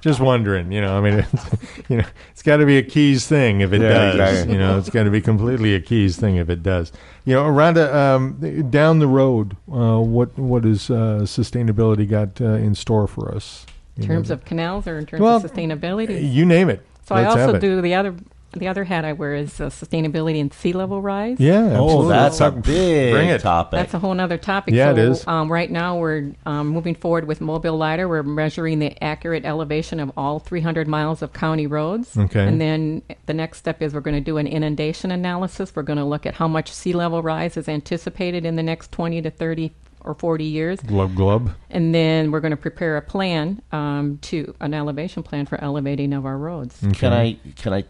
Just 0.01 0.19
wondering, 0.19 0.71
you 0.71 0.79
know. 0.79 0.97
I 0.97 1.01
mean, 1.01 1.19
it's, 1.19 1.89
you 1.89 1.97
know, 1.97 2.05
it's 2.31 2.43
got 2.43 2.57
to 2.57 2.65
be 2.65 2.77
a 2.77 2.83
keys 2.83 3.27
thing 3.27 3.61
if 3.61 3.73
it 3.73 3.81
Yeah, 3.81 3.89
does. 3.89 4.15
exactly. 4.15 4.53
You 4.53 4.59
know, 4.59 4.77
it's 4.77 4.89
got 4.91 5.03
to 5.03 5.09
be 5.09 5.21
completely 5.21 5.73
a 5.73 5.79
keys 5.81 6.17
thing 6.17 6.35
if 6.35 6.49
it 6.49 6.61
does. 6.61 6.91
You 7.25 7.33
know, 7.33 7.43
Rhonda, 7.45 7.91
um, 7.93 8.69
down 8.69 8.99
the 8.99 9.07
road, 9.07 9.57
uh, 9.71 9.99
what 9.99 10.37
what 10.37 10.63
has 10.65 10.89
uh, 10.89 11.21
sustainability 11.23 12.07
got 12.07 12.39
uh, 12.39 12.45
in 12.53 12.75
store 12.75 13.07
for 13.07 13.33
us? 13.33 13.65
In 13.97 14.03
terms 14.05 14.29
of 14.29 14.45
canals 14.45 14.85
or 14.87 14.99
in 14.99 15.07
terms 15.07 15.21
Well, 15.21 15.37
of 15.37 15.43
sustainability? 15.51 16.31
you 16.31 16.45
name 16.45 16.69
it. 16.69 16.85
So 17.07 17.15
I 17.15 17.23
Let's 17.23 17.35
have 17.35 17.49
also 17.49 17.59
do 17.59 17.81
the 17.81 17.95
other 17.95 18.13
the 18.53 18.67
other 18.67 18.83
hat 18.85 19.05
I 19.05 19.13
wear 19.13 19.35
is 19.35 19.59
uh, 19.59 19.65
sustainability 19.69 20.39
and 20.39 20.53
sea 20.53 20.73
level 20.73 21.01
rise. 21.01 21.39
Yeah. 21.39 21.75
Oh, 21.77 22.07
that's 22.07 22.37
a 22.37 22.49
Talk- 22.51 22.63
big 22.63 23.13
Bring 23.13 23.29
it. 23.29 23.41
topic. 23.41 23.77
That's 23.77 23.93
a 23.93 23.99
whole 23.99 24.19
other 24.19 24.37
topic. 24.37 24.73
Yeah, 24.73 24.87
so, 24.87 24.91
it 24.91 24.97
is. 24.99 25.27
Um, 25.27 25.51
right 25.51 25.69
now, 25.69 25.97
we're 25.97 26.31
um, 26.45 26.67
moving 26.69 26.95
forward 26.95 27.27
with 27.27 27.41
mobile 27.41 27.77
lidar. 27.77 28.07
We're 28.07 28.23
measuring 28.23 28.79
the 28.79 29.01
accurate 29.03 29.45
elevation 29.45 29.99
of 29.99 30.11
all 30.17 30.39
300 30.39 30.87
miles 30.87 31.21
of 31.21 31.33
county 31.33 31.67
roads. 31.67 32.17
Okay. 32.17 32.47
And 32.47 32.59
then 32.59 33.01
the 33.25 33.33
next 33.33 33.59
step 33.59 33.81
is 33.81 33.93
we're 33.93 34.01
going 34.01 34.15
to 34.15 34.21
do 34.21 34.37
an 34.37 34.47
inundation 34.47 35.11
analysis. 35.11 35.75
We're 35.75 35.83
going 35.83 35.99
to 35.99 36.05
look 36.05 36.25
at 36.25 36.35
how 36.35 36.47
much 36.47 36.71
sea 36.71 36.93
level 36.93 37.21
rise 37.21 37.57
is 37.57 37.67
anticipated 37.67 38.45
in 38.45 38.55
the 38.55 38.63
next 38.63 38.91
20 38.91 39.21
to 39.23 39.29
30 39.29 39.71
or 40.01 40.13
40 40.13 40.45
years, 40.45 40.79
Glub 40.79 41.15
glub. 41.15 41.51
and 41.69 41.93
then 41.93 42.31
we're 42.31 42.39
going 42.39 42.51
to 42.51 42.55
prepare 42.57 42.95
a 42.95 43.01
plan 43.01 43.61
um, 43.73 44.19
to 44.21 44.55
an 44.61 44.73
elevation 44.73 45.21
plan 45.21 45.45
for 45.45 45.61
elevating 45.61 46.13
of 46.13 46.25
our 46.25 46.37
roads. 46.37 46.79
Can 46.93 47.11
I 47.11 47.37
can 47.57 47.73
I 47.73 47.83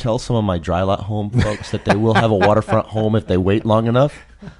tell 0.00 0.18
some 0.18 0.36
of 0.36 0.44
my 0.44 0.58
dry 0.58 0.82
lot 0.82 1.00
home 1.00 1.30
folks 1.30 1.70
that 1.70 1.84
they 1.84 1.94
will 1.94 2.14
have 2.14 2.30
a 2.30 2.34
waterfront 2.34 2.86
home 2.88 3.14
if 3.14 3.26
they 3.26 3.36
wait 3.36 3.64
long 3.64 3.86
enough? 3.86 4.26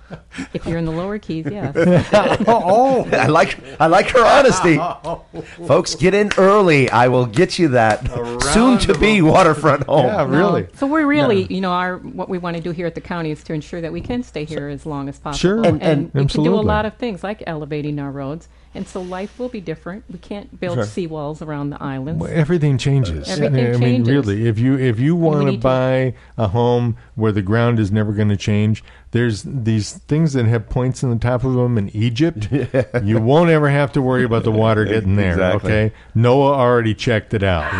If 0.55 0.65
you're 0.67 0.79
in 0.79 0.85
the 0.85 0.93
lower 0.93 1.19
keys, 1.19 1.47
yes. 1.51 1.75
Oh, 2.47 2.47
oh, 2.49 3.09
I 3.13 3.27
like 3.27 3.59
I 3.81 3.87
like 3.89 4.09
her 4.11 4.25
honesty. 4.25 4.77
folks, 5.67 5.95
get 5.95 6.15
in 6.15 6.31
early. 6.39 6.89
I 6.91 7.09
will 7.09 7.27
get 7.27 7.59
you 7.59 7.69
that 7.69 8.09
soon 8.53 8.79
to 8.81 8.97
be 8.99 9.23
waterfront 9.23 9.85
home. 9.85 10.07
yeah, 10.07 10.17
No. 10.25 10.27
really. 10.27 10.67
So 10.75 10.87
we're 10.87 11.07
really, 11.07 11.45
you 11.53 11.61
know, 11.61 11.73
our 11.73 11.99
what 11.99 12.29
we 12.29 12.39
want 12.39 12.57
to 12.57 12.63
do 12.63 12.71
here 12.71 12.87
at 12.87 12.95
the 12.95 13.01
county 13.01 13.31
is 13.31 13.43
to 13.45 13.53
ensure 13.53 13.81
that 13.81 13.93
we 13.93 14.01
can 14.01 14.23
stay 14.23 14.45
here 14.45 14.69
as 14.69 14.87
long 14.87 15.09
as 15.09 15.19
possible. 15.19 15.39
Sure. 15.39 15.59
and, 15.67 15.83
And- 15.83 16.11
and- 16.15 16.15
we 16.15 16.27
can 16.27 16.45
do 16.45 16.55
a 16.55 16.61
lot 16.61 16.87
of 16.87 16.95
things 16.95 17.23
like 17.23 17.43
elevating 17.47 17.99
our 17.99 18.11
roads. 18.11 18.49
And 18.73 18.87
so 18.87 19.03
life 19.03 19.37
will 19.41 19.49
be 19.49 19.61
different. 19.61 20.05
We 20.09 20.21
can't 20.21 20.61
build 20.61 20.77
Sure. 20.77 20.85
seawalls 20.85 21.43
around 21.45 21.71
the 21.71 21.83
islands. 21.83 22.21
Well, 22.23 22.31
everything 22.33 22.79
changes. 22.79 23.29
Everything 23.29 23.67
I 23.67 23.71
mean, 23.79 24.05
changes. 24.05 24.09
really, 24.09 24.47
if 24.47 24.61
you 24.61 24.79
if 24.79 25.01
you 25.01 25.17
want 25.17 25.51
to- 25.51 25.59
buy 25.59 26.15
a 26.39 26.47
home 26.49 26.97
where 27.17 27.33
the 27.33 27.43
ground 27.43 27.81
is 27.81 27.91
never 27.91 28.13
going 28.13 28.29
to 28.29 28.37
change, 28.37 28.85
there's 29.13 29.43
these 29.43 29.93
things 29.93 30.35
that 30.35 30.47
have 30.47 30.69
points 30.69 31.03
on 31.03 31.11
the 31.11 31.17
top 31.19 31.43
of 31.45 31.55
them 31.55 31.77
in 31.79 31.89
Egypt. 31.97 32.49
You 33.03 33.19
won't 33.21 33.51
ever 33.51 33.69
have 33.69 33.93
to 33.93 34.03
worry 34.03 34.25
about 34.25 34.45
the 34.45 34.53
water 34.53 34.85
getting 34.85 35.17
there. 35.17 35.31
Exactly. 35.41 35.73
Okay, 35.73 35.95
Noah 36.15 36.53
already 36.53 36.95
checked 36.95 37.35
it 37.35 37.43
out. 37.43 37.71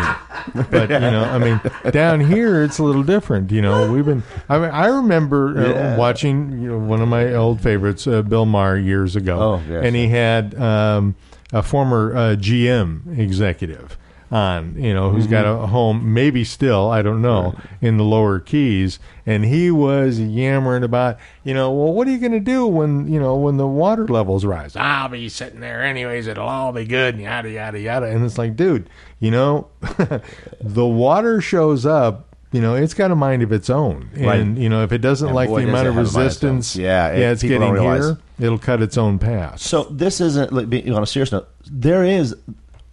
but 0.71 0.89
you 0.89 0.99
know, 0.99 1.23
I 1.23 1.37
mean, 1.37 1.61
down 1.91 2.19
here 2.19 2.63
it's 2.63 2.79
a 2.79 2.83
little 2.83 3.03
different. 3.03 3.51
You 3.51 3.61
know, 3.61 3.91
we've 3.91 4.05
been. 4.05 4.23
I 4.49 4.59
mean, 4.59 4.69
I 4.71 4.87
remember 4.87 5.57
uh, 5.57 5.69
Yeah. 5.69 5.97
watching 5.97 6.61
you 6.61 6.71
know 6.71 6.77
one 6.79 7.01
of 7.01 7.07
my 7.07 7.33
old 7.33 7.61
favorites, 7.61 8.07
uh, 8.07 8.21
Bill 8.23 8.45
Maher, 8.45 8.77
years 8.77 9.15
ago, 9.15 9.39
Oh, 9.39 9.61
yes. 9.69 9.83
and 9.85 9.95
he 9.95 10.07
had 10.09 10.55
um, 10.59 11.15
a 11.53 11.61
former 11.63 12.15
uh, 12.15 12.19
GM 12.35 13.17
executive 13.17 13.97
on, 14.31 14.81
you 14.81 14.93
know, 14.93 15.09
who's 15.09 15.27
got 15.27 15.45
mm-hmm. 15.45 15.63
a 15.63 15.67
home, 15.67 16.13
maybe 16.13 16.43
still, 16.45 16.89
I 16.89 17.01
don't 17.01 17.21
know, 17.21 17.53
in 17.81 17.97
the 17.97 18.03
lower 18.03 18.39
keys, 18.39 18.97
and 19.25 19.43
he 19.43 19.69
was 19.69 20.19
yammering 20.19 20.83
about, 20.83 21.17
you 21.43 21.53
know, 21.53 21.69
well, 21.71 21.93
what 21.93 22.07
are 22.07 22.11
you 22.11 22.17
going 22.17 22.31
to 22.31 22.39
do 22.39 22.65
when, 22.65 23.11
you 23.11 23.19
know, 23.19 23.35
when 23.35 23.57
the 23.57 23.67
water 23.67 24.07
levels 24.07 24.45
rise? 24.45 24.75
I'll 24.75 25.09
be 25.09 25.27
sitting 25.27 25.59
there 25.59 25.83
anyways. 25.83 26.27
It'll 26.27 26.47
all 26.47 26.71
be 26.71 26.85
good, 26.85 27.15
and 27.15 27.23
yada 27.23 27.49
yada 27.49 27.79
yada. 27.79 28.05
And 28.05 28.23
it's 28.23 28.37
like, 28.37 28.55
dude, 28.55 28.89
you 29.19 29.31
know, 29.31 29.67
the 30.61 30.85
water 30.85 31.41
shows 31.41 31.85
up. 31.85 32.27
You 32.53 32.59
know, 32.59 32.75
it's 32.75 32.93
got 32.93 33.11
a 33.11 33.15
mind 33.15 33.43
of 33.43 33.53
its 33.53 33.69
own, 33.69 34.09
and 34.13 34.25
Right. 34.25 34.45
you 34.45 34.67
know, 34.67 34.83
if 34.83 34.91
it 34.91 34.97
doesn't 34.97 35.29
And 35.29 35.35
like 35.35 35.47
boy, 35.47 35.61
the 35.61 35.69
amount 35.69 35.87
of 35.87 35.95
mind 35.95 36.07
of 36.07 36.15
resistance, 36.15 36.75
Yeah, 36.75 37.07
it- 37.07 37.19
yeah, 37.19 37.31
it's 37.31 37.43
getting 37.43 37.77
here, 37.77 38.17
it'll 38.41 38.57
cut 38.57 38.81
its 38.81 38.97
own 38.97 39.19
path. 39.19 39.61
So 39.61 39.83
this 39.83 40.19
isn't 40.19 40.51
like, 40.51 40.65
on 40.93 41.01
a 41.01 41.05
serious 41.05 41.31
note. 41.31 41.47
There 41.71 42.03
is 42.03 42.35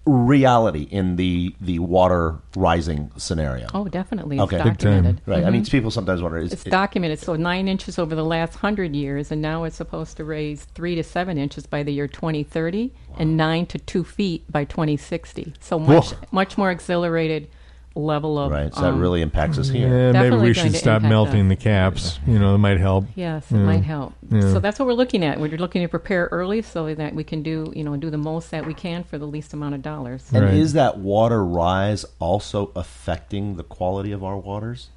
reality 0.09 0.83
in 0.91 1.17
the 1.17 1.55
the 1.61 1.79
water 1.79 2.39
rising 2.57 3.11
scenario. 3.17 3.67
Oh, 3.75 3.87
definitely. 3.89 4.37
It's 4.37 4.43
Okay. 4.45 4.57
Big 4.57 4.65
time. 4.65 5.05
documented. 5.05 5.21
Right. 5.27 5.45
I 5.45 5.51
mean, 5.51 5.63
mm-hmm. 5.63 5.71
people 5.71 5.91
sometimes 5.91 6.23
wonder 6.23 6.39
is 6.39 6.53
It's 6.53 6.67
it- 6.67 6.71
documented. 6.71 7.19
So 7.19 7.37
nine 7.37 7.69
inches 7.69 7.99
over 7.99 8.15
the 8.15 8.25
last 8.25 8.57
hundred 8.57 8.95
years, 8.97 9.31
and 9.31 9.41
now 9.43 9.65
it's 9.65 9.77
supposed 9.77 10.17
to 10.19 10.25
raise 10.25 10.65
three 10.65 10.95
to 10.95 11.03
seven 11.03 11.39
inches 11.39 11.67
by 11.67 11.83
the 11.83 11.93
year 11.93 12.09
2030, 12.09 12.93
and 13.19 13.37
nine 13.37 13.67
to 13.67 13.79
two 13.79 14.05
feet 14.05 14.51
by 14.51 14.65
2060. 14.65 15.55
So 15.61 15.79
much, 15.79 16.11
Whoa. 16.13 16.19
much 16.33 16.59
more 16.59 16.71
accelerated 16.71 17.49
level 17.99 18.39
of. 18.39 18.51
right. 18.53 18.73
So 18.73 18.81
that 18.83 18.93
um, 18.93 19.01
really 19.01 19.23
impacts 19.23 19.59
us 19.59 19.69
here. 19.69 19.89
Yeah, 20.13 20.23
maybe 20.23 20.37
we 20.37 20.55
should 20.55 20.75
stop 20.75 21.03
melting 21.03 21.43
us. 21.43 21.49
the 21.49 21.57
caps. 21.57 22.21
You 22.27 22.39
know, 22.39 22.55
it 22.55 22.59
might 22.59 22.79
help. 22.79 23.07
Yes, 23.15 23.51
it 23.51 23.57
might 23.57 23.83
help. 23.85 24.15
Yeah. 24.31 24.41
So 24.53 24.61
that's 24.61 24.79
what 24.79 24.87
we're 24.87 24.93
looking 24.95 25.25
at. 25.25 25.41
We're 25.41 25.57
looking 25.59 25.83
to 25.83 25.89
prepare 25.89 26.29
early 26.31 26.63
so 26.63 26.95
that 26.95 27.15
we 27.15 27.25
can 27.25 27.43
do, 27.43 27.73
you 27.75 27.85
know, 27.85 27.97
do 27.97 28.11
the 28.11 28.19
most 28.19 28.51
that 28.53 28.65
we 28.67 28.75
can 28.75 29.03
for 29.05 29.19
the 29.19 29.27
least 29.27 29.53
amount 29.53 29.75
of 29.75 29.83
dollars. 29.83 30.31
And 30.33 30.45
Right. 30.45 30.55
is 30.55 30.73
that 30.75 30.99
water 30.99 31.45
rise 31.45 32.05
also 32.19 32.71
affecting 32.77 33.57
the 33.57 33.65
quality 33.65 34.13
of 34.13 34.23
our 34.23 34.37
waters? 34.37 34.89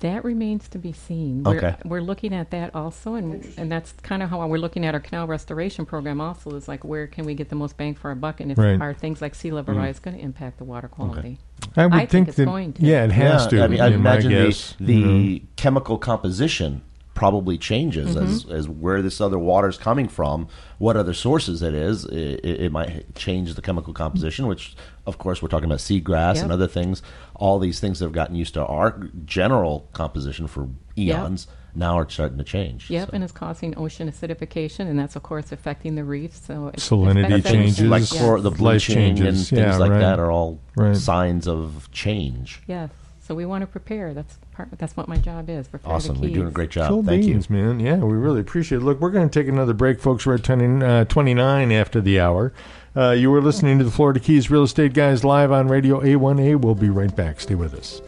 That 0.00 0.24
remains 0.24 0.68
to 0.68 0.78
be 0.78 0.92
seen. 0.92 1.42
We're, 1.42 1.56
Okay. 1.56 1.74
we're 1.84 2.00
looking 2.00 2.32
at 2.32 2.52
that 2.52 2.72
also, 2.72 3.14
and 3.14 3.44
and 3.56 3.70
that's 3.70 3.90
kind 4.02 4.22
of 4.22 4.30
how 4.30 4.46
we're 4.46 4.58
looking 4.58 4.84
at 4.86 4.94
our 4.94 5.00
canal 5.00 5.26
restoration 5.26 5.84
program. 5.86 6.20
Also, 6.20 6.50
is 6.52 6.68
like 6.68 6.84
where 6.84 7.08
can 7.08 7.24
we 7.26 7.34
get 7.34 7.48
the 7.48 7.56
most 7.56 7.76
bang 7.76 7.94
for 7.96 8.08
our 8.10 8.14
buck, 8.14 8.38
and 8.40 8.52
if 8.52 8.58
Right. 8.58 8.80
are 8.80 8.94
things 8.94 9.20
like 9.20 9.34
sea 9.34 9.50
level 9.50 9.74
rise 9.74 9.98
going 9.98 10.16
to 10.16 10.22
impact 10.22 10.58
the 10.58 10.64
water 10.64 10.86
quality? 10.86 11.38
I 11.76 11.86
would 11.86 11.94
I 11.94 11.98
think 12.00 12.10
think 12.10 12.28
it's 12.28 12.36
that. 12.38 12.44
going 12.46 12.72
to. 12.74 12.82
Yeah, 12.82 13.04
it 13.04 13.12
has 13.12 13.44
Yeah, 13.44 13.58
to. 13.58 13.64
I 13.64 13.68
mean, 13.68 13.80
I 13.80 13.86
in 13.88 14.00
my 14.02 14.18
imagine 14.18 14.30
the, 14.32 14.74
the 14.80 14.92
You 14.94 15.32
know. 15.40 15.40
chemical 15.56 15.98
composition 15.98 16.82
probably 17.18 17.58
changes 17.58 18.14
as, 18.14 18.44
mm-hmm. 18.44 18.54
as 18.54 18.68
where 18.68 19.02
this 19.02 19.20
other 19.20 19.40
water 19.40 19.68
is 19.68 19.76
coming 19.76 20.06
from, 20.06 20.46
what 20.78 20.96
other 20.96 21.12
sources 21.12 21.62
it 21.62 21.74
is. 21.74 22.04
It, 22.04 22.14
it, 22.44 22.60
it 22.60 22.72
might 22.72 23.12
change 23.16 23.54
the 23.54 23.60
chemical 23.60 23.92
composition, 23.92 24.46
which, 24.46 24.76
of 25.04 25.18
course, 25.18 25.42
we're 25.42 25.48
talking 25.48 25.64
about 25.64 25.80
seagrass 25.80 26.40
and 26.40 26.52
other 26.52 26.68
things. 26.68 27.02
All 27.34 27.58
these 27.58 27.80
things 27.80 27.98
that 27.98 28.04
have 28.04 28.12
gotten 28.12 28.36
used 28.36 28.54
to 28.54 28.64
our 28.64 29.00
general 29.24 29.88
composition 29.94 30.46
for 30.46 30.68
eons 30.96 31.48
now 31.74 31.98
are 31.98 32.08
starting 32.08 32.38
to 32.38 32.44
change. 32.44 32.88
Yep, 32.88 33.08
So- 33.08 33.14
and 33.14 33.24
it's 33.24 33.32
causing 33.32 33.76
ocean 33.76 34.08
acidification, 34.08 34.88
and 34.88 34.96
that's 34.96 35.16
of 35.16 35.24
course 35.24 35.50
affecting 35.50 35.96
the 35.96 36.04
reefs. 36.04 36.46
So 36.46 36.70
Salinity 36.76 37.44
changes. 37.44 37.80
like 37.80 38.02
Yes. 38.02 38.12
chlor- 38.12 38.42
the 38.42 38.50
Life 38.50 38.58
bleaching 38.58 38.98
and 38.98 39.18
changes. 39.18 39.50
things 39.50 39.60
Yeah, 39.60 39.76
like 39.76 39.90
right. 39.90 39.98
that 39.98 40.20
are 40.20 40.30
all 40.30 40.60
Right. 40.76 40.96
signs 40.96 41.48
of 41.48 41.88
change. 41.90 42.62
Yes. 42.68 42.90
So 43.28 43.34
we 43.34 43.44
want 43.44 43.60
to 43.60 43.66
prepare. 43.66 44.14
That's 44.14 44.38
part. 44.52 44.70
That's 44.78 44.96
what 44.96 45.06
my 45.06 45.18
job 45.18 45.50
is. 45.50 45.68
Prepare 45.68 45.92
Awesome. 45.92 46.16
The 46.18 46.28
You're 46.28 46.34
doing 46.36 46.48
a 46.48 46.50
great 46.50 46.70
job. 46.70 46.88
Cool 46.88 47.02
Thank 47.02 47.26
beans, 47.26 47.50
you. 47.50 47.56
man. 47.56 47.78
Yeah, 47.78 47.96
we 47.96 48.16
really 48.16 48.40
appreciate 48.40 48.78
it. 48.78 48.84
Look, 48.84 49.00
we're 49.02 49.10
going 49.10 49.28
to 49.28 49.40
take 49.40 49.48
another 49.48 49.74
break, 49.74 50.00
folks. 50.00 50.24
We're 50.24 50.36
at 50.36 50.44
20, 50.44 50.82
uh, 50.82 51.04
29 51.04 51.70
after 51.70 52.00
the 52.00 52.18
hour. 52.20 52.54
Uh, 52.96 53.10
you 53.10 53.30
were 53.30 53.42
listening 53.42 53.76
to 53.80 53.84
the 53.84 53.90
Florida 53.90 54.18
Keys 54.18 54.50
Real 54.50 54.62
Estate 54.62 54.94
Guys 54.94 55.24
live 55.24 55.52
on 55.52 55.68
Radio 55.68 56.00
A1A. 56.00 56.58
We'll 56.58 56.74
be 56.74 56.88
right 56.88 57.14
back. 57.14 57.38
Stay 57.40 57.54
with 57.54 57.74
us. 57.74 58.00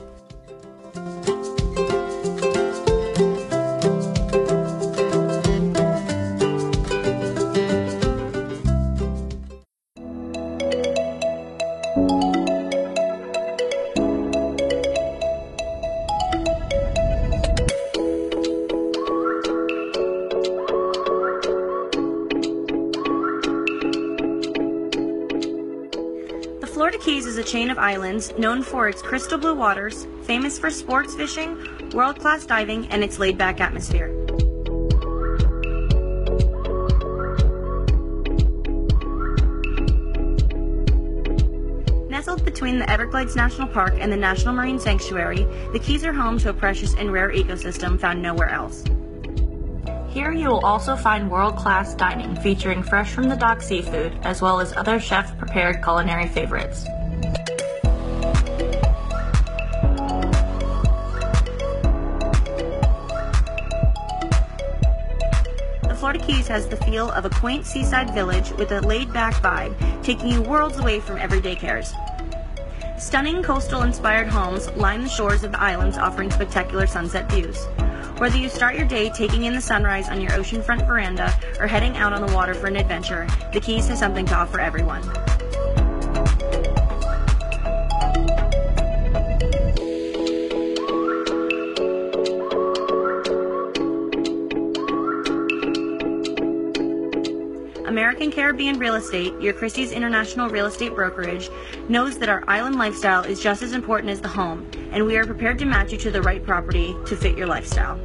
Known 28.40 28.62
for 28.62 28.88
its 28.88 29.02
crystal 29.02 29.38
blue 29.38 29.54
waters, 29.54 30.06
famous 30.22 30.58
for 30.58 30.70
sports 30.70 31.14
fishing, 31.14 31.58
world 31.92 32.18
class 32.18 32.46
diving, 32.46 32.86
and 32.88 33.04
its 33.04 33.18
laid 33.18 33.36
back 33.36 33.60
atmosphere. 33.60 34.08
Nestled 42.08 42.44
between 42.44 42.78
the 42.78 42.90
Everglades 42.90 43.36
National 43.36 43.68
Park 43.68 43.94
and 43.98 44.10
the 44.10 44.16
National 44.16 44.54
Marine 44.54 44.78
Sanctuary, 44.78 45.46
the 45.72 45.78
Keys 45.78 46.04
are 46.04 46.12
home 46.12 46.38
to 46.38 46.48
a 46.48 46.54
precious 46.54 46.94
and 46.94 47.12
rare 47.12 47.30
ecosystem 47.30 48.00
found 48.00 48.22
nowhere 48.22 48.48
else. 48.48 48.84
Here 50.08 50.32
you 50.32 50.48
will 50.48 50.64
also 50.64 50.96
find 50.96 51.30
world 51.30 51.56
class 51.56 51.94
dining 51.94 52.34
featuring 52.36 52.82
fresh 52.82 53.12
from 53.12 53.28
the 53.28 53.36
dock 53.36 53.62
seafood 53.62 54.12
as 54.22 54.42
well 54.42 54.60
as 54.60 54.72
other 54.72 54.98
chef 54.98 55.38
prepared 55.38 55.84
culinary 55.84 56.26
favorites. 56.26 56.84
Keys 66.20 66.48
has 66.48 66.68
the 66.68 66.76
feel 66.76 67.10
of 67.10 67.24
a 67.24 67.30
quaint 67.30 67.66
seaside 67.66 68.14
village 68.14 68.50
with 68.52 68.72
a 68.72 68.80
laid 68.80 69.12
back 69.12 69.34
vibe, 69.34 69.74
taking 70.02 70.28
you 70.28 70.42
worlds 70.42 70.78
away 70.78 71.00
from 71.00 71.18
everyday 71.18 71.54
cares. 71.54 71.94
Stunning 72.98 73.42
coastal 73.42 73.82
inspired 73.82 74.28
homes 74.28 74.70
line 74.72 75.02
the 75.02 75.08
shores 75.08 75.42
of 75.42 75.52
the 75.52 75.60
islands, 75.60 75.96
offering 75.96 76.30
spectacular 76.30 76.86
sunset 76.86 77.30
views. 77.30 77.66
Whether 78.18 78.36
you 78.36 78.50
start 78.50 78.76
your 78.76 78.86
day 78.86 79.08
taking 79.08 79.44
in 79.44 79.54
the 79.54 79.60
sunrise 79.60 80.08
on 80.10 80.20
your 80.20 80.32
oceanfront 80.32 80.86
veranda 80.86 81.34
or 81.58 81.66
heading 81.66 81.96
out 81.96 82.12
on 82.12 82.26
the 82.26 82.34
water 82.34 82.52
for 82.52 82.66
an 82.66 82.76
adventure, 82.76 83.26
the 83.52 83.60
Keys 83.60 83.88
has 83.88 83.98
something 83.98 84.26
to 84.26 84.34
offer 84.34 84.60
everyone. 84.60 85.02
American 98.30 98.44
Caribbean 98.44 98.78
Real 98.78 98.94
Estate, 98.94 99.34
your 99.40 99.52
Christie's 99.52 99.90
International 99.90 100.48
Real 100.48 100.66
Estate 100.66 100.94
Brokerage, 100.94 101.50
knows 101.88 102.16
that 102.18 102.28
our 102.28 102.44
island 102.46 102.76
lifestyle 102.76 103.24
is 103.24 103.42
just 103.42 103.60
as 103.60 103.72
important 103.72 104.08
as 104.08 104.20
the 104.20 104.28
home, 104.28 104.70
and 104.92 105.04
we 105.04 105.16
are 105.16 105.24
prepared 105.24 105.58
to 105.58 105.64
match 105.64 105.90
you 105.90 105.98
to 105.98 106.12
the 106.12 106.22
right 106.22 106.44
property 106.44 106.94
to 107.06 107.16
fit 107.16 107.36
your 107.36 107.48
lifestyle. 107.48 107.98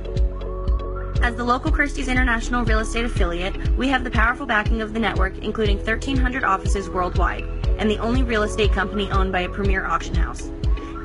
As 1.21 1.35
the 1.35 1.43
local 1.43 1.71
Christie's 1.71 2.07
International 2.07 2.65
Real 2.65 2.79
Estate 2.79 3.05
affiliate, 3.05 3.55
we 3.77 3.87
have 3.89 4.03
the 4.03 4.09
powerful 4.09 4.47
backing 4.47 4.81
of 4.81 4.93
the 4.93 4.99
network, 4.99 5.37
including 5.43 5.77
1,300 5.77 6.43
offices 6.43 6.89
worldwide, 6.89 7.43
and 7.77 7.91
the 7.91 7.99
only 7.99 8.23
real 8.23 8.41
estate 8.41 8.71
company 8.71 9.11
owned 9.11 9.31
by 9.31 9.41
a 9.41 9.49
premier 9.49 9.85
auction 9.85 10.15
house. 10.15 10.51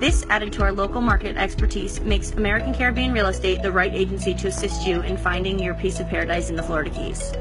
This, 0.00 0.24
added 0.30 0.50
to 0.54 0.62
our 0.62 0.72
local 0.72 1.02
market 1.02 1.36
expertise, 1.36 2.00
makes 2.00 2.30
American 2.30 2.72
Caribbean 2.72 3.12
Real 3.12 3.26
Estate 3.26 3.60
the 3.60 3.70
right 3.70 3.92
agency 3.92 4.32
to 4.32 4.48
assist 4.48 4.86
you 4.86 5.02
in 5.02 5.18
finding 5.18 5.58
your 5.58 5.74
piece 5.74 6.00
of 6.00 6.08
paradise 6.08 6.48
in 6.48 6.56
the 6.56 6.62
Florida 6.62 6.88
Keys. 6.88 7.34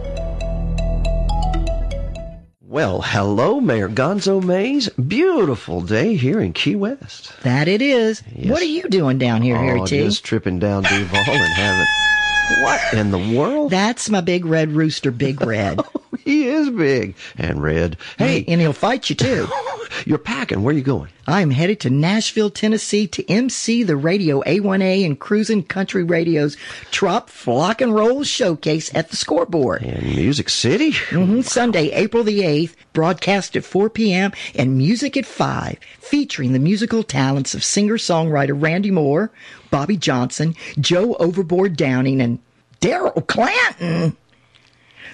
Well, 2.69 3.01
hello, 3.01 3.59
Mayor 3.59 3.89
Gonzo 3.89 4.43
Mays. 4.43 4.89
Beautiful 4.89 5.81
day 5.81 6.15
here 6.15 6.39
in 6.39 6.53
Key 6.53 6.75
West. 6.75 7.33
That 7.41 7.67
it 7.67 7.81
is. 7.81 8.21
Yes. 8.31 8.51
What 8.51 8.61
are 8.61 8.65
you 8.65 8.83
doing 8.83 9.17
down 9.17 9.41
here, 9.41 9.57
Harry 9.57 9.81
oh, 9.81 9.87
T? 9.87 10.03
just 10.03 10.23
tripping 10.23 10.59
down 10.59 10.83
Duval 10.83 11.17
and 11.17 11.53
having. 11.55 12.61
What 12.61 12.93
in 12.93 13.09
the 13.09 13.35
world? 13.35 13.71
That's 13.71 14.11
my 14.11 14.21
big 14.21 14.45
red 14.45 14.69
rooster, 14.71 15.09
Big 15.09 15.41
Red. 15.41 15.81
he 16.19 16.47
is 16.47 16.69
big 16.69 17.15
and 17.39 17.59
red. 17.63 17.97
Hey, 18.19 18.45
and 18.47 18.61
he'll 18.61 18.73
fight 18.73 19.09
you 19.09 19.15
too. 19.15 19.47
you're 20.05 20.17
packing. 20.17 20.63
Where 20.63 20.73
are 20.73 20.77
you 20.77 20.83
going? 20.83 21.09
I'm 21.27 21.51
headed 21.51 21.79
to 21.81 21.89
Nashville, 21.89 22.49
Tennessee 22.49 23.07
to 23.07 23.29
MC 23.29 23.83
the 23.83 23.95
Radio 23.95 24.41
A1A 24.41 25.05
and 25.05 25.19
Cruisin' 25.19 25.63
Country 25.63 26.03
Radio's 26.03 26.57
Trop 26.91 27.29
Flock 27.29 27.81
and 27.81 27.93
Roll 27.93 28.23
Showcase 28.23 28.93
at 28.95 29.09
the 29.09 29.15
scoreboard. 29.15 29.83
In 29.83 30.15
Music 30.15 30.49
City? 30.49 30.91
hmm 30.91 31.41
Sunday, 31.41 31.91
April 31.91 32.23
the 32.23 32.39
8th, 32.41 32.75
broadcast 32.93 33.55
at 33.55 33.63
4 33.63 33.89
p.m. 33.89 34.31
and 34.55 34.77
music 34.77 35.15
at 35.17 35.25
5, 35.25 35.77
featuring 35.99 36.53
the 36.53 36.59
musical 36.59 37.03
talents 37.03 37.53
of 37.53 37.63
singer-songwriter 37.63 38.59
Randy 38.59 38.91
Moore, 38.91 39.31
Bobby 39.69 39.97
Johnson, 39.97 40.55
Joe 40.79 41.13
Overboard 41.15 41.75
Downing, 41.77 42.21
and 42.21 42.39
Daryl 42.81 43.25
Clanton. 43.27 44.15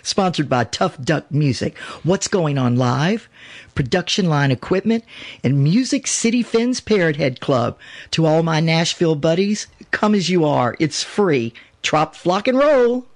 Sponsored 0.05 0.47
by 0.47 0.65
Tough 0.65 1.01
Duck 1.01 1.31
Music. 1.31 1.75
What's 2.03 2.27
going 2.27 2.59
on 2.59 2.75
live? 2.75 3.27
Production 3.73 4.29
line 4.29 4.51
equipment 4.51 5.03
and 5.43 5.63
Music 5.63 6.05
City 6.05 6.43
Fins 6.43 6.79
Parrot 6.79 7.15
Head 7.15 7.39
Club. 7.39 7.75
To 8.11 8.27
all 8.27 8.43
my 8.43 8.59
Nashville 8.59 9.15
buddies, 9.15 9.65
come 9.89 10.13
as 10.13 10.29
you 10.29 10.45
are. 10.45 10.75
It's 10.79 11.01
free. 11.01 11.55
Trop, 11.81 12.13
flock, 12.15 12.47
and 12.47 12.55
roll. 12.55 13.07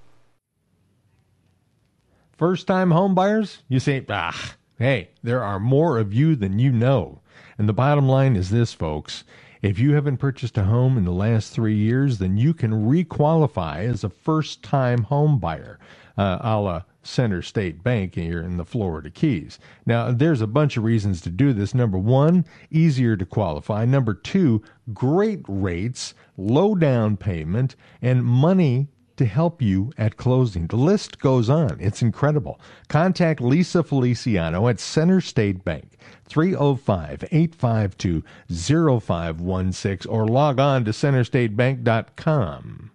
First 2.36 2.66
time 2.66 2.90
home 2.90 3.14
buyers, 3.14 3.62
you 3.68 3.78
say, 3.78 4.04
ah, 4.08 4.56
hey, 4.76 5.10
there 5.22 5.44
are 5.44 5.60
more 5.60 5.96
of 5.96 6.12
you 6.12 6.34
than 6.34 6.58
you 6.58 6.72
know. 6.72 7.20
And 7.56 7.68
the 7.68 7.72
bottom 7.72 8.08
line 8.08 8.34
is 8.34 8.50
this, 8.50 8.72
folks. 8.72 9.22
If 9.62 9.78
you 9.78 9.92
haven't 9.92 10.16
purchased 10.16 10.58
a 10.58 10.64
home 10.64 10.98
in 10.98 11.04
the 11.04 11.12
last 11.12 11.52
three 11.52 11.76
years, 11.76 12.18
then 12.18 12.36
you 12.36 12.52
can 12.52 12.90
requalify 12.90 13.84
as 13.84 14.02
a 14.02 14.10
first 14.10 14.64
time 14.64 15.04
home 15.04 15.38
buyer. 15.38 15.78
Uh, 16.20 16.38
a 16.42 16.60
la 16.60 16.82
Center 17.02 17.40
State 17.40 17.82
Bank 17.82 18.14
here 18.14 18.42
in 18.42 18.58
the 18.58 18.64
Florida 18.66 19.08
Keys. 19.08 19.58
Now, 19.86 20.12
there's 20.12 20.42
a 20.42 20.46
bunch 20.46 20.76
of 20.76 20.84
reasons 20.84 21.22
to 21.22 21.30
do 21.30 21.54
this. 21.54 21.72
Number 21.72 21.96
one, 21.96 22.44
easier 22.70 23.16
to 23.16 23.24
qualify. 23.24 23.86
Number 23.86 24.12
two, 24.12 24.60
great 24.92 25.40
rates, 25.48 26.12
low 26.36 26.74
down 26.74 27.16
payment, 27.16 27.74
and 28.02 28.22
money 28.22 28.88
to 29.16 29.24
help 29.24 29.62
you 29.62 29.94
at 29.96 30.18
closing. 30.18 30.66
The 30.66 30.76
list 30.76 31.20
goes 31.20 31.48
on. 31.48 31.78
It's 31.80 32.02
incredible. 32.02 32.60
Contact 32.88 33.40
Lisa 33.40 33.82
Feliciano 33.82 34.68
at 34.68 34.78
Center 34.78 35.22
State 35.22 35.64
Bank, 35.64 35.96
305 36.26 37.24
852 37.32 38.22
0516, 38.50 40.12
or 40.12 40.26
log 40.26 40.60
on 40.60 40.84
to 40.84 40.90
centerstatebank.com. 40.90 42.89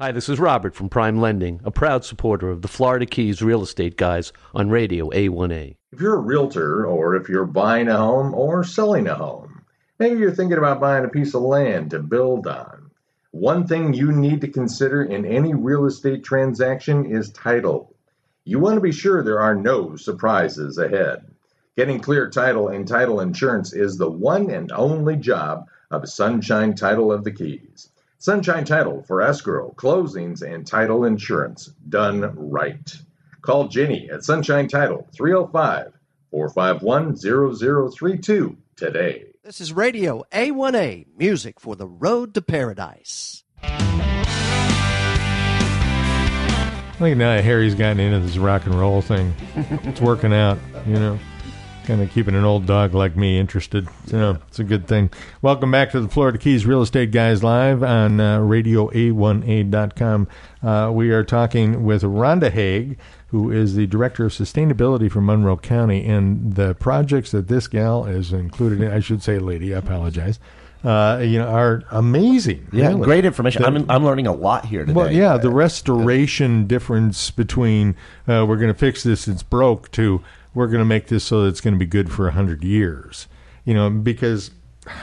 Hi, 0.00 0.12
this 0.12 0.28
is 0.28 0.38
Robert 0.38 0.76
from 0.76 0.88
Prime 0.88 1.20
Lending, 1.20 1.60
a 1.64 1.72
proud 1.72 2.04
supporter 2.04 2.50
of 2.50 2.62
the 2.62 2.68
Florida 2.68 3.04
Keys 3.04 3.42
Real 3.42 3.62
Estate 3.62 3.96
Guys 3.96 4.32
on 4.54 4.70
Radio 4.70 5.10
A1A. 5.10 5.74
If 5.90 6.00
you're 6.00 6.14
a 6.14 6.20
realtor, 6.20 6.86
or 6.86 7.16
if 7.16 7.28
you're 7.28 7.44
buying 7.44 7.88
a 7.88 7.96
home 7.96 8.32
or 8.32 8.62
selling 8.62 9.08
a 9.08 9.16
home, 9.16 9.64
maybe 9.98 10.20
you're 10.20 10.30
thinking 10.30 10.56
about 10.56 10.78
buying 10.78 11.04
a 11.04 11.08
piece 11.08 11.34
of 11.34 11.42
land 11.42 11.90
to 11.90 11.98
build 11.98 12.46
on. 12.46 12.92
One 13.32 13.66
thing 13.66 13.92
you 13.92 14.12
need 14.12 14.40
to 14.42 14.52
consider 14.52 15.02
in 15.02 15.26
any 15.26 15.52
real 15.52 15.84
estate 15.86 16.22
transaction 16.22 17.04
is 17.04 17.32
title. 17.32 17.96
You 18.44 18.60
want 18.60 18.76
to 18.76 18.80
be 18.80 18.92
sure 18.92 19.24
there 19.24 19.40
are 19.40 19.56
no 19.56 19.96
surprises 19.96 20.78
ahead. 20.78 21.28
Getting 21.76 21.98
clear 21.98 22.30
title 22.30 22.68
and 22.68 22.86
title 22.86 23.18
insurance 23.18 23.72
is 23.72 23.98
the 23.98 24.08
one 24.08 24.48
and 24.48 24.70
only 24.70 25.16
job 25.16 25.66
of 25.90 26.08
Sunshine 26.08 26.76
Title 26.76 27.10
of 27.10 27.24
the 27.24 27.32
Keys. 27.32 27.88
Sunshine 28.20 28.64
Title 28.64 29.04
for 29.04 29.22
escrow, 29.22 29.72
closings, 29.76 30.42
and 30.42 30.66
title 30.66 31.04
insurance 31.04 31.70
done 31.88 32.34
right. 32.36 32.92
Call 33.42 33.68
Jenny 33.68 34.10
at 34.10 34.24
Sunshine 34.24 34.66
Title 34.66 35.08
305 35.16 35.92
451 36.32 37.16
0032 37.16 38.56
today. 38.74 39.26
This 39.44 39.60
is 39.60 39.72
Radio 39.72 40.24
A1A, 40.32 41.06
music 41.16 41.60
for 41.60 41.76
the 41.76 41.86
road 41.86 42.34
to 42.34 42.42
paradise. 42.42 43.44
I 43.62 43.68
think 46.98 47.18
now 47.18 47.36
that 47.36 47.44
Harry's 47.44 47.76
gotten 47.76 48.00
into 48.00 48.18
this 48.18 48.36
rock 48.36 48.66
and 48.66 48.74
roll 48.74 49.00
thing. 49.00 49.32
it's 49.54 50.00
working 50.00 50.34
out, 50.34 50.58
you 50.88 50.94
know. 50.94 51.20
Kind 51.88 52.02
of 52.02 52.10
keeping 52.10 52.34
an 52.34 52.44
old 52.44 52.66
dog 52.66 52.92
like 52.92 53.16
me 53.16 53.38
interested. 53.38 53.88
So 54.08 54.36
it's 54.46 54.58
a 54.58 54.64
good 54.64 54.86
thing. 54.86 55.08
Welcome 55.40 55.70
back 55.70 55.90
to 55.92 56.00
the 56.00 56.08
Florida 56.08 56.36
Keys 56.36 56.66
Real 56.66 56.82
Estate 56.82 57.12
Guys 57.12 57.42
Live 57.42 57.82
on 57.82 58.20
uh, 58.20 58.40
radioa1a.com. 58.40 60.28
Uh, 60.62 60.90
we 60.92 61.10
are 61.12 61.24
talking 61.24 61.84
with 61.84 62.02
Rhonda 62.02 62.50
Haag, 62.50 62.98
who 63.28 63.50
is 63.50 63.74
the 63.74 63.86
Director 63.86 64.26
of 64.26 64.32
Sustainability 64.32 65.10
for 65.10 65.22
Monroe 65.22 65.56
County. 65.56 66.04
And 66.04 66.56
the 66.56 66.74
projects 66.74 67.30
that 67.30 67.48
this 67.48 67.66
gal 67.68 68.04
is 68.04 68.34
included 68.34 68.82
in, 68.82 68.92
I 68.92 69.00
should 69.00 69.22
say 69.22 69.38
lady, 69.38 69.74
I 69.74 69.78
apologize, 69.78 70.38
uh, 70.84 71.22
you 71.24 71.38
know, 71.38 71.48
are 71.48 71.84
amazing. 71.90 72.68
Yeah, 72.70 72.88
really. 72.88 73.04
great 73.04 73.24
information. 73.24 73.62
The- 73.62 73.68
I'm, 73.68 73.90
I'm 73.90 74.04
learning 74.04 74.26
a 74.26 74.34
lot 74.34 74.66
here 74.66 74.80
today. 74.80 74.92
well, 74.92 75.10
yeah, 75.10 75.38
the 75.38 75.48
restoration 75.48 76.66
difference 76.66 77.30
between 77.30 77.96
uh, 78.28 78.44
we're 78.46 78.58
going 78.58 78.68
to 78.68 78.78
fix 78.78 79.02
this, 79.04 79.26
it's 79.26 79.42
broke, 79.42 79.90
to 79.92 80.22
we're 80.54 80.66
going 80.66 80.80
to 80.80 80.84
make 80.84 81.06
this 81.08 81.24
so 81.24 81.42
that 81.42 81.48
it's 81.48 81.60
going 81.60 81.74
to 81.74 81.78
be 81.78 81.86
good 81.86 82.10
for 82.10 82.24
100 82.24 82.64
years. 82.64 83.28
You 83.64 83.74
know, 83.74 83.90
because 83.90 84.50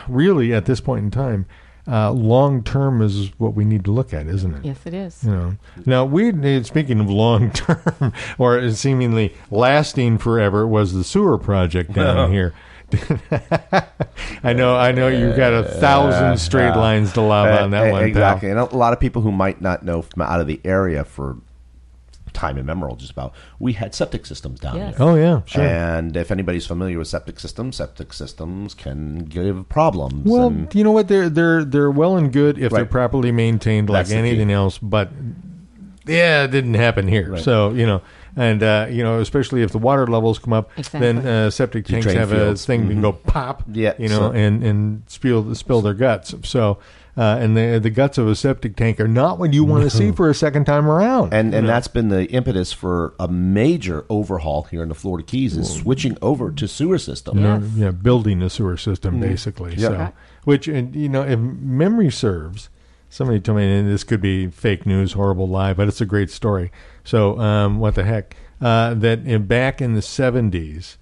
really 0.08 0.54
at 0.54 0.66
this 0.66 0.80
point 0.80 1.06
in 1.06 1.12
time, 1.12 1.46
uh, 1.88 2.12
long 2.12 2.64
term 2.64 3.02
is 3.02 3.30
what 3.38 3.54
we 3.54 3.64
need 3.64 3.86
to 3.86 3.92
look 3.92 4.12
at, 4.14 4.26
isn't 4.26 4.56
it? 4.56 4.66
Yes, 4.66 4.80
it 4.86 4.94
is. 4.96 5.24
You 5.24 5.30
know, 5.32 5.58
now 5.86 6.04
we 6.04 6.64
speaking 6.64 7.00
of 7.00 7.10
long 7.10 7.52
term 7.52 8.12
or 8.40 8.72
seemingly 8.72 9.36
lasting 9.52 10.18
forever 10.18 10.66
was 10.68 10.94
the 10.94 11.04
sewer 11.04 11.38
project 11.38 11.94
down 11.94 12.32
here. 12.32 12.54
I 14.44 14.54
know, 14.54 14.76
I 14.76 14.92
know, 14.92 15.08
you've 15.08 15.36
got 15.38 15.54
a 15.54 15.64
thousand 15.64 16.38
straight 16.40 16.70
Uh, 16.70 16.78
lines 16.80 17.14
to 17.14 17.22
lob 17.22 17.48
uh, 17.50 17.64
on 17.64 17.72
that 17.72 17.88
uh, 17.90 17.92
one. 17.92 18.02
pal. 18.02 18.08
Exactly. 18.08 18.50
And 18.50 18.60
a 18.60 18.66
lot 18.76 18.94
of 18.94 19.00
people 19.00 19.22
who 19.22 19.32
might 19.32 19.62
not 19.62 19.84
know 19.84 20.02
from 20.02 20.22
out 20.24 20.40
of 20.42 20.48
the 20.48 20.60
area 20.64 21.04
for 21.04 21.38
time 22.36 22.58
immemorial, 22.60 22.96
just 22.96 23.12
about, 23.12 23.34
we 23.58 23.74
had 23.74 23.96
septic 23.96 24.26
systems 24.28 24.60
down 24.60 24.76
Yes. 24.76 24.98
here. 24.98 25.06
Oh 25.08 25.16
yeah, 25.16 25.42
sure. 25.46 25.64
And 25.64 26.16
if 26.16 26.30
anybody's 26.30 26.68
familiar 26.68 27.00
with 27.00 27.08
septic 27.08 27.40
systems, 27.40 27.78
septic 27.78 28.14
systems 28.14 28.76
can 28.76 29.26
give 29.26 29.68
problems. 29.70 30.24
Well, 30.30 30.48
and 30.50 30.76
you 30.76 30.84
know 30.84 30.92
what? 30.92 31.08
They're 31.08 31.30
they're 31.30 31.64
they're 31.64 31.90
well 31.90 32.18
and 32.18 32.32
good 32.32 32.60
if 32.60 32.72
they're 32.72 32.86
properly 32.86 33.32
maintained, 33.32 33.90
like 33.90 34.02
That's 34.06 34.12
key. 34.12 34.18
anything 34.20 34.52
else. 34.52 34.78
But 34.78 35.10
yeah, 36.06 36.44
it 36.44 36.52
didn't 36.52 36.76
happen 36.76 37.08
here. 37.08 37.32
Right. 37.32 37.42
So 37.42 37.72
you 37.72 37.86
know, 37.86 38.02
and 38.36 38.62
uh, 38.62 38.88
you 38.90 39.02
know, 39.04 39.20
especially 39.22 39.64
if 39.64 39.72
the 39.72 39.78
water 39.80 40.06
levels 40.06 40.38
come 40.38 40.54
up, 40.54 40.70
then 40.92 41.26
uh, 41.26 41.50
septic 41.50 41.90
You 41.90 42.02
tanks 42.02 42.14
have 42.14 42.30
fields. 42.30 42.64
a 42.64 42.68
thing 42.68 42.88
that 42.88 42.94
can 42.94 43.02
go 43.02 43.14
pop. 43.14 43.64
Yeah, 43.72 43.94
you 43.98 44.10
know, 44.10 44.20
so- 44.20 44.32
and 44.34 44.64
and 44.64 45.04
spill 45.08 45.56
spill 45.56 45.82
their 45.82 45.94
guts. 45.96 46.36
So. 46.44 46.78
Uh, 47.18 47.38
and 47.40 47.56
the 47.56 47.80
the 47.80 47.90
guts 47.90 48.18
of 48.18 48.28
a 48.28 48.36
septic 48.36 48.76
tank 48.76 49.00
are 49.00 49.08
not 49.08 49.40
what 49.40 49.54
you 49.54 49.64
want 49.64 49.84
to 49.84 49.90
see 49.90 50.12
for 50.12 50.30
a 50.30 50.36
second 50.36 50.66
time 50.66 50.86
around. 50.90 51.34
and 51.34 51.54
and 51.54 51.66
You 51.66 51.68
that's 51.68 51.88
been 51.88 52.10
the 52.10 52.26
impetus 52.26 52.74
for 52.74 53.14
a 53.18 53.30
major 53.30 54.06
overhaul 54.10 54.64
here 54.64 54.84
in 54.84 54.90
the 54.90 54.96
Florida 54.96 55.26
Keys 55.26 55.56
is 55.56 55.74
switching 55.74 56.18
over 56.22 56.52
to 56.52 56.68
sewer 56.68 56.98
system. 56.98 57.42
No, 57.42 57.64
yeah, 57.76 57.92
building 57.92 58.42
a 58.42 58.50
sewer 58.50 58.76
system 58.76 59.22
basically. 59.22 59.72
Mm-hmm. 59.72 59.94
Yeah. 59.94 60.08
So, 60.10 60.14
which 60.44 60.68
and 60.68 60.94
you 60.94 61.08
know, 61.08 61.22
if 61.24 61.40
memory 61.40 62.12
serves, 62.12 62.70
somebody 63.10 63.40
told 63.40 63.60
me 63.60 63.80
and 63.80 63.90
this 63.90 64.04
could 64.04 64.22
be 64.22 64.48
fake 64.48 64.86
news, 64.86 65.14
horrible 65.14 65.48
lie, 65.48 65.72
but 65.74 65.88
it's 65.88 66.02
a 66.02 66.06
great 66.06 66.30
story. 66.30 66.70
So, 67.06 67.40
um, 67.40 67.80
what 67.80 67.96
the 67.96 68.04
heck? 68.04 68.36
Uh, 68.60 68.94
that 68.94 69.20
in, 69.26 69.46
back 69.46 69.82
in 69.82 69.94
the 69.94 70.02
seventies, 70.02 70.98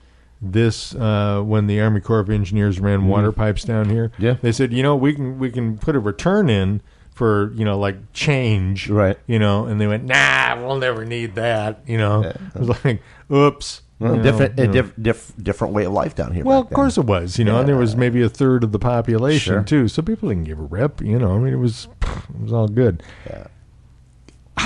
this 0.52 0.94
uh, 0.96 1.42
when 1.42 1.68
the 1.68 1.80
Army 1.82 2.02
Corps 2.02 2.20
of 2.20 2.30
Engineers 2.30 2.80
ran 2.80 3.08
water 3.08 3.32
pipes 3.32 3.64
down 3.64 3.90
here, 3.90 4.10
Mm-hmm. 4.10 4.24
Yeah. 4.24 4.36
they 4.42 4.52
said, 4.52 4.74
you 4.74 4.84
know, 4.84 4.96
we 4.96 5.14
can 5.14 5.40
we 5.40 5.50
can 5.52 5.78
put 5.78 5.96
a 5.96 6.00
return 6.00 6.50
in 6.50 6.82
for 7.12 7.52
you 7.54 7.64
know 7.64 7.78
like 7.80 8.12
change, 8.14 8.90
Right. 8.90 9.18
You 9.28 9.40
know, 9.40 9.66
and 9.66 9.80
they 9.80 9.88
went, 9.88 10.04
nah, 10.06 10.56
we'll 10.66 10.78
never 10.78 11.06
need 11.06 11.36
that. 11.36 11.82
You 11.88 11.98
know, 11.98 12.22
it 12.24 12.38
was 12.56 12.70
like, 12.84 13.02
oops. 13.32 13.82
Well, 14.00 14.12
you 14.12 14.18
know, 14.18 14.24
different, 14.24 14.60
a 14.60 14.68
diff, 14.68 14.94
diff, 15.02 15.32
different 15.42 15.74
way 15.74 15.86
of 15.86 15.94
life 15.94 16.14
down 16.14 16.34
here. 16.34 16.44
Well, 16.44 16.60
of 16.60 16.70
course 16.72 16.98
it 16.98 17.06
was, 17.06 17.40
you 17.40 17.46
know, 17.46 17.60
and 17.60 17.70
there 17.70 17.78
was 17.78 17.96
maybe 17.96 18.22
a 18.22 18.28
third 18.28 18.64
of 18.66 18.74
the 18.74 18.80
population 18.80 19.54
Sure. 19.54 19.64
too, 19.64 19.88
so 19.88 20.02
people 20.02 20.28
didn't 20.28 20.44
give 20.44 20.60
a 20.60 20.64
rip, 20.64 21.00
you 21.00 21.18
know. 21.18 21.36
I 21.36 21.38
mean, 21.38 21.54
it 21.54 21.58
was 21.58 21.88
it 22.02 22.42
was 22.42 22.52
all 22.52 22.68
good. 22.68 23.02
Yeah. 23.28 23.46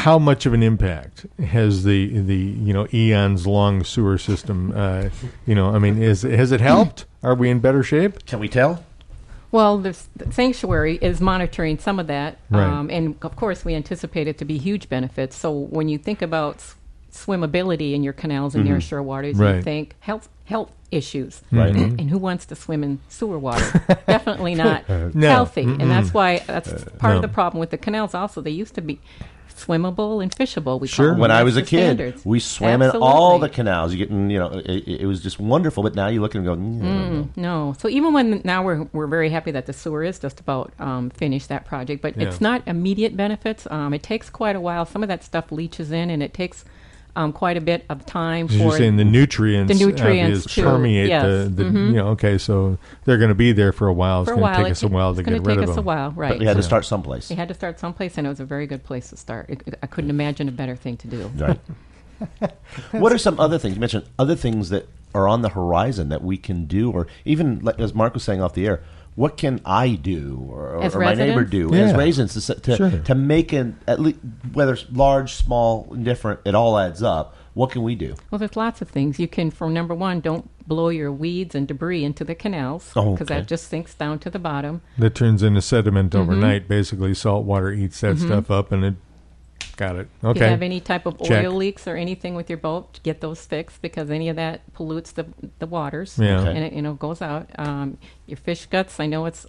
How 0.04 0.20
much 0.20 0.46
of 0.46 0.54
an 0.54 0.64
impact 0.64 1.26
has 1.44 1.84
the 1.84 2.20
the 2.20 2.36
you 2.36 2.74
know 2.74 2.88
eons 2.94 3.46
long 3.48 3.84
sewer 3.84 4.18
system? 4.18 4.72
Uh, 4.76 5.10
you 5.46 5.56
know, 5.56 5.74
I 5.76 5.80
mean, 5.80 6.02
is 6.02 6.22
has 6.22 6.52
it 6.52 6.62
helped? 6.62 7.06
Are 7.24 7.36
we 7.36 7.50
in 7.50 7.60
better 7.60 7.84
shape? 7.84 8.26
Can 8.26 8.40
we 8.40 8.48
tell? 8.48 8.84
Well, 9.52 9.78
the 9.80 9.94
sanctuary 10.30 10.98
is 11.02 11.20
monitoring 11.22 11.80
some 11.80 12.00
of 12.00 12.08
that, 12.08 12.38
Right. 12.50 12.64
um, 12.66 12.90
and 12.92 13.16
of 13.22 13.36
course, 13.36 13.64
we 13.66 13.76
anticipate 13.76 14.28
it 14.28 14.38
to 14.40 14.46
be 14.46 14.58
huge 14.58 14.90
benefits. 14.90 15.36
So 15.38 15.52
when 15.52 15.88
you 15.90 15.98
think 15.98 16.22
about 16.22 16.56
s- 16.58 16.76
swimmability 17.14 17.94
in 17.94 18.04
your 18.04 18.12
canals 18.14 18.56
and 18.56 18.68
nearshore 18.68 19.04
waters, 19.04 19.38
Right. 19.38 19.56
you 19.56 19.62
think 19.62 19.96
health 20.02 20.28
health 20.46 20.72
issues, 20.92 21.42
Right. 21.52 21.76
And 21.76 22.10
who 22.10 22.18
wants 22.18 22.46
to 22.46 22.56
swim 22.56 22.82
in 22.84 23.00
sewer 23.10 23.40
water? 23.40 23.84
Definitely 24.08 24.56
not 24.56 24.88
No. 25.14 25.28
healthy, 25.30 25.64
and 25.64 25.90
that's 25.92 26.14
why 26.14 26.40
that's 26.46 26.72
part 27.00 27.12
no. 27.14 27.16
of 27.18 27.22
the 27.22 27.28
problem 27.28 27.60
with 27.60 27.72
the 27.72 27.78
canals. 27.78 28.14
Also, 28.14 28.42
they 28.42 28.52
used 28.52 28.76
to 28.76 28.82
be 28.82 29.00
swimmable 29.58 30.22
and 30.22 30.34
fishable. 30.34 30.80
We 30.80 30.88
Sure. 30.88 31.08
call 31.08 31.12
them. 31.14 31.20
When 31.22 31.32
I 31.32 31.44
That's 31.44 31.56
was 31.56 31.58
a 31.58 31.62
kid, 31.62 31.78
standards. 31.98 32.26
we 32.26 32.40
swam 32.40 32.82
in 32.82 32.92
all 32.92 33.40
the 33.40 33.50
canals. 33.50 33.92
You 33.92 33.98
getting, 33.98 34.30
you 34.30 34.40
know, 34.40 34.52
it, 34.66 34.88
it 35.02 35.06
was 35.06 35.22
just 35.22 35.40
wonderful. 35.40 35.84
But 35.84 35.96
now 35.96 36.08
you 36.08 36.22
look 36.22 36.36
and 36.36 36.46
go, 36.46 36.56
mm, 36.56 36.82
I. 36.82 37.28
No. 37.36 37.76
So 37.80 37.90
even 37.90 38.14
when 38.14 38.42
now 38.44 38.64
we're 38.64 38.88
we're 38.94 39.08
very 39.08 39.30
happy 39.30 39.52
that 39.52 39.66
the 39.66 39.74
sewer 39.74 40.04
is 40.04 40.20
just 40.20 40.40
about 40.40 40.72
um, 40.80 41.10
finished 41.10 41.50
that 41.50 41.66
project, 41.66 42.02
but 42.02 42.16
it's 42.18 42.40
not 42.42 42.62
immediate 42.68 43.18
benefits. 43.18 43.68
Um, 43.70 43.94
it 43.94 44.04
takes 44.04 44.30
quite 44.30 44.56
a 44.56 44.60
while. 44.62 44.86
Some 44.86 45.04
of 45.04 45.10
that 45.10 45.24
stuff 45.24 45.52
leaches 45.52 45.92
in, 45.92 46.10
and 46.10 46.22
it 46.24 46.34
takes 46.34 46.64
um, 47.18 47.34
quite 47.34 47.58
a 47.58 47.62
bit 47.62 47.84
of 47.90 48.06
time 48.06 48.46
As 48.46 48.56
You're 48.56 48.72
for 48.72 48.78
saying 48.78 48.98
the 48.98 49.04
nutrients, 49.04 49.74
The 49.74 49.86
nutrients, 49.86 50.46
obvious 50.46 50.56
too. 50.56 50.62
permeate 50.62 51.10
Yes. 51.10 51.24
the, 51.24 51.50
the 51.50 51.64
Mhm. 51.64 51.88
you 51.88 51.94
know. 51.96 52.08
Okay, 52.10 52.38
so 52.38 52.78
they're 53.06 53.18
going 53.18 53.30
to 53.30 53.36
be 53.36 53.52
there 53.54 53.72
for 53.72 53.88
a 53.88 53.94
while. 53.94 54.22
It's 54.22 54.32
going 54.32 54.42
to 54.54 54.64
take 54.64 54.72
us 54.72 54.84
a 54.84 54.88
while 54.88 55.16
to 55.16 55.20
it's 55.22 55.28
gonna 55.28 55.40
take 55.42 55.68
us 55.68 55.76
a 55.76 55.82
while, 55.82 56.12
right? 56.12 56.30
But 56.30 56.40
we 56.40 56.46
had 56.46 56.58
to 56.58 56.64
start 56.64 56.86
someplace. 56.86 57.30
We 57.32 57.36
had 57.36 57.48
to 57.48 57.56
start 57.56 57.80
someplace, 57.80 58.20
and 58.20 58.28
it 58.28 58.30
was 58.30 58.40
a 58.40 58.46
very 58.46 58.68
good 58.68 58.84
place 58.84 59.10
to 59.10 59.18
start. 59.18 59.50
It, 59.50 59.80
I 59.82 59.88
couldn't 59.88 60.12
imagine 60.12 60.48
a 60.48 60.52
better 60.52 60.76
thing 60.76 60.96
to 60.98 61.08
do. 61.08 61.32
Right. 61.36 61.60
what 62.92 63.12
are 63.12 63.18
some 63.18 63.40
other 63.40 63.58
things 63.58 63.74
you 63.76 63.80
mentioned? 63.80 64.06
Other 64.20 64.36
things 64.36 64.70
that 64.70 64.88
are 65.16 65.28
on 65.28 65.42
the 65.42 65.50
horizon 65.50 66.10
that 66.10 66.24
we 66.24 66.38
can 66.38 66.66
do, 66.66 66.92
or 66.92 67.08
even 67.26 67.60
like, 67.60 67.80
as 67.80 67.96
Mark 67.96 68.14
was 68.14 68.24
saying 68.24 68.42
off 68.42 68.54
the 68.54 68.68
air, 68.68 68.84
what 69.18 69.36
can 69.36 69.60
I 69.66 69.90
do, 69.96 70.48
or, 70.50 70.82
As 70.82 70.96
or 70.96 71.00
my 71.00 71.16
neighbor 71.16 71.42
residents? 71.42 71.52
do 71.52 71.74
as 71.74 71.92
Yeah. 71.92 71.98
residents 71.98 72.46
to, 72.46 72.54
to, 72.54 72.76
Sure. 72.76 72.90
to 72.92 73.16
make 73.16 73.52
an 73.52 73.76
at 73.88 74.00
least 74.00 74.20
whether 74.54 74.74
it's 74.74 74.86
large, 74.94 75.34
small, 75.34 75.88
indifferent, 75.92 76.40
it 76.46 76.54
all 76.54 76.78
adds 76.78 77.02
up. 77.02 77.36
What 77.56 77.72
can 77.72 77.82
we 77.82 77.96
do? 77.96 78.14
Well, 78.30 78.38
there's 78.38 78.56
lots 78.56 78.84
of 78.84 78.90
things 78.90 79.18
you 79.20 79.28
can. 79.28 79.50
For 79.50 79.68
number 79.68 79.96
one, 79.96 80.20
don't 80.20 80.48
blow 80.68 80.90
your 80.90 81.12
weeds 81.12 81.56
and 81.56 81.68
debris 81.68 82.04
into 82.04 82.24
the 82.24 82.36
canals 82.36 82.92
Oh, 82.96 83.14
because 83.14 83.26
okay. 83.32 83.40
that 83.42 83.48
just 83.48 83.68
sinks 83.68 83.96
down 83.96 84.20
to 84.20 84.30
the 84.30 84.38
bottom. 84.38 84.82
That 85.00 85.16
turns 85.16 85.42
into 85.42 85.62
sediment 85.64 86.12
Mm-hmm. 86.12 86.22
overnight. 86.22 86.68
Basically, 86.68 87.16
salt 87.16 87.46
water 87.46 87.72
eats 87.72 88.00
that 88.02 88.20
stuff 88.20 88.52
up, 88.52 88.72
and 88.72 88.86
it 88.86 88.94
Got 89.78 89.96
it. 89.96 90.08
Okay. 90.24 90.32
If 90.40 90.44
you 90.46 90.50
have 90.50 90.62
any 90.64 90.80
type 90.82 91.06
of 91.06 91.22
Check. 91.24 91.46
oil 91.46 91.54
leaks 91.54 91.88
or 91.88 91.96
anything 91.96 92.36
with 92.36 92.50
your 92.50 92.58
boat, 92.58 93.00
get 93.04 93.22
those 93.22 93.46
fixed 93.46 93.82
because 93.82 94.10
any 94.10 94.28
of 94.28 94.36
that 94.36 94.62
pollutes 94.74 95.12
the 95.14 95.26
the 95.60 95.68
waters. 95.68 96.18
Yeah. 96.20 96.42
Okay. 96.42 96.50
And 96.50 96.60
it 96.66 96.74
you 96.74 96.82
know 96.82 96.96
goes 96.96 97.22
out. 97.22 97.50
Um, 97.58 97.98
your 98.26 98.38
fish 98.38 98.66
guts. 98.66 99.00
I 99.00 99.06
know 99.06 99.26
it's 99.26 99.46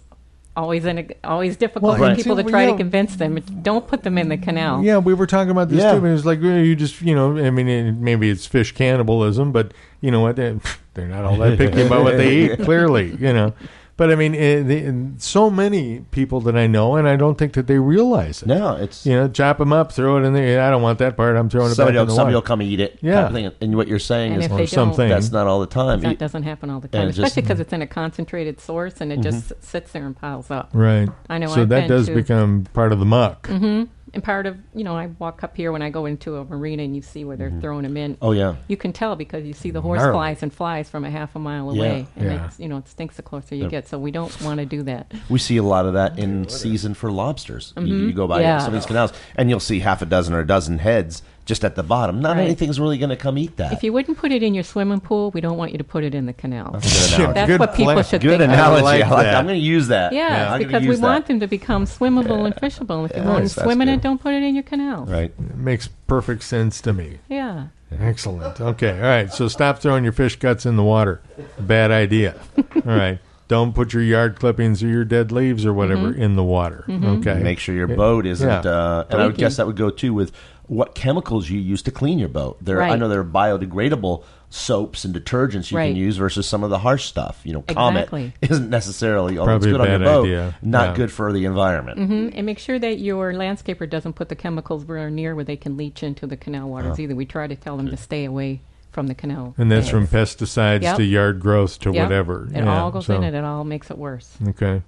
always 0.55 0.85
in 0.85 0.97
a, 0.99 1.07
always 1.23 1.55
difficult 1.57 1.91
Well, 1.91 1.97
for 1.99 2.05
and 2.05 2.15
people 2.17 2.35
too, 2.35 2.43
to 2.43 2.49
try 2.49 2.61
you 2.61 2.67
to 2.67 2.71
know- 2.73 2.77
convince 2.77 3.15
them. 3.15 3.39
Don't 3.61 3.87
put 3.87 4.03
them 4.03 4.17
in 4.17 4.29
the 4.29 4.37
canal. 4.37 4.83
Yeah, 4.83 4.97
we 4.97 5.13
were 5.13 5.27
talking 5.27 5.51
about 5.51 5.69
this 5.69 5.79
Yeah. 5.81 5.93
too. 5.93 6.01
But 6.01 6.07
it 6.07 6.13
was 6.13 6.25
like 6.25 6.41
you 6.41 6.75
just, 6.75 7.01
you 7.01 7.15
know, 7.15 7.37
I 7.37 7.49
mean, 7.49 7.67
it, 7.67 7.91
maybe 7.93 8.29
it's 8.29 8.45
fish 8.45 8.71
cannibalism, 8.73 9.51
but 9.51 9.73
you 10.01 10.11
know 10.11 10.19
what? 10.21 10.35
They're, 10.35 10.59
they're 10.93 11.07
not 11.07 11.23
all 11.25 11.37
that 11.37 11.57
picky 11.57 11.81
about 11.83 12.03
what 12.03 12.17
they 12.17 12.51
eat. 12.51 12.59
Clearly, 12.61 13.15
you 13.15 13.33
know. 13.33 13.53
But 13.99 14.11
I 14.11 14.15
mean, 14.15 14.33
eh, 14.33 14.61
the, 14.61 15.11
so 15.17 15.49
many 15.49 15.99
people 16.11 16.39
that 16.41 16.55
I 16.55 16.67
know, 16.67 16.95
and 16.95 17.05
I 17.05 17.17
don't 17.17 17.37
think 17.37 17.51
that 17.53 17.67
they 17.67 17.77
realize 17.79 18.41
it. 18.41 18.47
No, 18.47 18.77
it's 18.77 19.05
You 19.05 19.13
know, 19.13 19.27
chop 19.27 19.57
them 19.57 19.73
up, 19.73 19.91
throw 19.91 20.15
it 20.15 20.21
in 20.25 20.31
there. 20.31 20.61
I 20.61 20.69
don't 20.69 20.81
want 20.81 20.99
that 20.99 21.17
part. 21.17 21.35
I'm 21.35 21.49
throwing 21.49 21.69
it 21.71 21.75
somebody, 21.75 21.97
back 21.97 22.03
in 22.03 22.07
the 22.07 22.15
somebody 22.15 22.33
will 22.33 22.41
come 22.41 22.61
and 22.61 22.69
eat 22.69 22.79
it. 22.79 22.97
Yeah. 23.01 23.15
type 23.15 23.27
of 23.27 23.33
thing. 23.33 23.51
And 23.59 23.75
what 23.75 23.89
you're 23.89 23.99
saying 23.99 24.35
And 24.35 24.41
is 24.41 24.45
if 24.45 24.53
or 24.57 24.65
something. 24.67 25.09
that's 25.09 25.33
not 25.33 25.47
all 25.47 25.59
the 25.59 25.67
time. 25.67 25.99
that 25.99 26.17
doesn't 26.17 26.43
happen 26.43 26.69
all 26.69 26.79
the 26.79 26.87
time, 26.87 27.09
especially 27.09 27.41
because 27.41 27.59
it's 27.59 27.73
in 27.73 27.81
a 27.81 27.87
concentrated 27.87 28.61
source 28.61 29.01
and 29.01 29.11
it 29.11 29.19
just 29.19 29.51
sits 29.61 29.91
there 29.91 30.05
and 30.05 30.15
piles 30.15 30.49
up. 30.49 30.69
Right. 30.71 31.09
I 31.29 31.37
know, 31.37 31.47
So 31.47 31.63
I've 31.63 31.67
that 31.69 31.81
been 31.81 31.89
does 31.89 32.05
to- 32.05 32.15
become 32.15 32.67
part 32.73 32.93
of 32.93 32.99
the 32.99 33.05
muck. 33.05 33.47
hmm 33.47 33.83
And 34.13 34.23
part 34.23 34.45
of, 34.45 34.57
you 34.73 34.83
know, 34.83 34.95
I 34.95 35.07
walk 35.19 35.43
up 35.43 35.55
here 35.55 35.71
when 35.71 35.81
I 35.81 35.89
go 35.89 36.05
into 36.05 36.37
a 36.37 36.45
marina 36.45 36.83
and 36.83 36.95
you 36.95 37.01
see 37.01 37.23
where 37.25 37.37
they're 37.37 37.51
throwing 37.61 37.83
them 37.83 37.95
in. 37.97 38.17
oh 38.21 38.31
yeah. 38.31 38.55
You 38.67 38.77
can 38.77 38.91
tell 38.93 39.15
because 39.15 39.45
you 39.45 39.53
see 39.53 39.71
the 39.71 39.81
horse 39.81 39.99
Gnarly. 39.99 40.13
flies 40.13 40.43
and 40.43 40.53
flies 40.53 40.89
from 40.89 41.05
a 41.05 41.09
half 41.09 41.35
a 41.35 41.39
mile 41.39 41.75
Yeah. 41.75 41.81
away. 41.83 42.07
And 42.15 42.25
Yeah. 42.25 42.45
it's, 42.47 42.59
you 42.59 42.67
know, 42.67 42.77
it 42.77 42.87
stinks 42.87 43.15
the 43.17 43.21
closer 43.23 43.55
you 43.55 43.67
get. 43.69 43.87
So 43.87 43.99
we 43.99 44.11
don't 44.11 44.41
want 44.41 44.59
to 44.59 44.65
do 44.65 44.83
that. 44.83 45.11
We 45.29 45.39
see 45.39 45.57
a 45.57 45.63
lot 45.63 45.85
of 45.85 45.93
that 45.93 46.17
in 46.17 46.47
season 46.49 46.93
for 46.93 47.11
lobsters. 47.11 47.73
You, 47.77 47.83
you 47.85 48.13
go 48.13 48.27
by 48.27 48.37
Mm-hmm. 48.39 48.43
Yeah. 48.43 48.57
some 48.59 48.67
of 48.67 48.73
these 48.73 48.85
canals, 48.85 49.13
and 49.35 49.49
you'll 49.49 49.59
see 49.59 49.79
half 49.79 50.01
a 50.01 50.05
dozen 50.05 50.33
or 50.33 50.39
a 50.39 50.47
dozen 50.47 50.79
heads 50.79 51.21
just 51.49 51.65
at 51.65 51.75
the 51.75 51.83
bottom. 51.83 52.21
Not 52.21 52.37
Right. 52.37 52.43
anything's 52.45 52.79
really 52.79 52.97
going 52.97 53.09
to 53.09 53.17
come 53.17 53.37
eat 53.37 53.57
that. 53.57 53.73
If 53.73 53.83
you 53.83 53.91
wouldn't 53.91 54.17
put 54.17 54.31
it 54.31 54.41
in 54.41 54.53
your 54.53 54.63
swimming 54.63 55.01
pool, 55.01 55.31
we 55.31 55.41
don't 55.41 55.57
want 55.57 55.73
you 55.73 55.77
to 55.79 55.83
put 55.83 56.05
it 56.05 56.15
in 56.15 56.25
the 56.27 56.31
canal. 56.33 56.71
That's 56.71 56.85
good 57.09 57.19
analogy. 57.19 57.33
That's 57.33 57.47
Good 57.49 57.59
what 57.59 57.73
people 57.75 57.93
plan. 57.93 58.05
should 58.05 58.21
Good 58.21 58.39
think. 58.39 58.53
analogy. 58.53 58.83
like 58.83 59.03
I 59.03 59.09
like 59.09 59.25
that. 59.25 59.35
I'm 59.35 59.45
going 59.47 59.59
to 59.59 59.65
use 59.65 59.87
that. 59.89 60.13
Yeah, 60.13 60.53
I'm 60.53 60.61
gonna 60.61 60.65
because 60.67 60.81
we 60.83 60.87
use 60.87 60.99
that. 61.01 61.05
want 61.07 61.25
them 61.27 61.39
to 61.41 61.47
become 61.47 61.83
swimmable 61.85 62.45
and 62.45 62.55
fishable. 62.55 63.09
If 63.09 63.15
you 63.17 63.23
Yeah, 63.23 63.27
want 63.29 63.41
that's 63.43 63.55
to 63.55 63.63
swim 63.63 63.81
in 63.81 63.87
good. 63.89 63.95
it, 63.95 64.01
don't 64.01 64.21
put 64.21 64.33
it 64.33 64.43
in 64.43 64.53
your 64.55 64.63
canal. 64.63 65.05
Right. 65.05 65.33
It 65.37 65.57
makes 65.57 65.89
perfect 66.07 66.43
sense 66.43 66.79
to 66.81 66.93
me. 66.93 67.17
Yeah. 67.27 67.67
Excellent. 67.99 68.61
Okay. 68.61 68.91
All 68.95 69.01
right. 69.07 69.33
So 69.33 69.47
stop 69.47 69.79
throwing 69.79 70.03
your 70.03 70.13
fish 70.13 70.35
guts 70.37 70.65
in 70.65 70.75
the 70.75 70.83
water. 70.83 71.21
Bad 71.59 71.91
idea. 71.91 72.35
All 72.57 72.81
right. 72.85 73.17
Don't 73.47 73.73
put 73.73 73.93
your 73.93 74.03
yard 74.03 74.35
clippings 74.39 74.83
or 74.83 74.87
your 74.87 75.03
dead 75.03 75.31
leaves 75.31 75.65
or 75.65 75.73
whatever 75.73 76.09
Mm-hmm. 76.11 76.21
in 76.21 76.35
the 76.35 76.43
water. 76.43 76.85
Okay. 76.87 77.41
Make 77.41 77.57
sure 77.57 77.73
your 77.73 77.87
boat 77.87 78.27
isn't. 78.27 78.47
Yeah. 78.47 78.59
Uh, 78.71 79.05
and 79.09 79.19
I 79.19 79.23
would 79.25 79.31
Leaky. 79.33 79.39
guess 79.41 79.57
that 79.57 79.65
would 79.65 79.75
go 79.75 79.89
too 79.89 80.13
with 80.13 80.31
what 80.69 80.95
chemicals 80.95 81.49
you 81.49 81.59
use 81.59 81.81
to 81.81 81.91
clean 81.91 82.17
your 82.19 82.29
boat. 82.29 82.57
There, 82.61 82.81
I 82.81 82.95
know 82.95 83.09
there 83.09 83.19
are 83.19 83.25
biodegradable 83.25 84.23
soaps 84.51 85.03
and 85.03 85.13
detergents 85.13 85.71
you 85.71 85.77
Right. 85.77 85.87
can 85.89 85.95
use 85.95 86.17
versus 86.17 86.47
some 86.47 86.63
of 86.63 86.69
the 86.69 86.77
harsh 86.79 87.05
stuff. 87.05 87.41
You 87.43 87.53
know, 87.53 87.61
Comet 87.63 87.99
Exactly. 88.03 88.33
isn't 88.41 88.69
necessarily 88.69 89.37
although 89.37 89.55
it's 89.57 89.65
Probably 89.65 89.69
a 89.69 89.73
good 89.73 89.81
on 89.81 90.01
your 90.01 90.09
boat, 90.09 90.25
idea. 90.25 90.55
not 90.61 90.89
Yeah. 90.89 90.95
good 90.95 91.11
for 91.11 91.33
the 91.33 91.45
environment. 91.45 91.97
hmm 91.99 92.29
And 92.33 92.45
make 92.45 92.59
sure 92.59 92.79
that 92.79 92.99
your 92.99 93.33
landscaper 93.33 93.89
doesn't 93.89 94.13
put 94.13 94.29
the 94.29 94.35
chemicals 94.35 94.85
where 94.85 95.09
near 95.09 95.35
where 95.35 95.43
they 95.43 95.55
can 95.57 95.75
leach 95.75 96.01
into 96.03 96.25
the 96.27 96.37
canal 96.37 96.69
waters 96.69 96.93
Uh-huh. 96.93 97.01
either. 97.01 97.15
We 97.15 97.25
try 97.25 97.47
to 97.47 97.55
tell 97.55 97.75
them 97.77 97.89
to 97.89 97.97
stay 97.97 98.25
away 98.25 98.61
from 98.91 99.07
the 99.07 99.15
canal. 99.15 99.53
And 99.57 99.71
that's 99.71 99.89
from 99.89 100.07
pesticides 100.07 100.83
Yep. 100.83 100.97
to 100.97 101.03
yard 101.03 101.39
growth 101.39 101.79
to 101.81 101.91
Yep. 101.91 102.03
whatever. 102.03 102.47
It 102.53 102.57
Yeah, 102.63 102.81
all 102.81 102.91
goes 102.91 103.07
so- 103.07 103.15
in 103.15 103.23
it. 103.23 103.33
It 103.33 103.43
all 103.43 103.63
makes 103.63 103.89
it 103.91 103.97
worse. 103.97 104.37
Okay. 104.47 104.81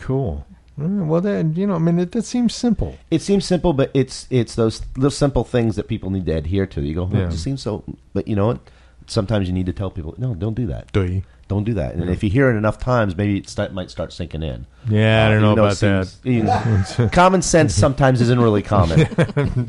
Cool. 0.00 0.44
Mm, 0.78 1.06
Well, 1.06 1.20
that 1.22 1.56
you 1.56 1.66
know, 1.66 1.74
I 1.74 1.78
mean, 1.78 1.98
it, 1.98 2.12
that 2.12 2.24
seems 2.24 2.54
simple. 2.54 2.96
It 3.10 3.20
seems 3.22 3.44
simple, 3.44 3.72
but 3.72 3.90
it's 3.94 4.26
it's 4.30 4.54
those 4.54 4.82
little 4.96 5.10
simple 5.10 5.44
things 5.44 5.76
that 5.76 5.88
people 5.88 6.10
need 6.10 6.26
to 6.26 6.32
adhere 6.36 6.66
to. 6.66 6.80
You 6.82 6.94
go, 6.94 7.08
"Oh, 7.12 7.16
Yeah. 7.16 7.26
it 7.26 7.30
just 7.32 7.42
seems 7.44 7.62
so, 7.62 7.82
but 8.14 8.28
you 8.28 8.36
know 8.36 8.46
what? 8.46 8.60
Sometimes 9.06 9.46
you 9.48 9.54
need 9.54 9.66
to 9.66 9.72
tell 9.72 9.90
people, 9.90 10.14
no, 10.18 10.34
don't 10.34 10.54
do 10.54 10.66
that. 10.66 10.92
Do 10.92 11.22
Don't 11.48 11.64
do 11.64 11.72
that. 11.74 11.94
And 11.94 12.10
if 12.10 12.22
you 12.22 12.28
hear 12.28 12.50
it 12.50 12.56
enough 12.58 12.78
times, 12.78 13.16
maybe 13.16 13.38
it 13.38 13.48
st- 13.48 13.72
might 13.72 13.90
start 13.90 14.12
sinking 14.12 14.42
in. 14.42 14.66
Yeah, 14.88 15.24
I 15.24 15.26
Uh, 15.26 15.30
don't 15.32 15.42
know 15.42 15.52
even 15.52 15.56
though 15.56 15.62
about 15.64 15.72
it 15.72 16.06
seems- 16.06 16.20
even- 16.94 17.08
common 17.22 17.40
sense 17.42 17.74
sometimes 17.84 18.20
isn't 18.20 18.38
really 18.40 18.62
common. 18.62 19.06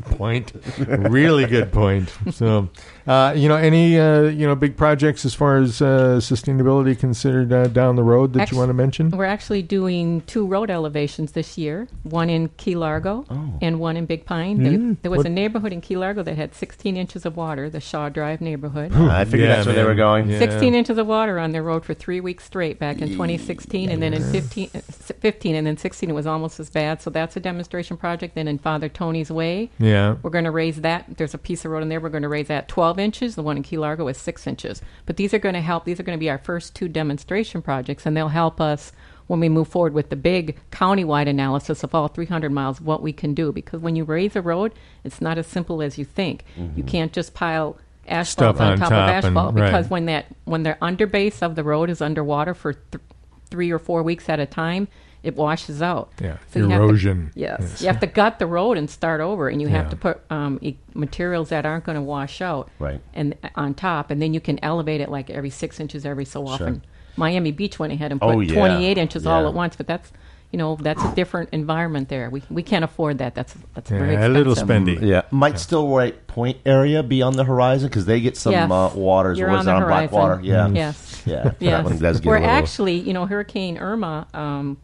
point. 0.02 0.52
really 0.78 1.46
good 1.46 1.72
point. 1.72 2.12
So, 2.32 2.68
uh, 3.06 3.32
you 3.36 3.48
know, 3.48 3.56
any 3.56 3.98
uh, 3.98 4.22
you 4.24 4.46
know 4.46 4.54
big 4.54 4.76
projects 4.76 5.24
as 5.24 5.34
far 5.34 5.56
as 5.56 5.80
uh, 5.80 6.18
sustainability 6.20 6.98
considered 6.98 7.52
uh, 7.52 7.66
down 7.68 7.96
the 7.96 8.02
road 8.02 8.34
that 8.34 8.42
Actu- 8.42 8.54
you 8.54 8.58
want 8.58 8.68
to 8.68 8.74
mention? 8.74 9.10
We're 9.10 9.24
actually 9.24 9.62
doing 9.62 10.20
two 10.26 10.46
road 10.46 10.70
elevations 10.70 11.32
this 11.32 11.56
year, 11.56 11.88
one 12.02 12.28
in 12.28 12.48
Key 12.58 12.76
Largo 12.76 13.24
and 13.62 13.80
one 13.80 13.96
in 13.96 14.04
Big 14.06 14.24
Pine. 14.26 14.62
There, 14.62 14.72
Mm. 14.72 14.96
there 15.02 15.10
was 15.10 15.18
What- 15.18 15.26
a 15.26 15.30
neighborhood 15.30 15.72
in 15.72 15.80
Key 15.80 15.96
Largo 15.96 16.22
that 16.22 16.36
had 16.36 16.54
16 16.54 16.96
inches 16.96 17.24
of 17.26 17.36
water, 17.36 17.68
the 17.70 17.80
Shaw 17.80 18.08
Drive 18.10 18.40
neighborhood. 18.42 18.92
I 18.94 19.24
figured 19.24 19.48
Yeah, 19.48 19.56
that's 19.56 19.66
where 19.66 19.74
they 19.74 19.84
were 19.84 19.94
going. 19.94 20.28
Yeah. 20.28 20.38
16 20.38 20.74
inches 20.74 20.98
of 20.98 21.06
water 21.06 21.38
on 21.38 21.52
their 21.52 21.62
road 21.62 21.69
for 21.78 21.94
three 21.94 22.20
weeks 22.20 22.42
straight 22.44 22.80
back 22.80 23.00
in 23.00 23.10
2016, 23.10 23.88
and 23.90 24.02
then 24.02 24.12
in 24.12 24.22
15, 24.32 24.70
uh, 24.74 24.80
15 24.80 25.54
and 25.54 25.64
then 25.66 25.76
16 25.76 26.10
it 26.10 26.12
was 26.12 26.26
almost 26.26 26.58
as 26.58 26.68
bad. 26.70 27.00
So 27.00 27.10
that's 27.10 27.36
a 27.36 27.40
demonstration 27.40 27.96
project. 27.96 28.34
Then 28.34 28.48
in 28.48 28.58
Father 28.58 28.88
Tony's 28.88 29.30
Way, 29.30 29.70
Yeah. 29.78 30.16
we're 30.22 30.30
going 30.30 30.44
to 30.44 30.50
raise 30.50 30.80
that. 30.80 31.04
There's 31.16 31.34
a 31.34 31.38
piece 31.38 31.64
of 31.64 31.70
road 31.70 31.82
in 31.82 31.88
there. 31.88 32.00
We're 32.00 32.08
going 32.08 32.22
to 32.22 32.28
raise 32.28 32.48
that 32.48 32.66
12 32.66 32.98
inches. 32.98 33.36
The 33.36 33.42
one 33.44 33.56
in 33.56 33.62
Key 33.62 33.78
Largo 33.78 34.08
is 34.08 34.16
6 34.18 34.46
inches. 34.48 34.82
But 35.06 35.16
these 35.16 35.32
are 35.32 35.38
going 35.38 35.54
to 35.54 35.60
help. 35.60 35.84
These 35.84 36.00
are 36.00 36.02
going 36.02 36.18
to 36.18 36.20
be 36.20 36.30
our 36.30 36.38
first 36.38 36.74
two 36.74 36.88
demonstration 36.88 37.62
projects, 37.62 38.06
and 38.06 38.16
they'll 38.16 38.28
help 38.28 38.60
us 38.60 38.90
when 39.28 39.38
we 39.38 39.48
move 39.48 39.68
forward 39.68 39.92
with 39.94 40.10
the 40.10 40.16
big 40.16 40.58
countywide 40.72 41.28
analysis 41.28 41.84
of 41.84 41.94
all 41.94 42.08
300 42.08 42.50
miles, 42.50 42.80
what 42.80 43.00
we 43.00 43.12
can 43.12 43.32
do. 43.32 43.52
Because 43.52 43.78
when 43.80 43.94
you 43.94 44.02
raise 44.02 44.34
a 44.34 44.42
road, 44.42 44.72
it's 45.04 45.20
not 45.20 45.38
as 45.38 45.46
simple 45.46 45.80
as 45.82 45.96
you 45.98 46.04
think. 46.04 46.44
You 46.74 46.82
can't 46.82 47.12
just 47.12 47.32
pile 47.32 47.76
asphalt 48.10 48.56
Stuff 48.56 48.60
on, 48.66 48.72
on 48.72 48.78
top, 48.78 48.88
top 48.90 48.92
of 48.92 49.14
and- 49.24 49.26
asphalt 49.26 49.54
right. 49.54 49.64
because 49.66 49.88
when 49.90 50.06
that 50.06 50.26
when 50.44 50.62
the 50.62 50.76
underbase 50.82 51.42
of 51.42 51.54
the 51.54 51.64
road 51.64 51.90
is 51.90 52.00
underwater 52.00 52.54
for 52.54 52.74
th- 52.74 53.02
three 53.50 53.70
or 53.70 53.78
four 53.78 54.02
weeks 54.02 54.28
at 54.28 54.38
a 54.40 54.46
time, 54.46 54.88
it 55.22 55.36
washes 55.36 55.82
out. 55.82 56.12
Yeah, 56.20 56.36
you 56.54 56.68
have 56.68 56.78
to- 56.80 56.84
erosion. 56.86 57.30
yes. 57.34 57.56
Yes. 57.60 57.80
you 57.82 57.86
have 57.88 58.00
to 58.00 58.06
gut 58.06 58.38
the 58.38 58.46
road 58.46 58.78
and 58.78 58.88
start 58.88 59.20
over, 59.20 59.48
and 59.48 59.60
you 59.60 59.68
have 59.68 59.86
Yeah. 59.86 59.90
to 59.90 59.96
put 59.96 60.20
um, 60.30 60.58
e- 60.62 60.76
materials 60.94 61.48
that 61.50 61.66
aren't 61.66 61.84
going 61.84 61.96
to 61.96 62.02
wash 62.02 62.40
out 62.40 62.70
Right. 62.78 63.00
and 63.12 63.34
on 63.56 63.74
top, 63.74 64.10
and 64.10 64.22
then 64.22 64.32
you 64.34 64.40
can 64.40 64.58
elevate 64.62 65.00
it 65.00 65.08
like 65.10 65.28
every 65.30 65.50
six 65.50 65.78
inches 65.80 66.06
every 66.06 66.24
so 66.24 66.46
often. 66.46 66.74
Sure. 66.74 66.82
Miami 67.16 67.50
Beach 67.52 67.78
went 67.78 67.92
ahead 67.92 68.12
and 68.12 68.20
put 68.20 68.34
Oh, 68.34 68.40
yeah. 68.40 68.54
28 68.54 68.96
inches 68.96 69.26
all 69.26 69.46
at 69.46 69.52
once, 69.52 69.76
but 69.76 69.86
that's 69.86 70.10
you 70.52 70.58
know 70.58 70.76
that's 70.76 71.02
a 71.02 71.14
different 71.14 71.50
environment 71.52 72.08
there. 72.08 72.28
We 72.30 72.42
we 72.50 72.62
can't 72.62 72.84
afford 72.84 73.18
that. 73.18 73.34
That's 73.34 73.54
that's 73.74 73.88
very 73.90 74.12
Yeah, 74.14 74.26
a 74.26 74.28
little 74.28 74.54
spendy. 74.54 75.00
Yeah, 75.00 75.22
might 75.30 75.58
still 75.58 75.86
White 75.88 76.26
Point 76.26 76.58
area 76.64 77.02
be 77.02 77.22
on 77.22 77.34
the 77.36 77.44
horizon 77.44 77.88
because 77.88 78.04
they 78.06 78.20
get 78.20 78.36
some 78.36 78.52
Yes. 78.52 78.70
uh, 78.70 78.90
waters. 78.94 79.38
You're 79.38 79.50
was 79.50 79.60
on 79.60 79.62
it 79.62 79.64
the 79.66 79.72
on 79.76 79.82
horizon. 79.82 80.08
Blackwater? 80.10 80.40
Yeah, 80.42 80.68
Yes. 80.68 81.22
yeah. 81.26 81.42
That 81.44 81.56
Yes. 81.60 81.84
one 81.84 81.98
does 81.98 82.20
get 82.20 82.26
we're 82.28 82.36
a 82.36 82.40
little. 82.40 82.54
actually, 82.54 82.98
you 83.00 83.12
know, 83.12 83.26
Hurricane 83.26 83.78
Irma. 83.78 84.26
Um, 84.34 84.76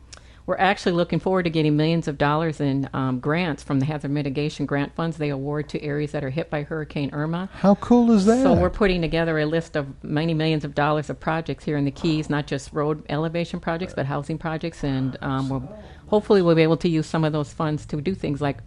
we're 0.47 0.57
actually 0.59 0.92
looking 0.92 1.18
forward 1.18 1.42
to 1.42 1.51
getting 1.51 1.76
millions 1.76 2.07
of 2.07 2.16
dollars 2.16 2.61
in 2.61 2.88
um, 2.92 3.18
grants 3.18 3.62
from 3.62 3.80
the 3.80 3.86
hazard 3.86 4.12
mitigation 4.12 4.64
grant 4.64 4.94
funds 4.94 5.16
they 5.16 5.28
award 5.28 5.68
to 5.68 5.82
areas 5.82 6.12
that 6.12 6.22
are 6.22 6.30
hit 6.30 6.51
by 6.51 6.62
Hurricane 6.62 7.11
Irma. 7.12 7.51
How 7.53 7.74
cool 7.76 8.12
is 8.12 8.24
that? 8.26 8.42
So 8.42 8.55
we're 8.55 8.70
putting 8.70 9.03
together 9.03 9.38
a 9.38 9.47
list 9.47 9.76
of 9.76 10.03
many 10.05 10.34
millions 10.34 10.64
of 10.64 10.74
dollars 10.74 11.11
of 11.11 11.18
projects 11.18 11.64
here 11.64 11.76
in 11.76 11.84
the 11.84 11.90
Keys, 11.90 12.30
not 12.30 12.47
just 12.47 12.72
road 12.72 13.03
elevation 13.09 13.59
projects, 13.59 13.92
but 13.94 14.07
housing 14.07 14.38
projects, 14.38 14.84
and 14.84 15.18
um, 15.20 15.49
we'll, 15.49 15.68
hopefully 16.07 16.42
we'll 16.42 16.55
be 16.55 16.62
able 16.62 16.76
to 16.76 16.88
use 16.88 17.07
some 17.07 17.24
of 17.24 17.32
those 17.32 17.53
funds 17.53 17.84
to 17.86 18.01
do 18.01 18.14
things 18.14 18.40
like 18.40 18.59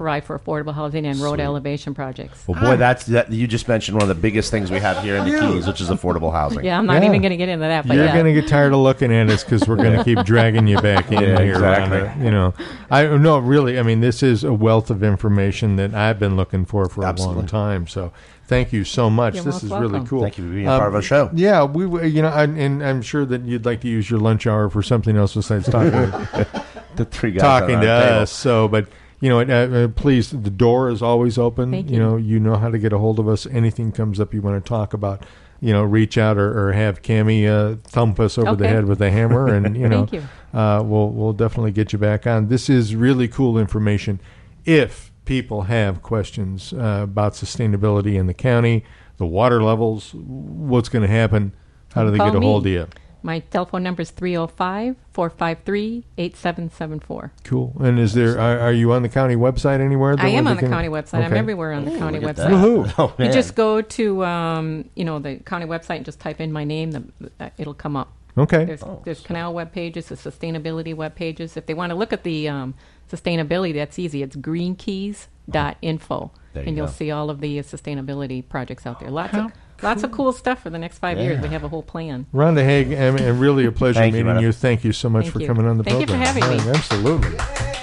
provide 0.00 0.24
for 0.24 0.38
affordable 0.38 0.72
housing 0.74 1.04
and 1.04 1.18
road 1.20 1.40
elevation 1.40 1.92
projects. 1.92 2.42
well, 2.48 2.58
boy, 2.58 2.68
ah. 2.72 2.76
that's 2.76 3.04
that. 3.04 3.30
You 3.30 3.46
just 3.46 3.68
mentioned 3.68 3.96
one 3.96 4.02
of 4.02 4.08
the 4.08 4.14
biggest 4.14 4.50
things 4.50 4.70
we 4.70 4.78
have 4.78 5.02
here 5.04 5.16
in 5.16 5.28
the 5.28 5.38
Keys, 5.38 5.66
which 5.66 5.78
is 5.82 5.90
affordable 5.90 6.32
housing. 6.32 6.64
Yeah, 6.64 6.78
I'm 6.78 6.86
not 6.86 7.02
Yeah. 7.02 7.08
even 7.08 7.20
going 7.20 7.32
to 7.32 7.36
get 7.36 7.50
into 7.50 7.66
that, 7.66 7.86
but 7.86 7.94
You're 7.96 8.06
yeah. 8.06 8.14
going 8.14 8.34
to 8.34 8.40
get 8.40 8.48
tired 8.48 8.72
of 8.72 8.78
looking 8.78 9.12
at 9.12 9.28
us 9.28 9.44
because 9.44 9.68
we're 9.68 9.76
going 9.76 9.98
to 9.98 10.02
keep 10.02 10.18
dragging 10.24 10.66
you 10.66 10.80
back 10.80 11.12
in 11.12 11.20
Yeah, 11.22 11.42
here. 11.42 11.52
exactly. 11.52 12.00
on 12.08 12.24
you 12.24 12.30
know, 12.30 12.54
I 12.90 13.04
no, 13.18 13.38
really. 13.38 13.78
I 13.78 13.82
mean, 13.82 14.00
this 14.00 14.22
is 14.22 14.42
a 14.42 14.54
wealth 14.54 14.88
of 14.90 15.02
information 15.02 15.76
that 15.76 15.92
I've 15.92 16.18
been 16.18 16.34
looking 16.34 16.64
for 16.64 16.88
for 16.88 17.04
a 17.04 17.12
long 17.12 17.46
time. 17.46 17.86
So, 17.86 18.10
thank 18.46 18.72
you 18.72 18.84
so 18.84 19.10
much. 19.10 19.34
You're 19.34 19.44
this 19.44 19.54
most 19.56 19.62
is 19.64 19.70
really 19.70 19.82
welcome. 19.92 20.06
cool. 20.06 20.22
Thank 20.22 20.38
you 20.38 20.44
for 20.48 20.54
being 20.54 20.66
a 20.66 20.72
um, 20.72 20.78
part 20.78 20.88
of 20.88 20.94
our 20.94 21.02
show. 21.02 21.28
Yeah, 21.34 21.64
we, 21.64 21.84
w- 21.84 22.06
you 22.06 22.22
know, 22.22 22.28
and, 22.32 22.58
and 22.58 22.82
I'm 22.82 23.02
sure 23.02 23.26
that 23.26 23.42
you'd 23.42 23.66
like 23.66 23.82
to 23.82 23.88
use 23.88 24.08
your 24.10 24.18
lunch 24.18 24.46
hour 24.46 24.70
for 24.70 24.82
something 24.82 25.14
else 25.14 25.34
besides 25.34 25.68
talking 25.68 25.92
The 26.96 27.04
three 27.04 27.32
guys 27.32 27.42
talking 27.42 27.76
on 27.76 27.82
to 27.82 27.88
our 27.90 28.02
table. 28.02 28.18
us. 28.22 28.32
So, 28.32 28.66
but 28.66 28.86
you 29.20 29.28
know, 29.28 29.40
uh, 29.40 29.84
uh, 29.84 29.88
please, 29.88 30.30
the 30.30 30.50
door 30.50 30.88
is 30.90 31.02
always 31.02 31.38
open. 31.38 31.72
You. 31.72 31.84
you. 31.86 31.98
know, 31.98 32.16
you 32.16 32.40
know 32.40 32.56
how 32.56 32.70
to 32.70 32.78
get 32.78 32.92
a 32.92 32.98
hold 32.98 33.18
of 33.18 33.28
us. 33.28 33.46
Anything 33.46 33.92
comes 33.92 34.18
up 34.18 34.32
you 34.32 34.40
want 34.42 34.62
to 34.64 34.68
talk 34.68 34.94
about, 34.94 35.24
you 35.60 35.72
know, 35.72 35.82
reach 35.82 36.16
out 36.16 36.38
or, 36.38 36.68
or 36.68 36.72
have 36.72 37.02
Cami 37.02 37.46
uh, 37.46 37.76
thump 37.84 38.18
us 38.18 38.38
over 38.38 38.56
the 38.56 38.66
head 38.66 38.86
with 38.86 39.00
a 39.02 39.10
hammer, 39.10 39.46
and 39.46 39.76
you 39.76 39.88
know, 39.90 40.06
Thank 40.06 40.24
you. 40.52 40.58
Uh, 40.58 40.82
we'll 40.82 41.10
we'll 41.10 41.32
definitely 41.34 41.72
get 41.72 41.92
you 41.92 41.98
back 41.98 42.26
on. 42.26 42.48
This 42.48 42.68
is 42.70 42.94
really 42.96 43.28
cool 43.28 43.58
information. 43.58 44.20
If 44.64 45.10
people 45.26 45.62
have 45.62 46.02
questions 46.02 46.72
uh, 46.72 47.00
about 47.04 47.34
sustainability 47.34 48.18
in 48.18 48.26
the 48.26 48.34
county, 48.34 48.84
the 49.18 49.26
water 49.26 49.62
levels, 49.62 50.12
what's 50.14 50.88
going 50.88 51.02
to 51.02 51.08
happen, 51.12 51.54
how 51.94 52.04
do 52.04 52.10
they 52.10 52.16
Call 52.18 52.30
get 52.30 52.36
a 52.36 52.40
me. 52.40 52.46
hold 52.46 52.66
of 52.66 52.72
you? 52.72 52.88
My 53.22 53.40
telephone 53.40 53.82
number 53.82 54.02
is 54.02 54.10
305 54.10 54.96
453 55.12 56.04
8774. 56.16 57.32
Cool. 57.44 57.74
And 57.80 57.98
is 57.98 58.14
there? 58.14 58.38
Are, 58.40 58.58
are 58.60 58.72
you 58.72 58.92
on 58.92 59.02
the 59.02 59.08
county 59.08 59.36
website 59.36 59.80
anywhere? 59.80 60.14
I 60.18 60.28
am 60.28 60.44
where 60.44 60.50
on 60.52 60.56
the 60.56 60.62
can- 60.62 60.70
county 60.70 60.88
website. 60.88 61.14
I'm 61.24 61.24
Okay. 61.32 61.38
everywhere 61.38 61.72
on 61.72 61.84
the 61.84 61.98
county 61.98 62.18
look 62.20 62.30
at 62.30 62.36
website. 62.36 62.50
that. 62.50 62.50
Woohoo. 62.52 62.94
Oh, 62.98 63.14
You 63.18 63.24
man. 63.24 63.32
just 63.32 63.54
go 63.54 63.82
to 63.82 64.24
um, 64.24 64.88
you 64.94 65.04
know 65.04 65.18
the 65.18 65.36
county 65.36 65.66
website 65.66 65.96
and 65.96 66.04
just 66.04 66.20
type 66.20 66.40
in 66.40 66.52
my 66.52 66.64
name. 66.64 66.90
The, 66.92 67.04
uh, 67.40 67.50
it'll 67.58 67.74
come 67.74 67.96
up. 67.96 68.12
Okay. 68.38 68.64
There's 68.64 68.82
there's 69.04 69.20
canal 69.20 69.52
web 69.52 69.72
pages, 69.72 70.06
the 70.06 70.14
sustainability 70.14 70.94
web 70.94 71.14
pages. 71.14 71.56
If 71.56 71.66
they 71.66 71.74
want 71.74 71.90
to 71.90 71.96
look 71.96 72.12
at 72.12 72.22
the 72.22 72.48
um, 72.48 72.74
sustainability, 73.10 73.74
that's 73.74 73.98
easy. 73.98 74.22
It's 74.22 74.36
greenkeys.info, 74.36 76.30
There 76.54 76.62
you 76.62 76.68
and 76.68 76.76
you'll 76.76 76.86
go. 76.86 76.92
see 76.92 77.10
all 77.10 77.28
of 77.28 77.40
the 77.40 77.58
uh, 77.58 77.62
sustainability 77.62 78.48
projects 78.48 78.86
out 78.86 79.00
there. 79.00 79.10
Lots 79.10 79.34
of 79.34 79.52
lots 79.82 80.02
of 80.02 80.10
cool 80.12 80.32
stuff 80.32 80.62
for 80.62 80.70
the 80.70 80.78
next 80.78 80.98
five 80.98 81.18
years. 81.18 81.40
We 81.40 81.48
have 81.48 81.64
a 81.64 81.68
whole 81.68 81.82
plan. 81.82 82.26
Rhonda 82.34 82.64
Haag, 82.64 82.92
and, 82.96 83.20
and 83.20 83.40
really 83.40 83.66
a 83.66 83.72
pleasure 83.72 84.00
Thank 84.00 84.14
you, 84.14 84.24
meeting 84.24 84.42
you. 84.42 84.52
Thank 84.52 84.84
you 84.84 84.92
so 84.92 85.08
much 85.08 85.24
Thank 85.24 85.32
for 85.34 85.40
you. 85.40 85.46
coming 85.46 85.66
on 85.66 85.78
the 85.78 85.84
Thank 85.84 86.00
you 86.00 86.06
for 86.06 86.12
program. 86.14 86.34
having 86.42 86.58
me. 86.58 86.64
Right, 86.70 86.76
Absolutely. 86.76 87.38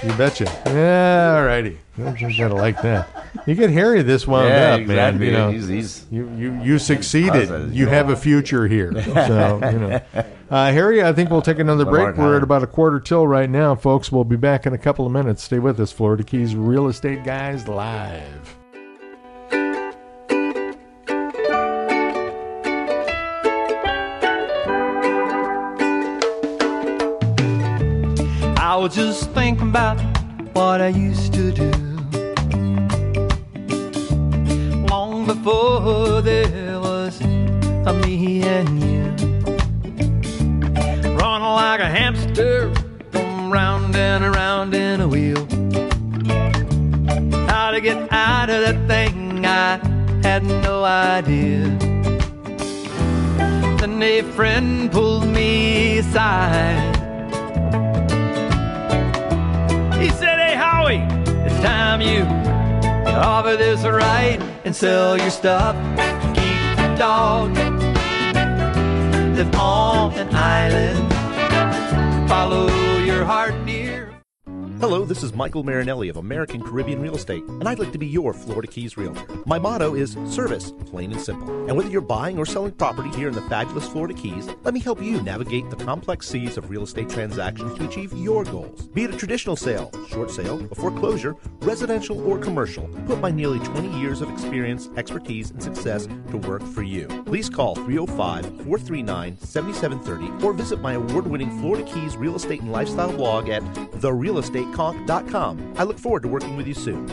You 0.08 0.14
betcha. 0.16 0.44
Yeah, 0.66 1.34
all 1.38 1.44
righty. 1.44 1.78
You 1.96 2.04
gotta 2.38 2.54
like 2.54 2.80
that. 2.82 3.08
You 3.46 3.56
get 3.56 3.70
Harry 3.70 4.02
this 4.02 4.26
wound 4.28 4.48
Yeah, 4.48 4.74
up, 4.74 4.80
man. 4.82 5.20
You 5.20 5.32
know, 5.32 5.50
He's- 5.50 5.66
he's- 5.66 6.06
you, 6.10 6.30
you, 6.36 6.62
you 6.62 6.78
succeeded. 6.78 7.48
Positive. 7.48 7.74
You 7.74 7.88
have 7.88 8.08
a 8.08 8.16
future 8.16 8.68
here. 8.68 8.92
So, 9.02 9.60
you 9.72 9.78
know. 9.80 10.00
Uh, 10.50 10.72
Harry, 10.72 11.02
I 11.02 11.12
think 11.12 11.30
we'll 11.30 11.42
take 11.42 11.58
another 11.58 11.84
break. 11.84 12.16
We're 12.16 12.36
at 12.36 12.42
about 12.44 12.62
a 12.62 12.66
quarter 12.68 13.00
till 13.00 13.26
right 13.26 13.50
now, 13.50 13.74
folks. 13.74 14.12
We'll 14.12 14.24
be 14.24 14.36
back 14.36 14.64
in 14.66 14.72
a 14.72 14.78
couple 14.78 15.04
of 15.04 15.12
minutes. 15.12 15.42
Stay 15.42 15.58
with 15.58 15.78
us. 15.80 15.90
Florida 15.92 16.22
Keys 16.22 16.54
Real 16.54 16.86
Estate 16.88 17.24
Guys 17.24 17.66
Live. 17.68 18.56
Was 28.78 28.94
just 28.94 29.30
thinking 29.30 29.70
about 29.70 29.98
what 30.54 30.80
I 30.80 30.88
used 30.88 31.32
to 31.34 31.50
do. 31.50 31.70
Long 34.88 35.26
before 35.26 36.22
there 36.22 36.78
was 36.78 37.20
a 37.20 37.92
me 38.04 38.42
and 38.44 38.80
you. 38.80 39.04
Running 41.16 41.54
like 41.62 41.80
a 41.80 41.90
hamster, 41.90 42.72
going 43.10 43.50
round 43.50 43.96
and 43.96 44.22
around 44.22 44.72
in 44.74 45.00
a 45.00 45.08
wheel. 45.08 45.44
How 47.48 47.72
to 47.72 47.80
get 47.80 48.12
out 48.12 48.48
of 48.48 48.60
that 48.62 48.86
thing, 48.86 49.44
I 49.44 49.78
had 50.22 50.44
no 50.44 50.84
idea. 50.84 51.66
Then 53.80 54.00
a 54.00 54.22
friend 54.36 54.92
pulled 54.92 55.26
me 55.26 55.98
aside. 55.98 56.97
Time 61.62 62.00
you 62.00 62.24
get 63.04 63.14
off 63.14 63.44
this 63.44 63.82
right 63.82 64.38
and 64.64 64.74
sell 64.74 65.18
your 65.18 65.30
stuff. 65.30 65.74
Keep 66.34 66.76
the 66.76 66.94
dog. 66.98 67.50
Live 69.36 69.54
on 69.54 70.12
an 70.14 70.34
island. 70.34 72.28
Follow 72.28 72.68
your 72.98 73.24
heart. 73.24 73.67
Hello, 74.80 75.04
this 75.04 75.24
is 75.24 75.32
Michael 75.32 75.64
Marinelli 75.64 76.08
of 76.08 76.18
American 76.18 76.62
Caribbean 76.62 77.02
Real 77.02 77.16
Estate, 77.16 77.42
and 77.42 77.68
I'd 77.68 77.80
like 77.80 77.90
to 77.90 77.98
be 77.98 78.06
your 78.06 78.32
Florida 78.32 78.68
Keys 78.68 78.96
realtor. 78.96 79.26
My 79.44 79.58
motto 79.58 79.96
is 79.96 80.16
service, 80.28 80.70
plain 80.86 81.10
and 81.10 81.20
simple. 81.20 81.66
And 81.66 81.76
whether 81.76 81.88
you're 81.90 82.00
buying 82.00 82.38
or 82.38 82.46
selling 82.46 82.70
property 82.70 83.08
here 83.10 83.26
in 83.26 83.34
the 83.34 83.42
fabulous 83.42 83.88
Florida 83.88 84.14
Keys, 84.14 84.48
let 84.62 84.74
me 84.74 84.78
help 84.78 85.02
you 85.02 85.20
navigate 85.20 85.68
the 85.68 85.84
complex 85.84 86.28
seas 86.28 86.56
of 86.56 86.70
real 86.70 86.84
estate 86.84 87.10
transactions 87.10 87.76
to 87.76 87.88
achieve 87.88 88.12
your 88.12 88.44
goals. 88.44 88.86
Be 88.86 89.02
it 89.02 89.12
a 89.12 89.16
traditional 89.16 89.56
sale, 89.56 89.90
short 90.08 90.30
sale, 90.30 90.64
a 90.70 90.74
foreclosure, 90.76 91.34
residential, 91.58 92.20
or 92.20 92.38
commercial, 92.38 92.86
put 93.06 93.18
my 93.18 93.32
nearly 93.32 93.58
20 93.58 93.98
years 93.98 94.20
of 94.20 94.30
experience, 94.30 94.90
expertise, 94.96 95.50
and 95.50 95.60
success 95.60 96.06
to 96.30 96.36
work 96.36 96.62
for 96.62 96.84
you. 96.84 97.08
Please 97.26 97.50
call 97.50 97.74
305 97.74 98.44
439 98.44 99.38
7730 99.38 100.46
or 100.46 100.52
visit 100.52 100.80
my 100.80 100.92
award 100.92 101.26
winning 101.26 101.50
Florida 101.58 101.82
Keys 101.82 102.16
real 102.16 102.36
estate 102.36 102.60
and 102.60 102.70
lifestyle 102.70 103.12
blog 103.12 103.48
at 103.48 103.62
therealestateconk.com. 104.72 105.74
I 105.76 105.84
look 105.84 105.98
forward 105.98 106.22
to 106.22 106.28
working 106.28 106.56
with 106.56 106.66
you 106.66 106.74
soon. 106.74 107.08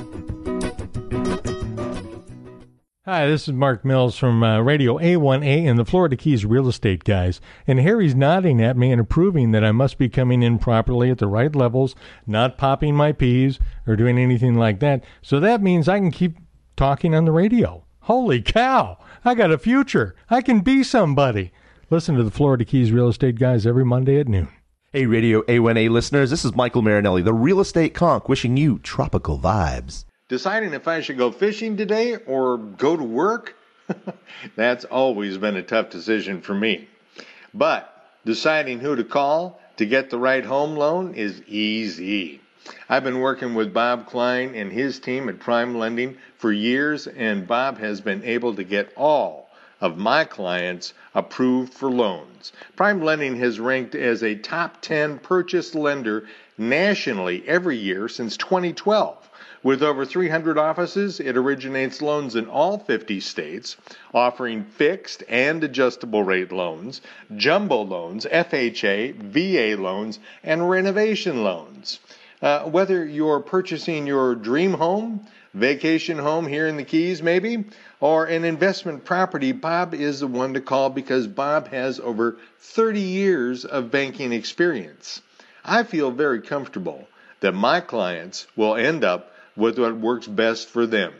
Hi, 3.06 3.28
this 3.28 3.48
is 3.48 3.54
Mark 3.54 3.86
Mills 3.86 4.18
from 4.18 4.42
uh, 4.42 4.62
Radio 4.62 4.98
A1A 4.98 5.70
and 5.70 5.78
the 5.78 5.86
Florida 5.86 6.16
Keys 6.16 6.44
Real 6.44 6.68
Estate 6.68 7.04
Guys. 7.04 7.40
And 7.68 7.80
Harry's 7.80 8.16
nodding 8.16 8.60
at 8.64 8.78
me 8.78 8.92
and 8.92 9.00
approving 9.00 9.52
that 9.52 9.64
I 9.64 9.72
must 9.72 10.00
be 10.00 10.10
coming 10.10 10.42
in 10.42 10.58
properly 10.58 11.12
at 11.12 11.20
the 11.20 11.28
right 11.28 11.56
levels, 11.56 11.94
not 12.26 12.58
popping 12.58 12.96
my 12.96 13.12
peas 13.12 13.60
or 13.86 13.96
doing 13.96 14.18
anything 14.18 14.56
like 14.56 14.80
that. 14.80 15.04
So 15.22 15.40
that 15.40 15.62
means 15.62 15.88
I 15.88 16.00
can 16.00 16.10
keep 16.10 16.38
talking 16.76 17.14
on 17.14 17.26
the 17.26 17.32
radio. 17.32 17.86
Holy 18.02 18.42
cow! 18.42 18.98
I 19.24 19.36
got 19.36 19.52
a 19.52 19.60
future. 19.60 20.16
I 20.30 20.42
can 20.42 20.62
be 20.62 20.84
somebody. 20.84 21.52
Listen 21.92 22.16
to 22.16 22.24
the 22.24 22.32
Florida 22.32 22.66
Keys 22.66 22.92
Real 22.92 23.10
Estate 23.10 23.38
Guys 23.38 23.68
every 23.68 23.86
Monday 23.86 24.20
at 24.20 24.28
noon. 24.28 24.48
Hey, 24.96 25.08
Radio 25.08 25.42
A1A 25.42 25.90
listeners, 25.90 26.30
this 26.30 26.46
is 26.46 26.56
Michael 26.56 26.82
Marinelli, 26.82 27.22
the 27.22 27.34
real 27.34 27.60
estate 27.60 27.94
conk, 27.94 28.30
wishing 28.30 28.56
you 28.56 28.80
tropical 28.80 29.38
vibes. 29.38 30.06
Deciding 30.30 30.74
if 30.74 30.88
I 30.88 31.02
should 31.02 31.18
go 31.18 31.34
fishing 31.34 31.76
today 31.76 32.16
or 32.16 32.58
go 32.58 32.96
to 32.96 33.04
work? 33.04 33.58
That's 34.56 34.86
always 34.86 35.38
been 35.38 35.58
a 35.58 35.64
tough 35.64 35.90
decision 35.90 36.40
for 36.40 36.54
me. 36.54 36.88
But 37.54 37.94
deciding 38.24 38.80
who 38.80 38.96
to 38.96 39.04
call 39.04 39.60
to 39.76 39.86
get 39.86 40.12
the 40.12 40.18
right 40.18 40.46
home 40.46 40.78
loan 40.78 41.14
is 41.16 41.42
easy. 41.46 42.40
I've 42.88 43.04
been 43.04 43.20
working 43.20 43.54
with 43.54 43.74
Bob 43.74 44.08
Klein 44.08 44.56
and 44.56 44.72
his 44.72 45.02
team 45.02 45.28
at 45.28 45.42
Prime 45.42 45.78
Lending 45.78 46.16
for 46.38 46.54
years, 46.54 47.06
and 47.06 47.46
Bob 47.46 47.80
has 47.80 48.00
been 48.00 48.24
able 48.24 48.56
to 48.56 48.64
get 48.64 48.94
all 48.96 49.45
of 49.82 49.98
my 49.98 50.24
clients 50.24 50.94
approved 51.14 51.74
for 51.74 51.90
loans. 51.90 52.52
Prime 52.76 53.02
Lending 53.02 53.38
has 53.38 53.60
ranked 53.60 53.96
as 53.96 54.24
a 54.24 54.36
top 54.36 54.82
10 54.82 55.20
purchase 55.20 55.76
lender 55.76 56.28
nationally 56.58 57.44
every 57.48 57.78
year 57.78 58.08
since 58.08 58.38
2012. 58.38 59.30
With 59.64 59.82
over 59.82 60.06
300 60.06 60.60
offices, 60.60 61.20
it 61.20 61.36
originates 61.36 62.00
loans 62.00 62.36
in 62.36 62.46
all 62.46 62.78
50 62.78 63.20
states, 63.20 63.78
offering 64.14 64.64
fixed 64.64 65.24
and 65.28 65.64
adjustable 65.64 66.22
rate 66.22 66.52
loans, 66.52 67.02
jumbo 67.36 67.82
loans, 67.82 68.28
FHA, 68.28 69.16
VA 69.16 69.82
loans, 69.82 70.20
and 70.44 70.70
renovation 70.70 71.44
loans. 71.44 72.00
Uh, 72.44 72.66
whether 72.66 73.04
you're 73.06 73.40
purchasing 73.40 74.06
your 74.06 74.36
dream 74.36 74.74
home, 74.74 75.26
vacation 75.56 76.20
home 76.20 76.46
here 76.46 76.68
in 76.68 76.76
the 76.76 76.84
Keys, 76.84 77.24
maybe, 77.24 77.64
or 78.02 78.26
an 78.26 78.44
investment 78.44 79.06
property, 79.06 79.54
Bob 79.54 79.94
is 79.94 80.20
the 80.20 80.28
one 80.28 80.54
to 80.54 80.62
call 80.62 80.90
because 80.90 81.28
Bob 81.28 81.70
has 81.70 82.00
over 82.00 82.38
30 82.60 83.00
years 83.00 83.64
of 83.64 83.90
banking 83.90 84.34
experience. 84.34 85.22
I 85.64 85.84
feel 85.84 86.12
very 86.12 86.42
comfortable 86.42 87.08
that 87.40 87.54
my 87.54 87.80
clients 87.80 88.48
will 88.56 88.76
end 88.76 89.04
up 89.04 89.32
with 89.56 89.80
what 89.80 89.96
works 89.96 90.28
best 90.28 90.68
for 90.68 90.86
them. 90.86 91.14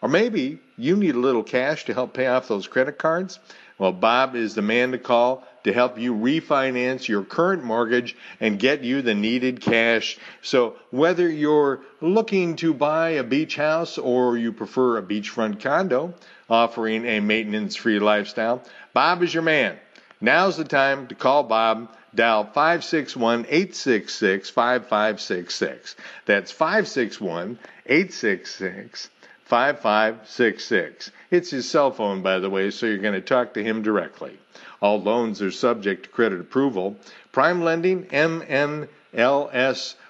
Or 0.00 0.08
maybe 0.08 0.58
you 0.76 0.96
need 0.96 1.14
a 1.14 1.20
little 1.20 1.44
cash 1.44 1.84
to 1.84 1.94
help 1.94 2.14
pay 2.14 2.26
off 2.26 2.48
those 2.48 2.66
credit 2.66 2.98
cards. 2.98 3.38
Well, 3.78 3.92
Bob 3.92 4.36
is 4.36 4.54
the 4.54 4.62
man 4.62 4.92
to 4.92 4.98
call 4.98 5.44
to 5.64 5.72
help 5.72 5.98
you 5.98 6.14
refinance 6.14 7.08
your 7.08 7.22
current 7.22 7.64
mortgage 7.64 8.16
and 8.40 8.58
get 8.58 8.82
you 8.82 9.02
the 9.02 9.14
needed 9.14 9.60
cash. 9.60 10.18
So, 10.42 10.76
whether 10.90 11.28
you're 11.28 11.80
looking 12.00 12.56
to 12.56 12.74
buy 12.74 13.10
a 13.10 13.24
beach 13.24 13.56
house 13.56 13.98
or 13.98 14.36
you 14.36 14.52
prefer 14.52 14.98
a 14.98 15.02
beachfront 15.02 15.60
condo 15.60 16.14
offering 16.50 17.06
a 17.06 17.20
maintenance 17.20 17.76
free 17.76 17.98
lifestyle, 17.98 18.62
Bob 18.92 19.22
is 19.22 19.32
your 19.32 19.42
man. 19.42 19.76
Now's 20.20 20.56
the 20.56 20.64
time 20.64 21.08
to 21.08 21.14
call 21.14 21.42
Bob. 21.42 21.88
Dial 22.14 22.44
561 22.44 23.46
866 23.48 24.50
5566. 24.50 25.96
That's 26.26 26.52
561 26.52 27.58
866 27.86 29.08
5566. 29.52 31.10
It's 31.30 31.50
his 31.50 31.68
cell 31.68 31.90
phone, 31.90 32.22
by 32.22 32.38
the 32.38 32.48
way, 32.48 32.70
so 32.70 32.86
you're 32.86 32.96
going 32.96 33.12
to 33.12 33.20
talk 33.20 33.52
to 33.52 33.62
him 33.62 33.82
directly. 33.82 34.38
All 34.80 35.02
loans 35.02 35.42
are 35.42 35.50
subject 35.50 36.04
to 36.04 36.08
credit 36.08 36.40
approval. 36.40 36.96
Prime 37.32 37.62
Lending, 37.62 38.04
NMLS 38.04 38.88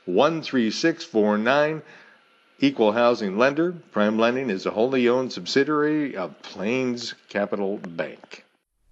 13649. 0.07 1.82
Equal 2.61 2.93
housing 2.93 3.36
lender. 3.36 3.72
Prime 3.90 4.16
Lending 4.16 4.49
is 4.49 4.64
a 4.64 4.70
wholly 4.70 5.09
owned 5.09 5.32
subsidiary 5.32 6.16
of 6.16 6.40
Plains 6.43 7.14
Capital 7.28 7.78
Bank. 7.78 8.45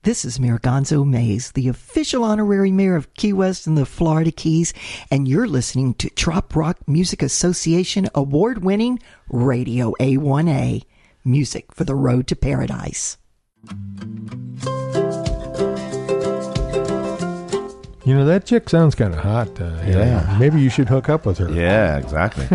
This 0.03 0.25
is 0.25 0.41
Mayor 0.41 0.59
Gonzo 0.59 1.07
Mays, 1.07 1.53
the 1.53 1.69
official 1.69 2.25
honorary 2.25 2.73
mayor 2.73 2.97
of 2.97 3.13
Key 3.13 3.35
West 3.35 3.67
and 3.67 3.77
the 3.77 3.85
Florida 3.85 4.33
Keys, 4.33 4.73
and 5.11 5.29
you're 5.29 5.47
listening 5.47 5.93
to 5.95 6.09
Trop 6.09 6.57
Rock 6.57 6.79
Music 6.89 7.23
Association 7.23 8.09
award 8.15 8.65
winning 8.65 8.99
Radio 9.29 9.93
A1A 10.01 10.85
music 11.23 11.75
for 11.75 11.85
the 11.85 11.95
road 11.95 12.27
to 12.29 12.35
paradise. 12.35 13.19
You 18.05 18.15
know 18.15 18.25
that 18.25 18.47
chick 18.47 18.69
sounds 18.71 18.95
kind 18.95 19.13
of 19.13 19.21
hot. 19.21 19.61
Uh, 19.61 19.71
Harry. 19.79 20.07
Yeah. 20.07 20.37
maybe 20.41 20.59
you 20.61 20.71
should 20.71 20.89
hook 20.89 21.09
up 21.11 21.27
with 21.27 21.37
her. 21.39 21.51
Yeah, 21.51 21.99
exactly. 21.99 22.49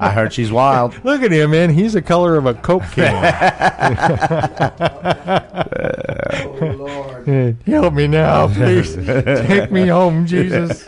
I 0.00 0.10
heard 0.10 0.32
she's 0.32 0.50
wild. 0.50 0.94
Look 1.04 1.22
at 1.22 1.30
him, 1.30 1.50
man. 1.50 1.68
He's 1.70 1.92
the 1.92 2.00
color 2.02 2.36
of 2.36 2.46
a 2.46 2.54
Coke 2.54 2.82
can. 2.92 3.14
Oh 6.26 6.74
Lord. 6.76 7.56
Help 7.66 7.94
me 7.94 8.06
now, 8.06 8.48
please. 8.54 8.94
Take 8.96 9.70
me 9.70 9.86
home, 9.88 10.26
Jesus. 10.26 10.86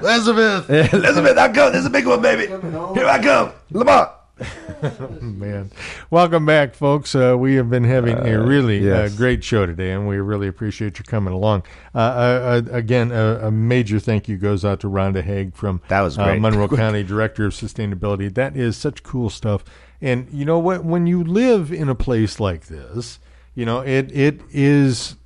Elizabeth, 0.00 0.68
Elizabeth, 0.70 1.38
I 1.38 1.52
come. 1.52 1.72
This 1.72 1.80
is 1.80 1.86
a 1.86 1.90
big 1.90 2.06
one, 2.06 2.22
baby. 2.22 2.46
Here 2.48 3.06
I 3.06 3.20
come, 3.22 3.52
Lamar. 3.72 4.14
Man, 5.20 5.70
welcome 6.10 6.46
back, 6.46 6.74
folks. 6.74 7.14
Uh, 7.14 7.36
we 7.38 7.56
have 7.56 7.68
been 7.68 7.84
having 7.84 8.16
a 8.16 8.40
really 8.40 8.78
yes. 8.78 9.12
uh, 9.12 9.16
great 9.16 9.44
show 9.44 9.66
today, 9.66 9.92
and 9.92 10.08
we 10.08 10.16
really 10.16 10.48
appreciate 10.48 10.98
you 10.98 11.04
coming 11.04 11.34
along. 11.34 11.64
Uh, 11.94 11.98
uh, 11.98 12.62
uh, 12.66 12.72
again, 12.72 13.12
a, 13.12 13.48
a 13.48 13.50
major 13.50 13.98
thank 13.98 14.28
you 14.28 14.36
goes 14.36 14.64
out 14.64 14.80
to 14.80 14.88
Rhonda 14.88 15.22
Haag 15.22 15.54
from 15.54 15.82
That 15.88 16.00
was 16.00 16.18
uh. 16.18 16.36
Monroe 16.36 16.68
County 16.76 17.02
Director 17.02 17.46
of 17.46 17.52
Sustainability. 17.52 18.32
That 18.32 18.56
is 18.56 18.76
such 18.76 19.02
cool 19.02 19.30
stuff. 19.30 19.64
And 20.00 20.28
you 20.32 20.44
know 20.44 20.58
what? 20.58 20.84
When 20.84 21.06
you 21.06 21.22
live 21.22 21.70
in 21.72 21.88
a 21.88 21.94
place 21.94 22.40
like 22.40 22.66
this, 22.66 23.18
you 23.54 23.66
know 23.66 23.80
it 23.80 24.10
it 24.16 24.40
is. 24.50 25.16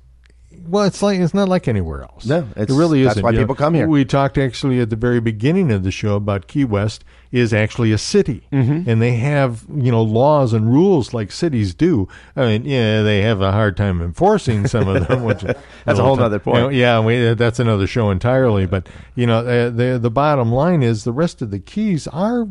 Well, 0.67 0.83
it's 0.83 1.01
like 1.01 1.19
it's 1.19 1.33
not 1.33 1.47
like 1.47 1.67
anywhere 1.67 2.01
else. 2.01 2.25
No, 2.25 2.47
it 2.57 2.69
really 2.69 3.01
is. 3.01 3.07
That's 3.07 3.21
why 3.21 3.29
You 3.29 3.37
know, 3.37 3.43
people 3.43 3.55
come 3.55 3.75
here. 3.75 3.87
We 3.87 4.03
talked 4.03 4.37
actually 4.37 4.81
at 4.81 4.89
the 4.89 4.95
very 4.95 5.21
beginning 5.21 5.71
of 5.71 5.83
the 5.83 5.91
show 5.91 6.15
about 6.15 6.47
Key 6.47 6.65
West 6.65 7.05
is 7.35 7.53
actually 7.53 7.91
a 7.91 7.97
city, 7.97 8.41
Mm-hmm. 8.51 8.89
and 8.89 9.01
they 9.01 9.15
have 9.17 9.65
you 9.69 9.91
know 9.91 10.01
laws 10.01 10.53
and 10.53 10.71
rules 10.71 11.13
like 11.13 11.31
cities 11.31 11.73
do. 11.73 12.07
I 12.35 12.45
mean, 12.45 12.65
yeah, 12.65 13.01
they 13.03 13.21
have 13.23 13.41
a 13.41 13.51
hard 13.51 13.75
time 13.75 14.01
enforcing 14.01 14.67
some 14.67 14.87
of 14.87 15.07
them. 15.07 15.23
Which 15.23 15.41
That's 15.85 15.99
a 15.99 16.03
whole 16.03 16.19
other 16.19 16.39
point. 16.39 16.57
You 16.57 16.63
know, 16.63 16.69
yeah, 16.69 16.99
we, 17.01 17.33
that's 17.33 17.59
another 17.59 17.87
show 17.87 18.09
entirely. 18.09 18.65
But 18.65 18.87
you 19.15 19.27
know, 19.27 19.39
uh, 19.39 19.69
the 19.69 19.99
the 20.01 20.09
bottom 20.09 20.51
line 20.51 20.81
is 20.81 21.03
the 21.03 21.11
rest 21.11 21.41
of 21.41 21.51
the 21.51 21.59
Keys 21.59 22.07
are 22.07 22.43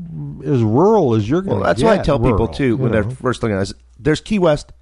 as 0.45 0.63
rural 0.63 1.15
as 1.15 1.29
you're 1.31 1.41
going. 1.41 1.57
To 1.57 1.61
get. 1.61 1.61
Well, 1.61 1.67
that's 1.67 1.83
why 1.83 1.95
I 1.99 2.03
tell 2.03 2.21
people 2.21 2.49
too 2.49 2.77
when 2.77 2.93
they're 2.93 3.05
first 3.05 3.43
looking 3.43 3.57
at 3.57 3.63
us. 3.63 3.75
There's 3.99 4.21
Key 4.21 4.39
West, 4.39 4.73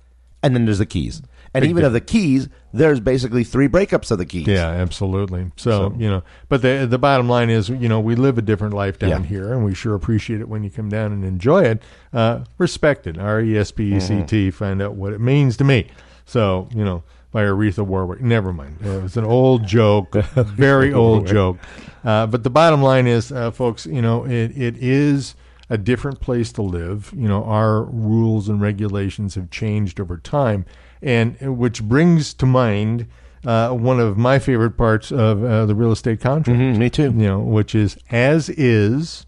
and 0.43 0.55
then 0.57 0.65
there's 0.65 0.79
the 0.79 0.87
Keys, 0.87 1.23
and 1.55 1.63
Big 1.63 1.71
even 1.71 1.85
of 1.85 1.93
the 1.93 2.01
Keys, 2.01 2.49
there's 2.73 3.01
basically 3.01 3.45
three 3.45 3.69
breakups 3.69 4.11
of 4.11 4.19
the 4.19 4.25
Keys. 4.27 4.47
Yeah, 4.47 4.69
absolutely. 4.69 5.51
So, 5.57 5.95
you 5.99 6.09
know, 6.09 6.23
but 6.49 6.63
the 6.63 6.87
the 6.89 6.99
bottom 6.99 7.29
line 7.29 7.51
is, 7.51 7.69
you 7.69 7.89
know, 7.89 8.01
we 8.01 8.15
live 8.15 8.39
a 8.39 8.43
different 8.43 8.75
life 8.75 8.99
down 8.99 9.11
Yeah. 9.11 9.23
here, 9.23 9.53
and 9.53 9.65
we 9.65 9.75
sure 9.75 9.95
appreciate 9.95 10.41
it 10.41 10.49
when 10.49 10.65
you 10.65 10.71
come 10.71 10.89
down 10.89 11.13
and 11.13 11.25
enjoy 11.25 11.65
it. 11.65 11.83
Uh, 12.13 12.41
respect 12.59 13.07
it. 13.07 13.19
R 13.19 13.41
e 13.41 13.59
s 13.59 13.71
p 13.71 13.95
e 13.95 14.01
c 14.01 14.23
t. 14.23 14.49
Mm-hmm. 14.49 14.57
Find 14.57 14.81
out 14.83 14.95
what 14.95 15.13
it 15.13 15.21
means 15.21 15.57
to 15.59 15.65
me. 15.65 15.89
So, 16.25 16.69
you 16.75 16.85
know, 16.85 17.03
by 17.33 17.43
Aretha 17.45 17.85
Warwick. 17.85 18.21
Never 18.21 18.53
mind. 18.53 18.79
It 18.83 19.03
was 19.03 19.17
an 19.17 19.25
old 19.25 19.67
joke, 19.67 20.15
very 20.35 20.93
old 20.93 21.27
joke. 21.27 21.59
Uh, 22.05 22.27
but 22.27 22.43
the 22.45 22.51
bottom 22.51 22.83
line 22.83 23.07
is, 23.07 23.31
uh, 23.33 23.51
folks, 23.51 23.87
you 23.87 24.01
know, 24.03 24.25
it 24.25 24.57
it 24.57 24.77
is 24.79 25.35
a 25.73 25.79
different 25.79 26.21
place 26.21 26.53
to 26.53 26.63
live. 26.63 27.13
You 27.17 27.29
know, 27.29 27.43
our 27.45 27.85
rules 27.85 28.49
and 28.49 28.61
regulations 28.61 29.35
have 29.37 29.51
changed 29.51 29.99
over 30.01 30.19
time, 30.19 30.67
and 31.01 31.37
uh, 31.43 31.53
which 31.53 31.83
brings 31.83 32.35
to 32.35 32.47
mind 32.47 33.07
uh, 33.47 33.71
one 33.71 33.99
of 33.99 34.17
my 34.19 34.39
favorite 34.39 34.77
parts 34.77 35.11
of 35.11 35.43
uh, 35.43 35.65
the 35.67 35.75
real 35.75 35.91
estate 35.91 36.21
contract. 36.21 36.61
Mhm, 36.61 36.77
me 36.77 36.91
too. 36.91 37.05
You 37.05 37.29
know, 37.31 37.39
which 37.41 37.75
is 37.75 37.97
as 38.11 38.49
is, 38.51 39.27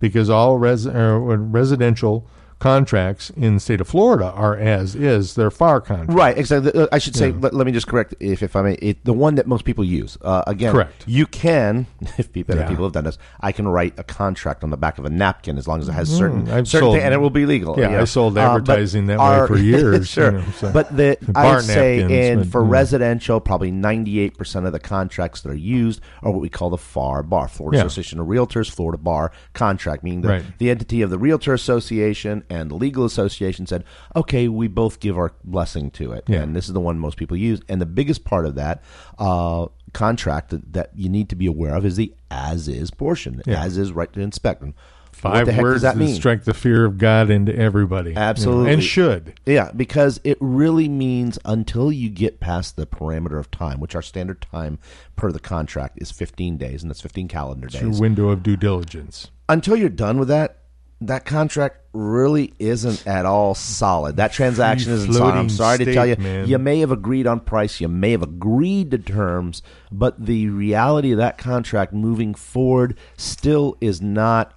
because 0.00 0.30
all 0.30 0.58
res- 0.58 0.86
uh, 0.86 1.18
residential 1.20 2.26
contracts 2.62 3.30
in 3.30 3.54
the 3.54 3.60
state 3.60 3.80
of 3.80 3.88
Florida 3.88 4.30
are 4.30 4.56
as 4.56 4.94
is. 4.94 5.34
They're 5.34 5.50
FAR 5.50 5.80
contracts. 5.80 6.14
Right, 6.14 6.38
exactly. 6.38 6.72
Uh, 6.72 6.86
I 6.92 6.98
should 6.98 7.16
say, 7.16 7.30
Yeah. 7.30 7.36
let, 7.40 7.54
let 7.54 7.66
me 7.66 7.72
just 7.72 7.88
correct 7.88 8.14
if, 8.20 8.40
if 8.40 8.54
I 8.54 8.62
may. 8.62 8.74
It, 8.74 9.04
the 9.04 9.12
one 9.12 9.34
that 9.34 9.48
most 9.48 9.64
people 9.64 9.82
use. 9.84 10.16
Uh, 10.22 10.44
again, 10.46 10.72
Correct. 10.72 11.04
You 11.08 11.26
can, 11.26 11.86
if 12.18 12.32
people, 12.32 12.54
Yeah. 12.54 12.68
people 12.68 12.84
have 12.84 12.92
done 12.92 13.02
this, 13.02 13.18
I 13.40 13.50
can 13.50 13.66
write 13.66 13.98
a 13.98 14.04
contract 14.04 14.62
on 14.62 14.70
the 14.70 14.76
back 14.76 14.98
of 14.98 15.04
a 15.04 15.10
napkin 15.10 15.58
as 15.58 15.66
long 15.66 15.80
as 15.80 15.88
it 15.88 15.92
has 15.92 16.08
certain, 16.08 16.42
Mm, 16.46 16.48
certain 16.48 16.66
sold- 16.66 16.94
thing, 16.96 17.02
and 17.04 17.12
it 17.12 17.16
will 17.18 17.30
be 17.30 17.46
legal. 17.46 17.74
Yeah, 17.76 17.86
you 17.90 17.96
know. 17.96 18.02
I 18.02 18.04
sold 18.04 18.38
Uh, 18.38 18.42
advertising 18.42 19.06
that 19.08 19.18
way 19.18 19.46
for 19.48 19.58
years, 19.72 20.08
sure, 20.08 20.26
you 20.32 20.38
know, 20.38 20.44
so- 20.56 20.72
but 20.72 20.96
the 20.96 21.16
I 21.34 21.54
would 21.56 21.64
say 21.64 22.30
in 22.30 22.38
but, 22.40 22.48
for 22.48 22.62
yeah. 22.64 22.70
residential, 22.70 23.40
probably 23.40 23.72
ninety 23.72 24.20
eight 24.20 24.38
percent 24.38 24.66
of 24.66 24.72
the 24.72 24.78
contracts 24.78 25.40
that 25.40 25.50
are 25.50 25.54
used 25.54 26.00
are 26.22 26.30
what 26.30 26.40
we 26.40 26.48
call 26.48 26.70
the 26.70 26.78
FAR 26.78 27.24
bar, 27.24 27.48
Florida. 27.48 27.78
Association 27.80 28.20
of 28.20 28.28
Realtors, 28.28 28.70
Florida 28.70 28.98
Bar 29.02 29.32
contract, 29.52 30.04
meaning 30.04 30.20
the, 30.20 30.28
Right. 30.28 30.44
the 30.58 30.70
entity 30.70 31.02
of 31.02 31.10
the 31.10 31.18
Realtor 31.18 31.52
Association 31.54 32.44
and 32.52 32.70
the 32.70 32.74
Legal 32.74 33.04
Association 33.04 33.66
said, 33.66 33.84
okay, 34.14 34.48
we 34.48 34.68
both 34.68 35.00
give 35.00 35.16
our 35.16 35.32
blessing 35.44 35.90
to 35.92 36.12
it. 36.12 36.24
Yeah. 36.28 36.42
And 36.42 36.54
this 36.54 36.66
is 36.66 36.74
the 36.74 36.80
one 36.80 36.98
most 36.98 37.16
people 37.16 37.36
use. 37.36 37.60
And 37.68 37.80
the 37.80 37.86
biggest 37.86 38.24
part 38.24 38.44
of 38.46 38.54
that 38.56 38.82
uh, 39.18 39.66
contract 39.92 40.50
that, 40.50 40.72
that 40.72 40.90
you 40.94 41.08
need 41.08 41.28
to 41.30 41.36
be 41.36 41.46
aware 41.46 41.74
of 41.74 41.86
is 41.86 41.96
the 41.96 42.14
as 42.30 42.68
is 42.68 42.90
portion. 42.90 43.42
Yeah. 43.46 43.62
As 43.62 43.78
is 43.78 43.92
right 43.92 44.12
to 44.12 44.20
inspect. 44.20 44.62
And 44.62 44.74
what 44.74 45.14
Five 45.14 45.48
heck 45.48 45.62
words 45.62 45.76
does 45.76 45.82
that 45.82 45.96
mean? 45.96 46.14
strike 46.14 46.44
the 46.44 46.54
fear 46.54 46.84
of 46.84 46.98
God 46.98 47.30
into 47.30 47.54
everybody. 47.54 48.10
you 48.10 48.14
know, 48.16 48.20
Absolutely. 48.22 48.72
and 48.72 48.82
should. 48.82 49.34
Yeah, 49.46 49.70
because 49.76 50.20
it 50.24 50.36
really 50.40 50.88
means 50.88 51.38
until 51.44 51.92
you 51.92 52.08
get 52.10 52.40
past 52.40 52.76
the 52.76 52.86
parameter 52.86 53.38
of 53.38 53.50
time, 53.50 53.78
which 53.78 53.94
our 53.94 54.02
standard 54.02 54.40
time 54.40 54.78
per 55.16 55.30
the 55.30 55.38
contract 55.38 55.98
is 56.00 56.10
15 56.10 56.56
days, 56.56 56.82
and 56.82 56.90
that's 56.90 57.00
15 57.02 57.28
calendar 57.28 57.66
It's 57.68 57.80
your 57.80 57.90
days. 57.90 58.00
window 58.00 58.28
of 58.30 58.42
due 58.42 58.56
diligence. 58.56 59.30
Until 59.48 59.76
you're 59.76 59.88
done 59.90 60.18
with 60.18 60.28
that, 60.28 60.58
that 61.00 61.24
contract 61.24 61.81
really 61.92 62.54
isn't 62.58 63.06
at 63.06 63.26
all 63.26 63.54
solid. 63.54 64.16
That 64.16 64.32
transaction 64.32 64.92
isn't 64.92 65.12
solid. 65.12 65.34
I'm 65.34 65.48
sorry 65.48 65.78
to 65.78 65.92
tell 65.92 66.06
you. 66.06 66.16
man. 66.16 66.48
You 66.48 66.58
may 66.58 66.80
have 66.80 66.90
agreed 66.90 67.26
on 67.26 67.40
price, 67.40 67.80
you 67.80 67.88
may 67.88 68.12
have 68.12 68.22
agreed 68.22 68.90
to 68.92 68.98
terms, 68.98 69.62
but 69.90 70.24
the 70.24 70.48
reality 70.48 71.12
of 71.12 71.18
that 71.18 71.38
contract 71.38 71.92
moving 71.92 72.34
forward 72.34 72.96
still 73.16 73.76
is 73.80 74.00
not 74.00 74.54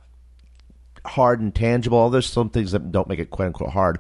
hard 1.06 1.40
and 1.40 1.54
tangible. 1.54 2.10
There's 2.10 2.30
some 2.30 2.50
things 2.50 2.72
that 2.72 2.92
don't 2.92 3.08
make 3.08 3.20
it 3.20 3.30
quote 3.30 3.48
unquote 3.48 3.72
hard. 3.72 4.00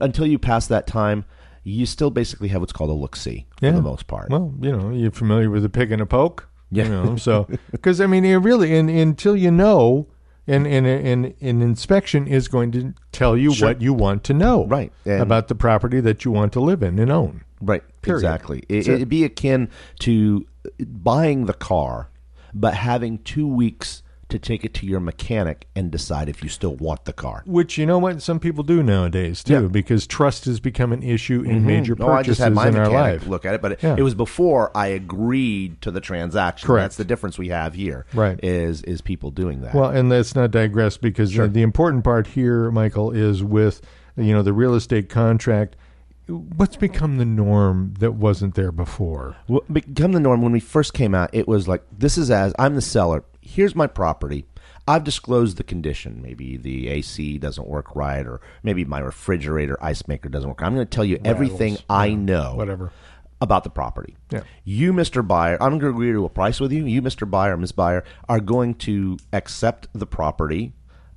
Until 0.00 0.26
you 0.26 0.38
pass 0.38 0.66
that 0.68 0.86
time, 0.86 1.24
you 1.62 1.86
still 1.86 2.10
basically 2.10 2.48
have 2.48 2.62
what's 2.62 2.72
called 2.72 2.90
a 2.90 2.94
look 2.94 3.16
see 3.16 3.46
for 3.58 3.70
the 3.70 3.82
most 3.82 4.06
part. 4.06 4.30
Well, 4.30 4.54
you 4.60 4.74
know, 4.74 4.90
you're 4.90 5.10
familiar 5.10 5.50
with 5.50 5.64
a 5.64 5.68
pick 5.68 5.90
and 5.90 6.00
a 6.00 6.06
poke. 6.06 6.48
Yeah. 6.70 6.84
You 6.84 6.90
know, 6.90 7.16
so 7.16 7.48
because 7.70 8.00
I 8.00 8.06
mean, 8.06 8.24
it 8.24 8.36
really, 8.36 8.76
and, 8.76 8.88
until 8.88 9.36
you 9.36 9.50
know, 9.50 10.06
and 10.50 10.66
and 10.66 10.86
and 10.86 11.34
an 11.40 11.62
inspection 11.62 12.26
is 12.26 12.48
going 12.48 12.72
to 12.72 12.92
tell 13.12 13.36
you 13.36 13.52
Sure. 13.54 13.68
what 13.68 13.80
you 13.82 13.92
want 13.94 14.24
to 14.24 14.34
know, 14.34 14.66
Right. 14.66 14.92
And- 15.04 15.22
about 15.22 15.48
the 15.48 15.54
property 15.54 16.00
that 16.00 16.24
you 16.24 16.30
want 16.30 16.52
to 16.54 16.60
live 16.60 16.82
in 16.82 16.98
and 16.98 17.10
own. 17.12 17.42
Right. 17.60 17.82
Period. 18.02 18.18
Exactly. 18.20 18.62
It, 18.68 18.88
it'd 18.88 19.08
be 19.08 19.24
akin 19.24 19.68
to 20.00 20.46
buying 20.80 21.46
the 21.46 21.52
car, 21.54 22.08
but 22.54 22.74
having 22.74 23.18
two 23.18 23.46
weeks 23.46 24.02
to 24.30 24.38
take 24.38 24.64
it 24.64 24.72
to 24.74 24.86
your 24.86 25.00
mechanic 25.00 25.66
and 25.76 25.90
decide 25.90 26.28
if 26.28 26.42
you 26.42 26.48
still 26.48 26.76
want 26.76 27.04
the 27.04 27.12
car. 27.12 27.42
Which 27.46 27.76
you 27.78 27.86
know 27.86 27.98
what 27.98 28.22
some 28.22 28.38
people 28.40 28.64
do 28.64 28.82
nowadays 28.82 29.42
too, 29.44 29.52
Yeah. 29.52 29.60
because 29.68 30.06
trust 30.06 30.44
has 30.46 30.60
become 30.60 30.92
an 30.92 31.02
issue 31.02 31.42
in 31.42 31.60
Mhm. 31.62 31.64
major 31.64 31.96
No, 31.98 32.08
I 32.08 32.22
just 32.22 32.40
purchases 32.40 32.44
had 32.44 32.52
my 32.54 32.68
in 32.68 32.76
our 32.76 32.90
life. 32.90 33.26
look 33.26 33.44
at 33.44 33.54
it, 33.54 33.62
but 33.62 33.72
it, 33.72 33.82
Yeah. 33.82 33.96
it 33.98 34.02
was 34.02 34.14
before 34.14 34.70
I 34.76 34.88
agreed 34.88 35.80
to 35.82 35.90
the 35.90 36.00
transaction. 36.00 36.66
Correct. 36.66 36.84
That's 36.84 36.96
the 36.96 37.04
difference 37.04 37.38
we 37.38 37.48
have 37.48 37.74
here. 37.74 38.06
Right. 38.14 38.38
Is 38.42 38.82
is 38.82 39.00
people 39.00 39.30
doing 39.30 39.60
that? 39.62 39.74
Well, 39.74 39.90
and 39.90 40.08
let's 40.08 40.34
not 40.34 40.50
digress 40.50 40.96
because 40.96 41.32
Sure. 41.32 41.46
the, 41.46 41.52
the 41.54 41.62
important 41.62 42.04
part 42.04 42.28
here, 42.28 42.70
Michael, 42.70 43.10
is 43.10 43.42
with 43.44 43.80
you 44.16 44.32
know 44.32 44.42
the 44.42 44.52
real 44.52 44.74
estate 44.74 45.08
contract. 45.08 45.76
What's 46.28 46.76
become 46.76 47.18
the 47.18 47.24
norm 47.24 47.94
that 47.98 48.14
wasn't 48.14 48.54
there 48.54 48.70
before? 48.70 49.34
Well, 49.48 49.62
become 49.72 50.12
the 50.12 50.20
norm 50.20 50.42
when 50.42 50.52
we 50.52 50.60
first 50.60 50.94
came 50.94 51.12
out 51.14 51.30
it 51.32 51.48
was 51.48 51.66
like 51.66 51.82
this 51.96 52.16
is 52.16 52.30
as 52.30 52.52
i'm 52.58 52.76
the 52.76 52.80
seller 52.80 53.24
here's 53.40 53.74
my 53.74 53.86
property 53.86 54.44
i've 54.86 55.04
disclosed 55.04 55.56
the 55.56 55.64
condition 55.64 56.20
maybe 56.22 56.56
the 56.56 56.88
ac 56.88 57.38
doesn't 57.38 57.66
work 57.66 57.94
right 57.96 58.26
or 58.26 58.40
maybe 58.62 58.84
my 58.84 58.98
refrigerator 59.00 59.76
ice 59.82 60.06
maker 60.08 60.28
doesn't 60.28 60.48
work 60.48 60.62
i'm 60.62 60.74
going 60.74 60.86
to 60.86 60.90
tell 60.90 61.04
you 61.04 61.18
everything 61.24 61.72
Rattles. 61.72 61.86
i 61.88 62.06
Yeah, 62.06 62.16
know 62.16 62.54
whatever. 62.54 62.92
about 63.40 63.64
the 63.64 63.70
property 63.70 64.16
Yeah. 64.30 64.42
you 64.64 64.92
mr 64.92 65.26
buyer 65.26 65.56
i'm 65.62 65.70
going 65.78 65.80
to 65.80 65.88
agree 65.88 66.12
to 66.12 66.24
a 66.24 66.28
price 66.28 66.60
with 66.60 66.72
you 66.72 66.84
you 66.84 67.00
mr 67.02 67.28
buyer 67.30 67.56
miss 67.56 67.72
buyer 67.72 68.04
are 68.28 68.40
going 68.40 68.74
to 68.76 69.16
accept 69.32 69.88
the 69.94 70.06
property 70.06 70.72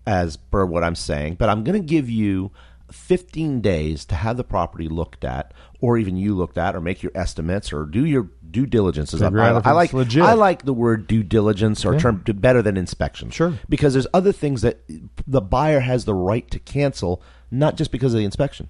as 0.08 0.38
per 0.38 0.66
what 0.66 0.84
i'm 0.84 0.96
saying 0.96 1.36
but 1.36 1.50
i'm 1.50 1.64
going 1.64 1.80
to 1.82 1.86
give 1.86 2.10
you 2.10 2.52
15 2.94 3.60
days 3.62 4.06
to 4.06 4.16
have 4.16 4.38
the 4.38 4.44
property 4.44 4.88
looked 4.88 5.26
at 5.26 5.54
or 5.82 5.98
even 5.98 6.16
you 6.16 6.36
looked 6.36 6.58
at 6.58 6.76
or 6.76 6.80
make 6.82 7.02
your 7.04 7.12
estimates 7.16 7.74
or 7.74 7.86
do 7.86 8.06
your 8.06 8.30
due 8.50 8.66
diligence 8.66 9.14
as 9.14 9.22
I, 9.22 9.28
I 9.28 9.72
like 9.72 9.94
legit. 9.94 10.24
I 10.24 10.34
like 10.34 10.64
the 10.64 10.74
word 10.74 11.08
due 11.08 11.24
diligence 11.24 11.84
or 11.84 12.00
term 12.00 12.24
better 12.26 12.62
than 12.62 12.78
inspection 12.78 13.30
Sure. 13.32 13.54
because 13.68 13.94
there's 13.94 14.08
other 14.14 14.32
things 14.32 14.62
that 14.62 14.80
the 15.28 15.42
buyer 15.42 15.80
has 15.80 16.06
the 16.06 16.14
right 16.14 16.50
to 16.52 16.60
cancel 16.60 17.22
not 17.50 17.76
just 17.78 17.92
because 17.92 18.14
of 18.14 18.20
the 18.20 18.26
inspection 18.26 18.70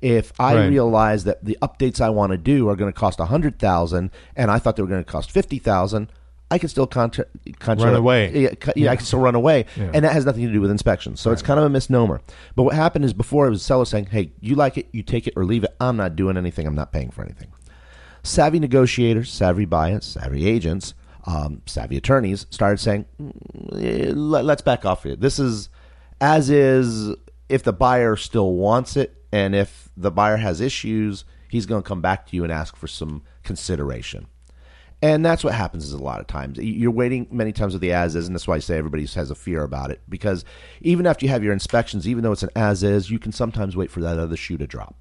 if 0.00 0.32
I 0.40 0.54
Right. 0.54 0.68
realize 0.68 1.24
that 1.24 1.44
the 1.44 1.58
updates 1.60 2.00
I 2.00 2.08
want 2.08 2.32
to 2.32 2.38
do 2.38 2.68
are 2.70 2.76
going 2.76 2.90
to 2.90 2.98
cost 2.98 3.20
a 3.20 3.26
hundred 3.26 3.58
thousand, 3.58 4.10
and 4.34 4.50
I 4.50 4.58
thought 4.58 4.76
they 4.76 4.82
were 4.82 4.88
going 4.88 5.04
to 5.04 5.10
cost 5.10 5.30
fifty 5.30 5.58
thousand, 5.58 6.10
I 6.50 6.58
can 6.58 6.68
still 6.68 6.86
contra- 6.86 7.26
contra- 7.58 7.88
Run 7.90 7.96
away. 7.96 8.42
Yeah, 8.42 8.54
co- 8.58 8.72
yeah, 8.74 8.90
I 8.90 8.96
can 8.96 9.04
still 9.04 9.20
run 9.20 9.34
away, 9.36 9.66
Yeah. 9.76 9.90
and 9.94 10.04
that 10.04 10.12
has 10.12 10.24
nothing 10.26 10.46
to 10.46 10.52
do 10.52 10.60
with 10.60 10.70
inspections. 10.70 11.20
So 11.20 11.30
it's 11.30 11.42
kind 11.42 11.58
of 11.60 11.64
a 11.66 11.70
misnomer. 11.70 12.20
But 12.56 12.64
what 12.64 12.74
happened 12.74 13.04
is 13.04 13.12
before 13.12 13.46
it 13.46 13.50
was 13.50 13.60
the 13.60 13.64
seller 13.64 13.84
saying, 13.84 14.06
"Hey, 14.06 14.32
you 14.40 14.56
like 14.56 14.76
it, 14.76 14.88
you 14.92 15.02
take 15.02 15.26
it 15.28 15.34
or 15.36 15.44
leave 15.44 15.62
it. 15.64 15.74
I'm 15.80 15.96
not 15.96 16.16
doing 16.16 16.36
anything. 16.36 16.66
I'm 16.66 16.74
not 16.74 16.92
paying 16.92 17.10
for 17.10 17.22
anything." 17.22 17.48
savvy 18.22 18.58
negotiators, 18.60 19.30
savvy 19.32 19.64
buyers, 19.64 20.04
savvy 20.04 20.46
agents, 20.46 20.92
um, 21.24 21.62
savvy 21.64 21.96
attorneys 21.96 22.44
started 22.50 22.78
saying, 22.78 23.06
"Mm, 23.22 24.12
let, 24.14 24.44
let's 24.44 24.60
back 24.60 24.84
off 24.84 25.04
here. 25.04 25.16
This 25.16 25.38
is 25.38 25.68
as 26.20 26.50
is 26.50 27.14
if 27.48 27.62
the 27.62 27.72
buyer 27.72 28.16
still 28.16 28.52
wants 28.52 28.96
it 28.96 29.16
and 29.32 29.54
if 29.54 29.88
the 29.96 30.10
buyer 30.10 30.36
has 30.36 30.60
issues, 30.60 31.24
he's 31.48 31.64
going 31.64 31.82
to 31.82 31.88
come 31.88 32.02
back 32.02 32.26
to 32.26 32.36
you 32.36 32.44
and 32.44 32.52
ask 32.52 32.76
for 32.76 32.86
some 32.86 33.22
consideration. 33.42 34.26
And 35.02 35.24
that's 35.24 35.42
what 35.42 35.54
happens 35.54 35.84
is 35.86 35.92
a 35.92 35.98
lot 36.02 36.20
of 36.20 36.26
times. 36.26 36.58
You're 36.58 36.90
waiting 36.90 37.26
many 37.30 37.52
times 37.52 37.72
with 37.72 37.80
the 37.80 37.92
as 37.92 38.14
is, 38.16 38.26
and 38.26 38.36
that's 38.36 38.46
why 38.46 38.56
I 38.56 38.58
say 38.58 38.76
everybody 38.76 39.06
has 39.06 39.30
a 39.30 39.34
fear 39.34 39.62
about 39.62 39.90
it. 39.90 40.00
Because 40.08 40.44
even 40.82 41.06
after 41.06 41.24
you 41.24 41.30
have 41.30 41.42
your 41.42 41.54
inspections, 41.54 42.06
even 42.06 42.22
though 42.22 42.32
it's 42.32 42.42
an 42.42 42.50
as 42.54 42.82
is, 42.82 43.10
you 43.10 43.18
can 43.18 43.32
sometimes 43.32 43.76
wait 43.76 43.90
for 43.90 44.00
that 44.00 44.18
other 44.18 44.36
shoe 44.36 44.58
to 44.58 44.66
drop. 44.66 44.94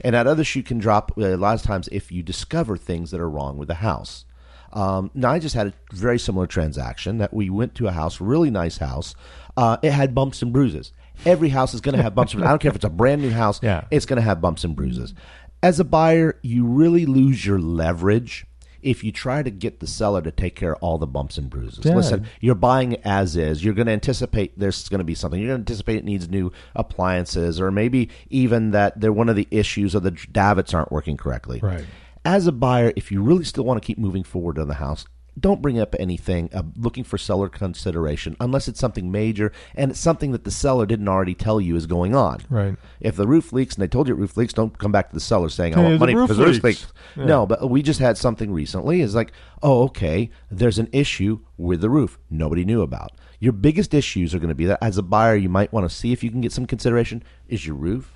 And 0.00 0.14
that 0.14 0.26
other 0.26 0.42
shoe 0.44 0.62
can 0.64 0.78
drop 0.78 1.12
uh, 1.16 1.22
a 1.28 1.36
lot 1.36 1.54
of 1.54 1.62
times 1.62 1.88
if 1.92 2.10
you 2.10 2.22
discover 2.24 2.76
things 2.76 3.12
that 3.12 3.20
are 3.20 3.30
wrong 3.30 3.56
with 3.56 3.68
the 3.68 3.74
house. 3.76 4.24
Um, 4.72 5.10
now, 5.14 5.30
I 5.30 5.38
just 5.38 5.54
had 5.54 5.68
a 5.68 5.72
very 5.94 6.18
similar 6.18 6.46
transaction 6.48 7.18
that 7.18 7.32
we 7.32 7.48
went 7.48 7.74
to 7.76 7.86
a 7.86 7.92
house, 7.92 8.20
really 8.20 8.50
nice 8.50 8.78
house. 8.78 9.14
Uh, 9.56 9.76
it 9.82 9.92
had 9.92 10.12
bumps 10.14 10.42
and 10.42 10.52
bruises. 10.52 10.92
Every 11.24 11.48
house 11.50 11.72
is 11.72 11.80
going 11.80 11.96
to 11.96 12.02
have 12.02 12.14
bumps 12.16 12.32
and 12.32 12.40
bruises. 12.40 12.48
I 12.48 12.52
don't 12.52 12.60
care 12.60 12.70
if 12.70 12.76
it's 12.76 12.84
a 12.84 12.90
brand 12.90 13.22
new 13.22 13.30
house, 13.30 13.60
Yeah. 13.62 13.84
it's 13.92 14.04
going 14.06 14.16
to 14.16 14.22
have 14.22 14.40
bumps 14.40 14.64
and 14.64 14.74
bruises. 14.76 15.14
As 15.62 15.80
a 15.80 15.84
buyer, 15.84 16.38
you 16.42 16.66
really 16.66 17.06
lose 17.06 17.46
your 17.46 17.58
leverage 17.58 18.44
if 18.82 19.02
you 19.02 19.12
try 19.12 19.42
to 19.42 19.50
get 19.50 19.80
the 19.80 19.86
seller 19.86 20.22
to 20.22 20.30
take 20.30 20.54
care 20.54 20.72
of 20.72 20.82
all 20.82 20.98
the 20.98 21.06
bumps 21.06 21.38
and 21.38 21.50
bruises. 21.50 21.84
Yeah. 21.84 21.94
Listen, 21.94 22.26
you're 22.40 22.54
buying 22.54 22.96
as 23.04 23.36
is. 23.36 23.64
You're 23.64 23.74
going 23.74 23.86
to 23.86 23.92
anticipate 23.92 24.58
there's 24.58 24.88
going 24.88 24.98
to 24.98 25.04
be 25.04 25.14
something. 25.14 25.40
You're 25.40 25.50
going 25.50 25.64
to 25.64 25.70
anticipate 25.70 25.96
it 25.96 26.04
needs 26.04 26.28
new 26.28 26.52
appliances, 26.74 27.60
or 27.60 27.70
maybe 27.70 28.08
even 28.30 28.70
that 28.72 29.00
they're 29.00 29.12
one 29.12 29.28
of 29.28 29.36
the 29.36 29.48
issues 29.50 29.94
of 29.94 30.02
the 30.02 30.10
davits 30.10 30.74
aren't 30.74 30.92
working 30.92 31.16
correctly. 31.16 31.60
Right. 31.62 31.84
As 32.24 32.46
a 32.46 32.52
buyer, 32.52 32.92
if 32.96 33.12
you 33.12 33.22
really 33.22 33.44
still 33.44 33.64
want 33.64 33.80
to 33.80 33.86
keep 33.86 33.98
moving 33.98 34.24
forward 34.24 34.58
on 34.58 34.68
the 34.68 34.74
house, 34.74 35.06
don't 35.38 35.60
bring 35.60 35.78
up 35.78 35.94
anything 35.98 36.48
uh, 36.54 36.62
looking 36.76 37.04
for 37.04 37.18
seller 37.18 37.48
consideration 37.48 38.36
unless 38.40 38.68
it's 38.68 38.80
something 38.80 39.12
major 39.12 39.52
and 39.74 39.90
it's 39.90 40.00
something 40.00 40.32
that 40.32 40.44
the 40.44 40.50
seller 40.50 40.86
didn't 40.86 41.08
already 41.08 41.34
tell 41.34 41.60
you 41.60 41.76
is 41.76 41.86
going 41.86 42.14
on. 42.14 42.40
Right. 42.48 42.76
If 43.00 43.16
the 43.16 43.26
roof 43.26 43.52
leaks 43.52 43.74
and 43.74 43.82
they 43.82 43.88
told 43.88 44.08
you 44.08 44.14
roof 44.14 44.36
leaks, 44.36 44.52
don't 44.54 44.78
come 44.78 44.92
back 44.92 45.10
to 45.10 45.14
the 45.14 45.20
seller 45.20 45.48
saying, 45.48 45.74
"I 45.74 45.82
Hey, 45.82 45.88
want 45.88 46.00
money 46.00 46.14
roof 46.14 46.28
because 46.28 46.38
the 46.38 46.44
roof 46.46 46.64
leaks." 46.64 46.82
leaks." 46.82 46.92
Yeah. 47.16 47.24
No, 47.26 47.46
but 47.46 47.68
we 47.68 47.82
just 47.82 48.00
had 48.00 48.16
something 48.16 48.50
recently. 48.52 49.00
Is 49.00 49.14
like, 49.14 49.32
oh, 49.62 49.82
okay, 49.84 50.30
there's 50.50 50.78
an 50.78 50.88
issue 50.92 51.40
with 51.58 51.80
the 51.80 51.90
roof 51.90 52.18
nobody 52.30 52.64
knew 52.64 52.82
about. 52.82 53.12
Your 53.38 53.52
biggest 53.52 53.92
issues 53.92 54.34
are 54.34 54.38
going 54.38 54.48
to 54.48 54.54
be 54.54 54.64
that 54.64 54.82
as 54.82 54.96
a 54.96 55.02
buyer, 55.02 55.36
you 55.36 55.50
might 55.50 55.72
want 55.72 55.88
to 55.88 55.94
see 55.94 56.12
if 56.12 56.24
you 56.24 56.30
can 56.30 56.40
get 56.40 56.52
some 56.52 56.66
consideration. 56.66 57.22
Is 57.48 57.66
your 57.66 57.76
roof? 57.76 58.14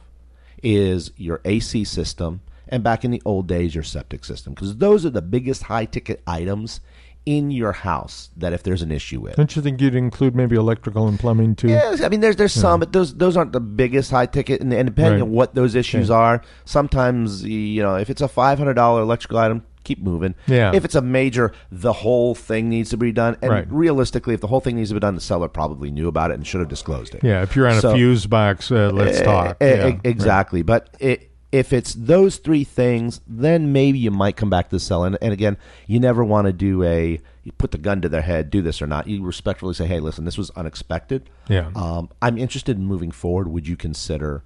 Is 0.62 1.12
your 1.16 1.40
AC 1.44 1.84
system? 1.84 2.40
And 2.68 2.84
back 2.84 3.04
in 3.04 3.10
the 3.10 3.20
old 3.24 3.48
days, 3.48 3.74
your 3.74 3.82
septic 3.82 4.24
system, 4.24 4.54
because 4.54 4.76
those 4.76 5.04
are 5.04 5.10
the 5.10 5.20
biggest 5.22 5.64
high 5.64 5.86
ticket 5.86 6.22
items 6.26 6.80
in 7.26 7.50
your 7.50 7.72
house 7.72 8.30
that 8.38 8.52
if 8.52 8.62
there's 8.62 8.82
an 8.82 8.90
issue 8.90 9.20
with. 9.20 9.36
Don't 9.36 9.54
you 9.54 9.62
think 9.62 9.80
you'd 9.80 9.94
include 9.94 10.34
maybe 10.34 10.56
electrical 10.56 11.06
and 11.06 11.18
plumbing 11.20 11.54
too? 11.54 11.68
Yes, 11.68 12.02
I 12.02 12.08
mean 12.08 12.20
there's 12.20 12.36
there's 12.36 12.52
some, 12.52 12.80
but 12.80 12.92
those 12.92 13.14
those 13.14 13.36
aren't 13.36 13.52
the 13.52 13.60
biggest 13.60 14.10
high 14.10 14.26
ticket, 14.26 14.60
and, 14.60 14.72
and 14.72 14.86
depending 14.88 15.20
Right. 15.20 15.22
on 15.22 15.30
what 15.30 15.54
those 15.54 15.74
issues 15.74 16.10
Okay. 16.10 16.18
are, 16.18 16.42
sometimes 16.64 17.44
you 17.44 17.82
know 17.82 17.96
if 17.96 18.10
it's 18.10 18.22
a 18.22 18.28
five 18.28 18.58
hundred 18.58 18.74
dollar 18.74 19.02
electrical 19.02 19.38
item, 19.38 19.62
keep 19.84 20.02
moving. 20.02 20.34
Yeah. 20.46 20.72
If 20.74 20.84
it's 20.84 20.94
a 20.94 21.00
major, 21.02 21.52
the 21.70 21.92
whole 21.92 22.34
thing 22.34 22.68
needs 22.68 22.90
to 22.90 22.96
be 22.96 23.12
done, 23.12 23.36
and 23.42 23.50
Right. 23.50 23.66
realistically, 23.70 24.34
if 24.34 24.40
the 24.40 24.46
whole 24.46 24.60
thing 24.60 24.76
needs 24.76 24.90
to 24.90 24.94
be 24.94 25.00
done, 25.00 25.14
the 25.14 25.20
seller 25.20 25.48
probably 25.48 25.90
knew 25.90 26.08
about 26.08 26.30
it 26.30 26.34
and 26.34 26.46
should 26.46 26.60
have 26.60 26.68
disclosed 26.68 27.14
it. 27.14 27.22
Yeah, 27.22 27.42
if 27.42 27.54
you're 27.56 27.68
on 27.68 27.76
a 27.84 27.94
fuse 27.94 28.26
box, 28.26 28.70
uh, 28.70 28.90
let's 28.92 29.18
Eh, 29.18 29.24
talk. 29.24 29.56
eh, 29.60 29.88
Yeah, 29.88 29.96
exactly. 30.04 30.62
But 30.62 30.88
it, 31.00 31.29
if 31.52 31.72
it's 31.72 31.94
those 31.94 32.36
three 32.36 32.64
things, 32.64 33.20
then 33.26 33.72
maybe 33.72 33.98
you 33.98 34.10
might 34.10 34.36
come 34.36 34.50
back 34.50 34.68
to 34.68 34.76
the 34.76 34.80
seller. 34.80 35.08
And, 35.08 35.18
and 35.20 35.32
again, 35.32 35.56
you 35.86 35.98
never 35.98 36.24
want 36.24 36.46
to 36.46 36.52
do 36.52 36.82
a 36.84 37.20
you 37.42 37.52
put 37.52 37.70
the 37.70 37.78
gun 37.78 38.02
to 38.02 38.08
their 38.08 38.22
head, 38.22 38.50
do 38.50 38.62
this 38.62 38.82
or 38.82 38.86
not. 38.86 39.06
You 39.06 39.24
respectfully 39.24 39.74
say, 39.74 39.86
"Hey, 39.86 40.00
listen, 40.00 40.24
this 40.24 40.38
was 40.38 40.50
unexpected. 40.50 41.28
Yeah. 41.48 41.70
um, 41.74 42.10
I'm 42.20 42.38
interested 42.38 42.76
in 42.76 42.86
moving 42.86 43.10
forward. 43.10 43.48
Would 43.48 43.66
you 43.66 43.76
consider 43.76 44.42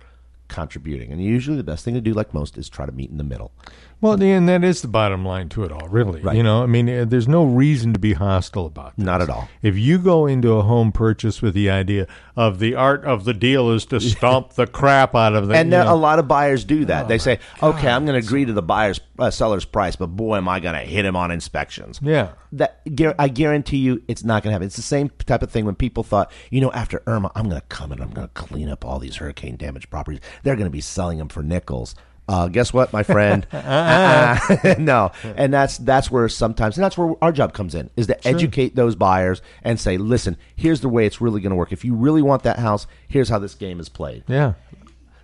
contributing?" 0.49 1.13
And 1.13 1.23
usually, 1.23 1.57
the 1.57 1.65
best 1.65 1.85
thing 1.85 1.95
to 1.95 2.01
do, 2.01 2.15
like 2.15 2.33
most, 2.33 2.57
is 2.57 2.69
try 2.69 2.87
to 2.87 2.93
meet 2.93 3.11
in 3.11 3.19
the 3.19 3.25
middle. 3.25 3.53
Well, 4.05 4.23
and 4.23 4.47
that 4.51 4.63
is 4.63 4.83
the 4.83 4.89
bottom 4.89 5.25
line 5.25 5.49
to 5.49 5.65
it 5.65 5.73
all, 5.73 5.89
really. 5.89 6.21
Right. 6.21 6.37
You 6.37 6.43
know, 6.43 6.63
I 6.63 6.67
mean, 6.67 6.91
uh, 6.91 7.07
there's 7.07 7.27
no 7.27 7.43
reason 7.47 7.95
to 7.95 7.99
be 7.99 8.13
hostile 8.13 8.67
about 8.67 8.95
this. 8.97 9.07
Not 9.07 9.23
at 9.23 9.31
all. 9.31 9.49
If 9.63 9.79
you 9.79 9.97
go 9.97 10.27
into 10.27 10.59
a 10.59 10.63
home 10.63 10.93
purchase 10.93 11.41
with 11.41 11.55
the 11.55 11.71
idea 11.71 12.07
of 12.37 12.59
the 12.59 12.75
art 12.75 13.03
of 13.07 13.25
the 13.25 13.33
deal 13.33 13.71
is 13.71 13.87
to 13.87 14.01
stomp 14.01 14.53
the 14.57 14.67
crap 14.67 15.15
out 15.15 15.35
of 15.35 15.49
the, 15.49 15.55
and 15.55 15.73
a 15.73 15.95
lot 15.95 16.19
of 16.19 16.29
buyers 16.29 16.65
do 16.65 16.85
that. 16.85 17.07
Oh, 17.07 17.09
they 17.09 17.17
say, 17.17 17.39
"Okay, 17.63 17.89
I'm 17.89 18.05
going 18.05 18.21
to 18.21 18.27
agree 18.27 18.45
to 18.45 18.53
the 18.53 18.61
buyer's 18.61 19.01
uh, 19.19 19.31
seller's 19.31 19.65
price, 19.65 19.97
but 19.97 20.09
boy, 20.09 20.37
am 20.37 20.51
I 20.51 20.61
going 20.61 20.75
to 20.75 20.83
hit 20.83 21.07
him 21.07 21.17
on 21.17 21.31
inspections." 21.31 21.99
Yeah. 22.03 22.33
that 22.53 22.83
I 23.19 23.29
guarantee 23.29 23.79
you, 23.79 24.03
it's 24.07 24.23
not 24.23 24.43
going 24.43 24.51
to 24.51 24.53
happen. 24.53 24.67
It's 24.67 24.77
the 24.77 24.83
same 24.83 25.11
type 25.25 25.43
of 25.43 25.51
thing 25.51 25.65
when 25.65 25.77
people 25.77 26.03
thought, 26.03 26.31
you 26.51 26.61
know, 26.61 26.71
after 26.73 27.03
Irma, 27.07 27.33
I'm 27.35 27.49
going 27.49 27.59
to 27.59 27.67
come 27.69 27.91
and 27.91 28.03
I'm 28.03 28.11
going 28.11 28.29
to 28.29 28.35
clean 28.35 28.69
up 28.69 28.85
all 28.85 28.99
these 28.99 29.17
hurricane 29.17 29.57
damaged 29.57 29.89
properties. 29.89 30.21
They're 30.43 30.57
going 30.57 30.67
to 30.67 30.71
be 30.71 30.83
selling 30.83 31.17
them 31.17 31.31
for 31.31 31.43
nickels. 31.43 31.95
Uh, 32.27 32.49
guess 32.49 32.73
what, 32.73 32.93
my 32.93 33.03
friend? 33.03 33.47
Uh-uh. 33.53 34.75
no, 34.79 35.13
and 35.37 35.53
that's 35.53 35.79
that's 35.79 36.11
where 36.11 36.29
sometimes, 36.29 36.77
and 36.77 36.85
that's 36.85 36.97
where 36.97 37.15
our 37.23 37.33
job 37.33 37.53
comes 37.53 37.75
in, 37.75 37.91
is 37.97 38.07
to 38.07 38.17
Sure. 38.23 38.35
educate 38.35 38.75
those 38.77 38.95
buyers 38.97 39.43
and 39.63 39.79
say, 39.79 39.99
listen, 39.99 40.37
here's 40.57 40.81
the 40.81 40.89
way 40.89 41.05
it's 41.07 41.21
really 41.21 41.41
going 41.41 41.51
to 41.51 41.57
work. 41.57 41.73
If 41.73 41.85
you 41.85 41.95
really 41.95 42.23
want 42.23 42.43
that 42.45 42.59
house, 42.59 42.87
here's 43.09 43.29
how 43.29 43.39
this 43.39 43.55
game 43.55 43.79
is 43.81 43.89
played. 43.89 44.25
yeah. 44.27 44.55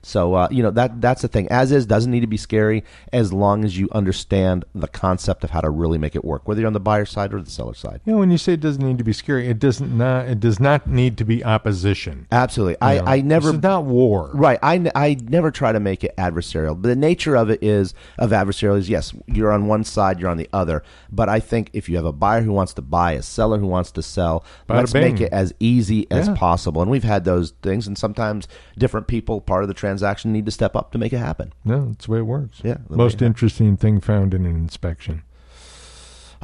So 0.02 0.34
uh, 0.34 0.48
you 0.50 0.62
know 0.62 0.70
that 0.70 1.00
that's 1.00 1.22
the 1.22 1.28
thing. 1.28 1.48
As 1.48 1.72
is 1.72 1.86
doesn't 1.86 2.10
need 2.10 2.20
to 2.20 2.26
be 2.26 2.36
scary 2.36 2.84
as 3.12 3.32
long 3.32 3.64
as 3.64 3.78
you 3.78 3.88
understand 3.92 4.64
the 4.74 4.88
concept 4.88 5.44
of 5.44 5.50
how 5.50 5.60
to 5.60 5.70
really 5.70 5.98
make 5.98 6.16
it 6.16 6.24
work, 6.24 6.48
whether 6.48 6.60
you're 6.60 6.66
on 6.66 6.72
the 6.72 6.80
buyer 6.80 7.04
side 7.04 7.34
or 7.34 7.40
the 7.42 7.50
seller 7.50 7.74
side. 7.74 8.00
You 8.04 8.12
know, 8.14 8.18
when 8.18 8.30
you 8.30 8.38
say 8.38 8.54
it 8.54 8.60
doesn't 8.60 8.82
need 8.86 8.98
to 8.98 9.04
be 9.04 9.12
scary, 9.12 9.48
it 9.48 9.58
doesn't 9.58 9.96
not 9.96 10.26
it 10.26 10.40
does 10.40 10.58
not 10.58 10.86
need 10.86 11.18
to 11.18 11.24
be 11.24 11.44
opposition. 11.44 12.26
Absolutely, 12.32 12.76
I, 12.80 12.96
know, 12.98 13.04
I 13.06 13.20
never 13.20 13.48
this 13.48 13.56
is 13.56 13.62
not 13.62 13.84
war. 13.84 14.30
Right, 14.32 14.58
I 14.62 14.90
I 14.94 15.16
never 15.28 15.50
try 15.50 15.72
to 15.72 15.80
make 15.80 16.02
it 16.02 16.16
adversarial. 16.16 16.80
But 16.80 16.88
the 16.88 16.96
nature 16.96 17.36
of 17.36 17.50
it 17.50 17.62
is 17.62 17.92
of 18.18 18.30
adversarial 18.30 18.78
is 18.78 18.88
yes, 18.88 19.12
you're 19.26 19.52
on 19.52 19.66
one 19.66 19.84
side, 19.84 20.18
you're 20.18 20.30
on 20.30 20.36
the 20.38 20.48
other. 20.52 20.82
But 21.12 21.28
I 21.28 21.40
think 21.40 21.70
if 21.72 21.88
you 21.88 21.96
have 21.96 22.06
a 22.06 22.12
buyer 22.12 22.40
who 22.42 22.52
wants 22.52 22.72
to 22.74 22.82
buy, 22.82 23.12
a 23.12 23.22
seller 23.22 23.58
who 23.58 23.66
wants 23.66 23.90
to 23.92 24.02
sell, 24.02 24.44
Bada 24.68 24.76
let's 24.78 24.92
bing. 24.92 25.02
make 25.14 25.20
it 25.20 25.32
as 25.32 25.52
easy 25.60 26.06
as 26.10 26.28
Yeah. 26.28 26.34
possible. 26.34 26.80
And 26.82 26.90
we've 26.90 27.04
had 27.04 27.24
those 27.24 27.52
things, 27.62 27.86
and 27.86 27.98
sometimes 27.98 28.48
different 28.78 29.06
people, 29.06 29.40
part 29.40 29.62
of 29.62 29.68
the 29.68 29.74
transaction, 29.74 29.89
need 30.24 30.46
to 30.46 30.52
step 30.52 30.76
up 30.76 30.92
to 30.92 30.98
make 30.98 31.12
it 31.12 31.18
happen. 31.18 31.52
No, 31.64 31.86
that's 31.86 32.06
the 32.06 32.12
way 32.12 32.18
it 32.18 32.22
works. 32.22 32.60
Yeah, 32.62 32.78
Most 32.88 33.22
interesting 33.22 33.76
thing 33.76 34.00
found 34.00 34.34
in 34.34 34.46
an 34.46 34.56
inspection. 34.56 35.22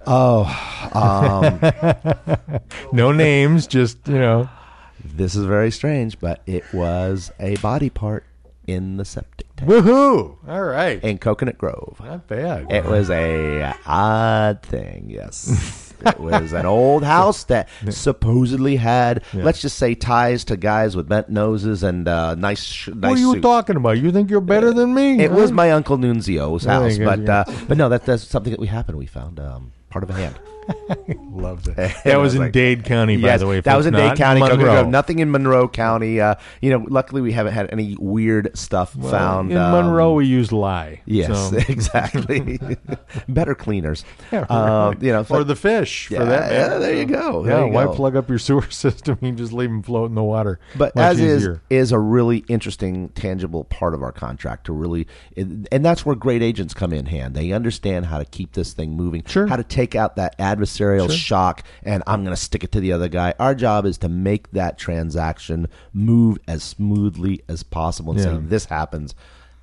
Oh, 0.06 0.44
um, 0.92 2.60
no 2.92 3.12
names, 3.12 3.66
just 3.66 4.06
you 4.06 4.18
know. 4.18 4.48
This 5.04 5.34
is 5.34 5.44
very 5.44 5.70
strange, 5.70 6.18
but 6.18 6.42
it 6.46 6.64
was 6.72 7.30
a 7.38 7.56
body 7.56 7.90
part 7.90 8.24
in 8.66 8.96
the 8.96 9.04
septic 9.04 9.46
tank 9.56 9.70
Woohoo! 9.70 10.36
All 10.48 10.64
right. 10.64 11.02
in 11.02 11.18
Coconut 11.18 11.58
Grove. 11.58 12.00
Not 12.02 12.26
bad. 12.26 12.72
It 12.72 12.84
was 12.84 13.10
a 13.10 13.74
odd 13.86 14.62
thing, 14.62 15.06
yes. 15.08 15.82
it 16.04 16.18
was 16.20 16.52
an 16.52 16.66
old 16.66 17.02
house 17.16 17.44
that 17.44 17.68
supposedly 17.90 18.76
had, 18.76 19.22
Yeah. 19.32 19.44
let's 19.44 19.60
just 19.60 19.76
say, 19.78 19.94
ties 19.94 20.44
to 20.44 20.56
guys 20.56 20.96
with 20.96 21.08
bent 21.08 21.28
noses 21.28 21.82
and 21.82 22.06
uh, 22.08 22.34
nice, 22.34 22.62
sh- 22.62 22.88
nice 22.88 23.10
what 23.10 23.16
are 23.18 23.20
you 23.20 23.32
suits. 23.32 23.42
talking 23.42 23.76
about? 23.76 23.98
You 23.98 24.12
think 24.12 24.30
you're 24.30 24.40
better 24.40 24.72
than 24.72 24.94
me? 24.94 25.22
It 25.22 25.30
huh? 25.30 25.36
was 25.36 25.52
my 25.52 25.70
uncle 25.72 25.96
Nunzio's 25.98 26.64
There 26.64 26.88
you 26.88 27.04
house, 27.06 27.16
but 27.18 27.26
yeah. 27.26 27.40
uh, 27.40 27.44
but 27.68 27.76
no, 27.76 27.88
that, 27.88 28.04
that's 28.06 28.24
something 28.24 28.50
that 28.50 28.60
we 28.60 28.66
happened. 28.66 28.98
We 28.98 29.06
found 29.06 29.40
um, 29.40 29.72
part 29.90 30.02
of 30.04 30.10
a 30.10 30.14
hand. 30.14 30.38
Loved 31.32 31.68
it. 31.68 31.76
That 31.76 32.06
I 32.06 32.16
was 32.16 32.34
in 32.34 32.40
like- 32.40 32.52
Dade 32.52 32.84
County, 32.84 33.16
by 33.16 33.28
Yes, 33.28 33.40
the 33.40 33.46
way. 33.46 33.60
That 33.60 33.76
was 33.76 33.86
in 33.86 33.92
not 33.92 34.10
Dade 34.10 34.18
County, 34.18 34.40
Coconut 34.40 34.58
Monroe. 34.58 34.72
Grove. 34.82 34.88
Nothing 34.88 35.18
in 35.20 35.30
Monroe 35.30 35.68
County. 35.68 36.20
Uh, 36.20 36.34
you 36.60 36.70
know, 36.70 36.84
luckily 36.88 37.20
we 37.20 37.32
haven't 37.32 37.52
had 37.52 37.70
any 37.72 37.96
weird 37.98 38.56
stuff 38.56 38.96
Well, 38.96 39.10
found 39.10 39.52
in 39.52 39.58
um, 39.58 39.72
Monroe. 39.72 40.14
We 40.14 40.26
use 40.26 40.52
lye. 40.52 41.02
Yes, 41.06 41.28
so- 41.50 41.56
exactly. 41.68 42.58
Better 43.28 43.54
cleaners. 43.54 44.04
Yeah, 44.32 44.40
right. 44.40 44.50
Um, 44.50 44.98
you 45.00 45.12
know, 45.12 45.24
or 45.30 45.44
the 45.44 45.56
fish 45.56 46.10
Yeah, 46.10 46.18
for 46.20 46.24
that. 46.26 46.52
yeah, 46.52 46.58
matter. 46.68 46.78
there 46.80 46.94
you 46.94 47.08
So, 47.08 47.42
go, 47.42 47.46
Yeah, 47.46 47.64
you 47.66 47.72
why 47.72 47.84
go. 47.84 47.94
plug 47.94 48.16
up 48.16 48.28
your 48.28 48.38
sewer 48.38 48.68
system? 48.70 49.18
You 49.20 49.32
just 49.32 49.52
leave 49.52 49.68
them 49.70 49.82
float 49.82 50.08
in 50.08 50.14
the 50.14 50.22
water. 50.22 50.58
But 50.76 50.94
Much 50.96 51.04
as 51.04 51.20
easier. 51.20 51.62
is 51.70 51.86
is 51.86 51.92
a 51.92 51.98
really 51.98 52.38
interesting, 52.48 53.10
tangible 53.10 53.64
part 53.64 53.94
of 53.94 54.02
our 54.02 54.12
contract 54.12 54.66
to 54.66 54.72
really, 54.72 55.06
and 55.36 55.68
that's 55.84 56.04
where 56.04 56.16
great 56.16 56.42
agents 56.42 56.74
come 56.74 56.92
in 56.92 57.06
hand. 57.06 57.34
They 57.34 57.52
understand 57.52 58.06
how 58.06 58.18
to 58.18 58.24
keep 58.24 58.52
this 58.54 58.72
thing 58.72 58.92
moving, 58.96 59.22
Sure. 59.26 59.46
how 59.46 59.56
to 59.56 59.62
take 59.64 59.94
out 59.94 60.16
that 60.16 60.34
adversarial 60.56 61.06
Sure. 61.08 61.16
shock, 61.16 61.62
and 61.82 62.02
I'm 62.06 62.24
going 62.24 62.34
to 62.34 62.40
stick 62.40 62.64
it 62.64 62.72
to 62.72 62.80
the 62.80 62.92
other 62.92 63.08
guy. 63.08 63.34
Our 63.38 63.54
job 63.54 63.86
is 63.86 63.98
to 63.98 64.08
make 64.08 64.50
that 64.52 64.78
transaction 64.78 65.68
move 65.92 66.38
as 66.48 66.62
smoothly 66.62 67.42
as 67.48 67.62
possible 67.62 68.12
and 68.12 68.20
say, 68.20 68.32
Yeah. 68.32 68.40
this 68.42 68.66
happens. 68.66 69.14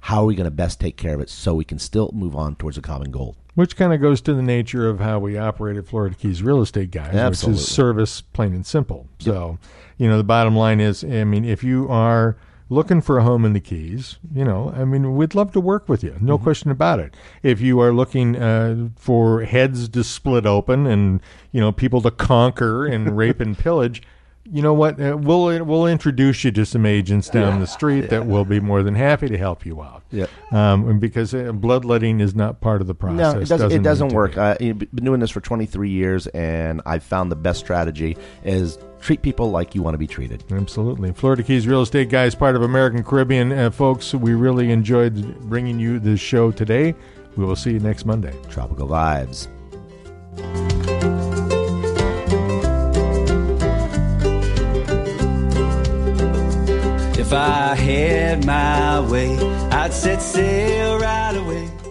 How 0.02 0.24
are 0.24 0.26
we 0.26 0.36
going 0.36 0.46
to 0.46 0.52
best 0.52 0.80
take 0.82 0.98
care 0.98 1.16
of 1.16 1.22
it 1.22 1.30
so 1.30 1.56
we 1.56 1.64
can 1.64 1.80
still 1.80 2.12
move 2.14 2.36
on 2.36 2.56
towards 2.56 2.78
a 2.78 2.82
common 2.82 3.10
goal? 3.10 3.36
Which 3.56 3.78
kind 3.78 3.94
of 3.94 4.02
goes 4.02 4.20
to 4.22 4.34
the 4.34 4.42
nature 4.42 4.90
of 4.90 5.00
how 5.00 5.20
we 5.20 5.38
operate 5.38 5.78
at 5.78 5.88
Florida 5.88 6.16
Keys 6.16 6.42
Real 6.44 6.62
Estate 6.62 6.92
Guys, 6.92 7.14
Absolutely. 7.14 7.54
which 7.60 7.62
is 7.68 7.72
service, 7.72 8.22
plain 8.22 8.54
and 8.54 8.66
simple. 8.66 9.08
So, 9.20 9.60
you 9.98 10.10
know, 10.10 10.18
the 10.18 10.24
bottom 10.24 10.56
line 10.56 10.80
is, 10.82 11.04
I 11.04 11.24
mean, 11.24 11.46
if 11.46 11.64
you 11.64 11.88
are 11.90 12.36
looking 12.74 13.02
for 13.02 13.18
a 13.18 13.24
home 13.24 13.46
in 13.46 13.54
the 13.54 13.60
Keys, 13.60 14.18
you 14.34 14.44
know, 14.44 14.74
I 14.76 14.84
mean, 14.84 15.16
we'd 15.16 15.36
love 15.36 15.52
to 15.54 15.60
work 15.60 15.88
with 15.88 16.04
you. 16.04 16.16
No 16.20 16.38
question 16.38 16.72
about 16.72 17.00
it. 17.00 17.16
If 17.44 17.62
you 17.62 17.80
are 17.80 17.94
looking 17.94 18.36
uh, 18.36 18.90
for 18.96 19.44
heads 19.44 19.88
to 19.90 20.04
split 20.04 20.46
open 20.46 20.88
and 20.88 21.22
you 21.52 21.62
know 21.62 21.72
people 21.72 22.02
to 22.02 22.12
conquer 22.12 22.86
and 22.86 23.16
rape 23.24 23.40
and 23.40 23.58
pillage. 23.58 24.02
You 24.52 24.62
know 24.62 24.74
what? 24.74 25.00
Uh, 25.00 25.18
we'll 25.18 25.64
we'll 25.64 25.88
introduce 25.88 26.44
you 26.44 26.52
to 26.52 26.66
some 26.66 26.86
agents 26.86 27.30
down 27.30 27.62
the 27.62 27.68
street 27.68 28.10
that 28.10 28.26
will 28.26 28.44
be 28.44 28.60
more 28.60 28.84
than 28.84 28.94
happy 28.94 29.30
to 29.30 29.38
help 29.38 29.66
you 29.66 29.82
out. 29.82 30.04
Yeah. 30.12 30.26
um, 30.52 31.00
because 31.00 31.34
uh, 31.34 31.54
bloodletting 31.54 32.20
is 32.20 32.36
not 32.36 32.60
part 32.60 32.82
of 32.82 32.88
the 32.88 32.94
process. 32.94 33.36
No, 33.36 33.40
it 33.40 33.48
doesn't. 33.48 33.72
it 33.72 33.84
doesn't 33.84 34.10
work. 34.10 34.38
I've 34.38 34.58
been 34.60 35.06
doing 35.06 35.22
this 35.22 35.32
for 35.32 35.40
23 35.40 35.90
years, 35.90 36.28
and 36.28 36.82
I've 36.86 37.04
found 37.04 37.32
the 37.32 37.38
best 37.38 37.62
strategy 37.62 38.18
is 38.44 38.78
treat 39.04 39.22
people 39.22 39.52
like 39.52 39.76
you 39.76 39.84
want 39.84 39.94
to 39.94 39.98
be 39.98 40.08
treated. 40.08 40.44
Absolutely. 40.52 41.12
Florida 41.12 41.44
Keys 41.44 41.68
Real 41.68 41.82
Estate 41.82 42.10
Guys, 42.10 42.34
part 42.34 42.56
of 42.56 42.62
American 42.62 43.04
Caribbean. 43.04 43.52
Uh, 43.52 43.70
folks, 43.70 44.14
we 44.14 44.34
really 44.34 44.72
enjoyed 44.72 45.40
bringing 45.42 45.80
you 45.80 46.00
this 46.00 46.20
show 46.20 46.52
today. 46.52 46.96
We 47.36 47.46
will 47.46 47.56
see 47.56 47.72
you 47.72 47.80
next 47.80 48.06
Monday. 48.06 48.34
Tropical 48.50 48.88
vibes. 48.88 49.48
If 57.18 57.34
I 57.34 57.76
had 57.76 58.46
my 58.46 59.00
way, 59.02 59.38
I'd 59.72 59.92
set 59.92 60.22
sail 60.22 61.00
right 61.00 61.36
away. 61.36 61.83